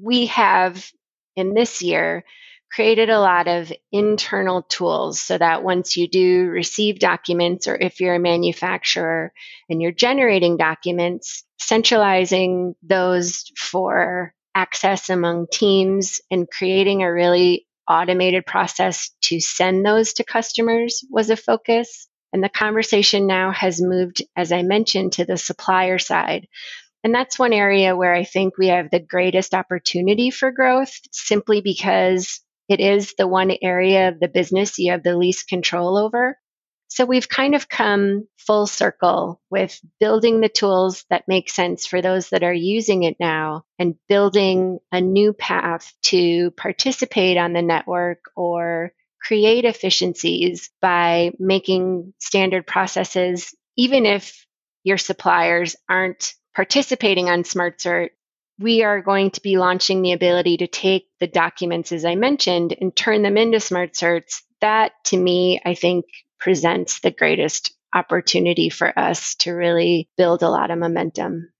We 0.00 0.26
have 0.26 0.90
in 1.36 1.54
this 1.54 1.82
year 1.82 2.24
created 2.72 3.10
a 3.10 3.20
lot 3.20 3.48
of 3.48 3.72
internal 3.92 4.62
tools 4.62 5.20
so 5.20 5.38
that 5.38 5.62
once 5.62 5.96
you 5.96 6.08
do 6.08 6.46
receive 6.48 6.98
documents, 6.98 7.68
or 7.68 7.76
if 7.76 8.00
you're 8.00 8.16
a 8.16 8.20
manufacturer 8.20 9.32
and 9.68 9.80
you're 9.80 9.92
generating 9.92 10.56
documents, 10.56 11.44
centralizing 11.58 12.74
those 12.82 13.44
for 13.56 14.34
access 14.54 15.10
among 15.10 15.46
teams 15.50 16.20
and 16.30 16.50
creating 16.50 17.02
a 17.02 17.12
really 17.12 17.66
automated 17.88 18.44
process 18.44 19.10
to 19.22 19.40
send 19.40 19.84
those 19.84 20.14
to 20.14 20.24
customers 20.24 21.04
was 21.10 21.30
a 21.30 21.36
focus. 21.36 22.08
And 22.32 22.42
the 22.42 22.48
conversation 22.48 23.26
now 23.26 23.52
has 23.52 23.80
moved, 23.80 24.22
as 24.34 24.52
I 24.52 24.62
mentioned, 24.62 25.12
to 25.12 25.24
the 25.24 25.36
supplier 25.36 25.98
side. 25.98 26.48
And 27.06 27.14
that's 27.14 27.38
one 27.38 27.52
area 27.52 27.94
where 27.94 28.12
I 28.12 28.24
think 28.24 28.58
we 28.58 28.66
have 28.66 28.90
the 28.90 28.98
greatest 28.98 29.54
opportunity 29.54 30.32
for 30.32 30.50
growth 30.50 30.90
simply 31.12 31.60
because 31.60 32.40
it 32.68 32.80
is 32.80 33.14
the 33.16 33.28
one 33.28 33.52
area 33.62 34.08
of 34.08 34.18
the 34.18 34.26
business 34.26 34.76
you 34.76 34.90
have 34.90 35.04
the 35.04 35.16
least 35.16 35.46
control 35.46 35.98
over. 35.98 36.36
So 36.88 37.04
we've 37.04 37.28
kind 37.28 37.54
of 37.54 37.68
come 37.68 38.26
full 38.38 38.66
circle 38.66 39.40
with 39.50 39.80
building 40.00 40.40
the 40.40 40.48
tools 40.48 41.04
that 41.08 41.28
make 41.28 41.48
sense 41.48 41.86
for 41.86 42.02
those 42.02 42.30
that 42.30 42.42
are 42.42 42.52
using 42.52 43.04
it 43.04 43.18
now 43.20 43.62
and 43.78 43.94
building 44.08 44.80
a 44.90 45.00
new 45.00 45.32
path 45.32 45.92
to 46.06 46.50
participate 46.56 47.36
on 47.36 47.52
the 47.52 47.62
network 47.62 48.18
or 48.34 48.90
create 49.22 49.64
efficiencies 49.64 50.70
by 50.82 51.30
making 51.38 52.14
standard 52.18 52.66
processes, 52.66 53.54
even 53.76 54.06
if 54.06 54.44
your 54.82 54.98
suppliers 54.98 55.76
aren't 55.88 56.34
participating 56.56 57.28
on 57.28 57.42
SmartCert, 57.42 58.10
we 58.58 58.82
are 58.82 59.02
going 59.02 59.30
to 59.30 59.42
be 59.42 59.58
launching 59.58 60.00
the 60.00 60.12
ability 60.12 60.56
to 60.56 60.66
take 60.66 61.06
the 61.20 61.26
documents, 61.26 61.92
as 61.92 62.06
I 62.06 62.14
mentioned, 62.14 62.74
and 62.80 62.96
turn 62.96 63.20
them 63.20 63.36
into 63.36 63.58
SmartCerts. 63.58 64.42
That, 64.62 64.92
to 65.04 65.18
me, 65.18 65.60
I 65.66 65.74
think 65.74 66.06
presents 66.40 67.00
the 67.00 67.10
greatest 67.10 67.76
opportunity 67.94 68.70
for 68.70 68.98
us 68.98 69.34
to 69.36 69.52
really 69.52 70.08
build 70.16 70.42
a 70.42 70.48
lot 70.48 70.70
of 70.70 70.78
momentum. 70.78 71.52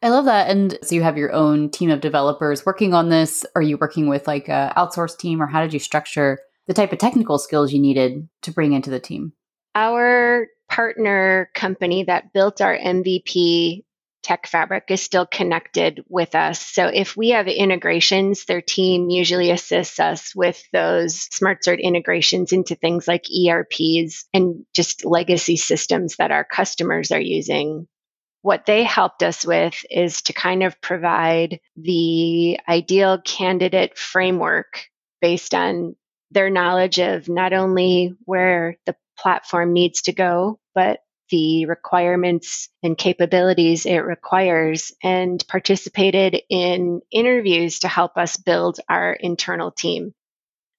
I 0.00 0.10
love 0.10 0.26
that. 0.26 0.48
And 0.48 0.78
so 0.82 0.94
you 0.94 1.02
have 1.02 1.18
your 1.18 1.32
own 1.32 1.70
team 1.70 1.90
of 1.90 2.00
developers 2.00 2.64
working 2.64 2.94
on 2.94 3.08
this. 3.08 3.44
Are 3.56 3.62
you 3.62 3.76
working 3.80 4.08
with 4.08 4.28
like 4.28 4.48
a 4.48 4.72
outsourced 4.76 5.18
team 5.18 5.42
or 5.42 5.48
how 5.48 5.60
did 5.60 5.72
you 5.72 5.80
structure 5.80 6.38
the 6.68 6.74
type 6.74 6.92
of 6.92 7.00
technical 7.00 7.38
skills 7.38 7.72
you 7.72 7.80
needed 7.80 8.28
to 8.42 8.52
bring 8.52 8.72
into 8.72 8.90
the 8.90 9.00
team? 9.00 9.32
Our 9.74 10.46
partner 10.68 11.50
company 11.54 12.04
that 12.04 12.32
built 12.32 12.60
our 12.60 12.76
MVP 12.76 13.82
TechFabric 14.28 14.82
is 14.90 15.00
still 15.00 15.24
connected 15.24 16.04
with 16.08 16.34
us. 16.34 16.60
So 16.60 16.86
if 16.86 17.16
we 17.16 17.30
have 17.30 17.48
integrations, 17.48 18.44
their 18.44 18.60
team 18.60 19.08
usually 19.08 19.50
assists 19.50 19.98
us 19.98 20.34
with 20.34 20.62
those 20.72 21.28
SmartCert 21.28 21.80
integrations 21.80 22.52
into 22.52 22.74
things 22.74 23.08
like 23.08 23.24
ERPs 23.30 24.26
and 24.34 24.66
just 24.74 25.04
legacy 25.06 25.56
systems 25.56 26.16
that 26.16 26.30
our 26.30 26.44
customers 26.44 27.10
are 27.10 27.20
using. 27.20 27.88
What 28.42 28.66
they 28.66 28.84
helped 28.84 29.22
us 29.22 29.46
with 29.46 29.82
is 29.90 30.22
to 30.22 30.32
kind 30.32 30.62
of 30.62 30.80
provide 30.80 31.60
the 31.76 32.60
ideal 32.68 33.20
candidate 33.20 33.96
framework 33.96 34.84
based 35.20 35.54
on 35.54 35.96
their 36.30 36.50
knowledge 36.50 36.98
of 36.98 37.28
not 37.28 37.52
only 37.52 38.14
where 38.24 38.76
the 38.84 38.94
platform 39.18 39.72
needs 39.72 40.02
to 40.02 40.12
go, 40.12 40.60
but 40.74 41.00
the 41.30 41.66
requirements 41.66 42.68
and 42.82 42.96
capabilities 42.96 43.86
it 43.86 43.98
requires 43.98 44.92
and 45.02 45.44
participated 45.48 46.42
in 46.48 47.00
interviews 47.10 47.80
to 47.80 47.88
help 47.88 48.16
us 48.16 48.36
build 48.36 48.80
our 48.88 49.12
internal 49.12 49.70
team. 49.70 50.14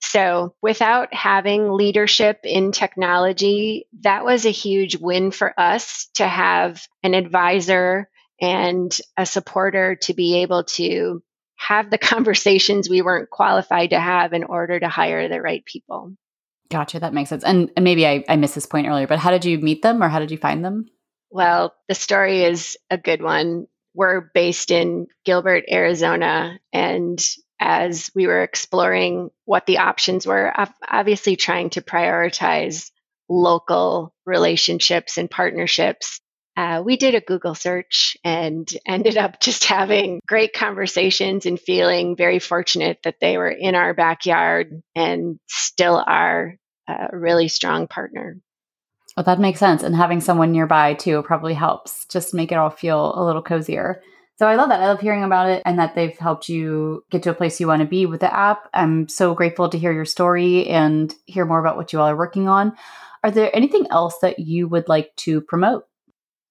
So, 0.02 0.56
without 0.62 1.14
having 1.14 1.72
leadership 1.72 2.40
in 2.44 2.72
technology, 2.72 3.88
that 4.02 4.24
was 4.24 4.46
a 4.46 4.52
huge 4.52 4.96
win 4.96 5.32
for 5.32 5.54
us 5.60 6.10
to 6.16 6.28
have 6.28 6.88
an 7.04 7.14
advisor 7.14 8.10
and 8.42 8.98
a 9.18 9.26
supporter 9.26 9.96
to 9.96 10.14
be 10.14 10.42
able 10.42 10.64
to 10.64 11.22
have 11.58 11.90
the 11.90 11.98
conversations 12.14 12.90
we 12.90 13.02
weren't 13.02 13.30
qualified 13.30 13.92
to 13.92 14.00
have 14.00 14.34
in 14.34 14.46
order 14.46 14.80
to 14.80 14.88
hire 14.88 15.28
the 15.28 15.42
right 15.42 15.66
people. 15.66 16.14
Gotcha. 16.70 17.00
That 17.00 17.14
makes 17.14 17.30
sense. 17.30 17.44
And, 17.44 17.72
and 17.76 17.84
maybe 17.84 18.06
I, 18.06 18.24
I 18.30 18.36
missed 18.36 18.56
this 18.56 18.66
point 18.66 18.88
earlier, 18.88 19.08
but 19.08 19.20
how 19.20 19.32
did 19.32 19.46
you 19.46 19.58
meet 19.58 19.82
them 19.82 20.04
or 20.04 20.10
how 20.10 20.20
did 20.20 20.32
you 20.32 20.38
find 20.38 20.64
them? 20.64 20.86
Well, 21.32 21.74
the 21.88 21.96
story 21.96 22.44
is 22.44 22.78
a 22.90 22.98
good 22.98 23.22
one. 23.22 23.68
We're 23.96 24.30
based 24.34 24.72
in 24.72 25.08
Gilbert, 25.26 25.66
Arizona. 25.70 26.60
And 26.72 27.20
as 27.60 28.12
we 28.16 28.28
were 28.28 28.44
exploring 28.44 29.30
what 29.46 29.66
the 29.66 29.80
options 29.80 30.26
were, 30.26 30.54
obviously 30.88 31.36
trying 31.36 31.72
to 31.72 31.82
prioritize 31.82 32.92
local 33.28 34.14
relationships 34.26 35.18
and 35.18 35.30
partnerships, 35.30 36.22
uh, 36.60 36.82
we 36.84 36.98
did 36.98 37.16
a 37.16 37.22
Google 37.22 37.56
search 37.56 38.18
and 38.22 38.70
ended 38.86 39.16
up 39.16 39.40
just 39.40 39.64
having 39.64 40.20
great 40.28 40.52
conversations 40.54 41.46
and 41.46 41.58
feeling 41.58 42.18
very 42.18 42.40
fortunate 42.40 43.00
that 43.04 43.22
they 43.22 43.38
were 43.38 43.50
in 43.50 43.76
our 43.76 43.94
backyard 43.94 44.84
and 44.94 45.40
still 45.48 46.04
are 46.06 46.58
a 46.90 47.08
really 47.14 47.48
strong 47.48 47.88
partner. 47.88 48.38
Well, 49.16 49.24
that 49.24 49.40
makes 49.40 49.60
sense. 49.60 49.84
And 49.84 49.96
having 49.96 50.20
someone 50.20 50.52
nearby 50.52 50.96
too 50.96 51.24
probably 51.24 51.54
helps 51.54 52.06
just 52.08 52.34
make 52.34 52.52
it 52.52 52.58
all 52.58 52.70
feel 52.70 53.14
a 53.16 53.24
little 53.24 53.42
cozier. 53.42 54.02
So 54.38 54.46
I 54.46 54.56
love 54.56 54.70
that. 54.70 54.82
I 54.82 54.88
love 54.88 55.00
hearing 55.00 55.24
about 55.24 55.50
it 55.50 55.62
and 55.66 55.80
that 55.80 55.96
they've 55.96 56.18
helped 56.18 56.50
you 56.50 57.06
get 57.10 57.24
to 57.24 57.30
a 57.30 57.34
place 57.34 57.60
you 57.60 57.68
want 57.68 57.82
to 57.82 57.88
be 57.88 58.06
with 58.06 58.20
the 58.20 58.34
app. 58.34 58.70
I'm 58.74 59.08
so 59.08 59.34
grateful 59.34 59.70
to 59.70 59.80
hear 59.80 59.94
your 59.94 60.06
story 60.06 60.68
and 60.68 61.14
hear 61.26 61.46
more 61.46 61.60
about 61.60 61.78
what 61.78 61.94
you 61.94 62.02
all 62.02 62.10
are 62.10 62.18
working 62.18 62.50
on. 62.50 62.76
Are 63.24 63.32
there 63.32 63.54
anything 63.54 63.88
else 63.92 64.20
that 64.20 64.40
you 64.40 64.68
would 64.68 64.90
like 64.90 65.16
to 65.18 65.42
promote? 65.42 65.89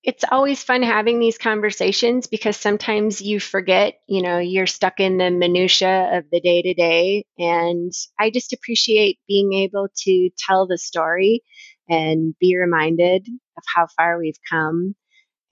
It's 0.08 0.24
always 0.32 0.62
fun 0.62 0.82
having 0.82 1.20
these 1.20 1.36
conversations 1.36 2.28
because 2.28 2.56
sometimes 2.56 3.20
you 3.20 3.38
forget, 3.38 4.00
you 4.06 4.22
know, 4.22 4.38
you're 4.38 4.66
stuck 4.66 5.00
in 5.00 5.18
the 5.18 5.30
minutia 5.30 6.16
of 6.16 6.24
the 6.32 6.40
day 6.40 6.62
to 6.62 6.72
day. 6.72 7.26
And 7.36 7.92
I 8.18 8.30
just 8.30 8.54
appreciate 8.54 9.18
being 9.28 9.52
able 9.52 9.88
to 10.04 10.30
tell 10.38 10.66
the 10.66 10.78
story 10.78 11.42
and 11.90 12.34
be 12.40 12.56
reminded 12.56 13.28
of 13.58 13.62
how 13.76 13.86
far 13.98 14.18
we've 14.18 14.40
come 14.48 14.94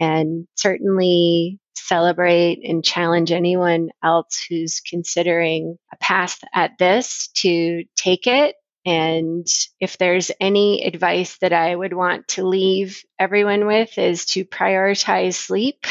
and 0.00 0.46
certainly 0.54 1.60
celebrate 1.74 2.60
and 2.64 2.82
challenge 2.82 3.32
anyone 3.32 3.90
else 4.02 4.42
who's 4.48 4.80
considering 4.80 5.76
a 5.92 5.98
path 5.98 6.38
at 6.54 6.78
this 6.78 7.28
to 7.42 7.84
take 7.94 8.26
it 8.26 8.54
and 8.86 9.48
if 9.80 9.98
there's 9.98 10.30
any 10.40 10.84
advice 10.84 11.38
that 11.38 11.52
I 11.52 11.74
would 11.74 11.92
want 11.92 12.28
to 12.28 12.46
leave 12.46 13.02
everyone 13.18 13.66
with 13.66 13.98
is 13.98 14.26
to 14.26 14.44
prioritize 14.44 15.34
sleep 15.34 15.84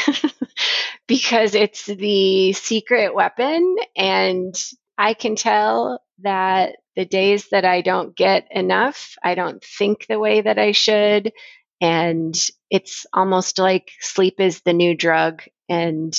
because 1.06 1.54
it's 1.54 1.84
the 1.84 2.54
secret 2.54 3.14
weapon. 3.14 3.76
And 3.94 4.54
I 4.96 5.12
can 5.12 5.36
tell 5.36 6.02
that 6.20 6.76
the 6.96 7.04
days 7.04 7.50
that 7.50 7.66
I 7.66 7.82
don't 7.82 8.16
get 8.16 8.48
enough, 8.50 9.16
I 9.22 9.34
don't 9.34 9.62
think 9.62 10.06
the 10.06 10.18
way 10.18 10.40
that 10.40 10.58
I 10.58 10.72
should. 10.72 11.32
And 11.82 12.34
it's 12.70 13.04
almost 13.12 13.58
like 13.58 13.90
sleep 14.00 14.40
is 14.40 14.62
the 14.62 14.72
new 14.72 14.96
drug. 14.96 15.42
And 15.68 16.18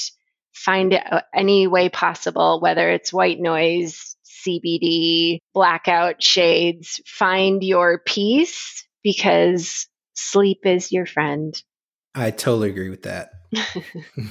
find 0.54 1.00
any 1.34 1.68
way 1.68 1.88
possible, 1.90 2.60
whether 2.60 2.90
it's 2.90 3.14
white 3.14 3.40
noise, 3.40 4.17
CBD, 4.48 5.40
blackout 5.54 6.24
shades. 6.24 7.02
Find 7.06 7.64
your 7.64 8.00
peace 8.00 8.86
because 9.04 9.88
sleep 10.14 10.60
is 10.64 10.92
your 10.92 11.06
friend. 11.06 11.62
I 12.16 12.32
totally 12.32 12.70
agree 12.70 12.90
with 12.90 13.04
that. 13.04 13.32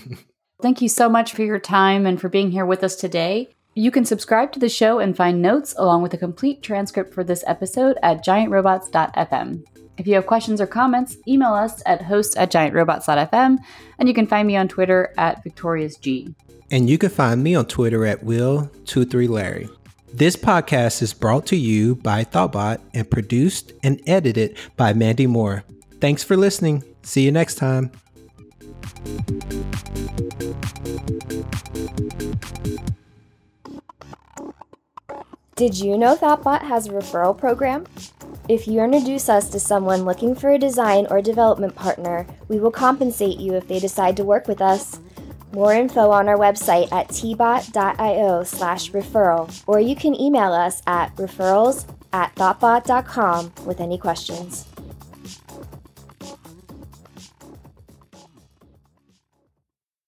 Thank 0.62 0.80
you 0.80 0.88
so 0.88 1.08
much 1.08 1.34
for 1.34 1.42
your 1.42 1.58
time 1.58 2.06
and 2.06 2.20
for 2.20 2.28
being 2.28 2.50
here 2.50 2.66
with 2.66 2.82
us 2.82 2.96
today. 2.96 3.48
You 3.74 3.90
can 3.90 4.06
subscribe 4.06 4.52
to 4.52 4.58
the 4.58 4.70
show 4.70 4.98
and 5.00 5.14
find 5.14 5.42
notes 5.42 5.74
along 5.76 6.00
with 6.00 6.14
a 6.14 6.18
complete 6.18 6.62
transcript 6.62 7.12
for 7.12 7.22
this 7.22 7.44
episode 7.46 7.98
at 8.02 8.24
giantrobots.fm. 8.24 9.64
If 9.98 10.06
you 10.06 10.14
have 10.14 10.26
questions 10.26 10.62
or 10.62 10.66
comments, 10.66 11.18
email 11.28 11.52
us 11.52 11.82
at 11.84 12.02
host 12.02 12.38
at 12.38 12.50
giantrobots.fm, 12.50 13.58
and 13.98 14.08
you 14.08 14.14
can 14.14 14.26
find 14.26 14.48
me 14.48 14.56
on 14.56 14.68
Twitter 14.68 15.12
at 15.18 15.44
victoriousg. 15.44 16.34
And 16.70 16.88
you 16.88 16.96
can 16.96 17.10
find 17.10 17.42
me 17.42 17.54
on 17.54 17.66
Twitter 17.66 18.06
at 18.06 18.24
will23larry. 18.24 19.75
This 20.12 20.36
podcast 20.36 21.02
is 21.02 21.12
brought 21.12 21.46
to 21.46 21.56
you 21.56 21.96
by 21.96 22.24
Thoughtbot 22.24 22.80
and 22.94 23.10
produced 23.10 23.72
and 23.82 24.00
edited 24.06 24.56
by 24.76 24.92
Mandy 24.92 25.26
Moore. 25.26 25.64
Thanks 26.00 26.22
for 26.22 26.36
listening. 26.36 26.84
See 27.02 27.24
you 27.24 27.32
next 27.32 27.56
time. 27.56 27.90
Did 35.56 35.78
you 35.78 35.98
know 35.98 36.16
Thoughtbot 36.16 36.62
has 36.62 36.86
a 36.86 36.92
referral 36.92 37.36
program? 37.36 37.86
If 38.48 38.68
you 38.68 38.80
introduce 38.80 39.28
us 39.28 39.48
to 39.50 39.58
someone 39.58 40.04
looking 40.04 40.34
for 40.34 40.50
a 40.50 40.58
design 40.58 41.06
or 41.10 41.20
development 41.20 41.74
partner, 41.74 42.26
we 42.48 42.60
will 42.60 42.70
compensate 42.70 43.40
you 43.40 43.54
if 43.54 43.66
they 43.66 43.80
decide 43.80 44.16
to 44.18 44.24
work 44.24 44.46
with 44.46 44.60
us. 44.60 45.00
More 45.56 45.72
info 45.72 46.10
on 46.10 46.28
our 46.28 46.36
website 46.36 46.92
at 46.92 47.08
tbot.io 47.08 48.42
slash 48.44 48.90
referral, 48.90 49.62
or 49.66 49.80
you 49.80 49.96
can 49.96 50.14
email 50.14 50.52
us 50.52 50.82
at 50.86 51.16
referrals 51.16 51.86
at 52.12 52.34
thoughtbot.com 52.34 53.52
with 53.64 53.80
any 53.80 53.96
questions. 53.96 54.66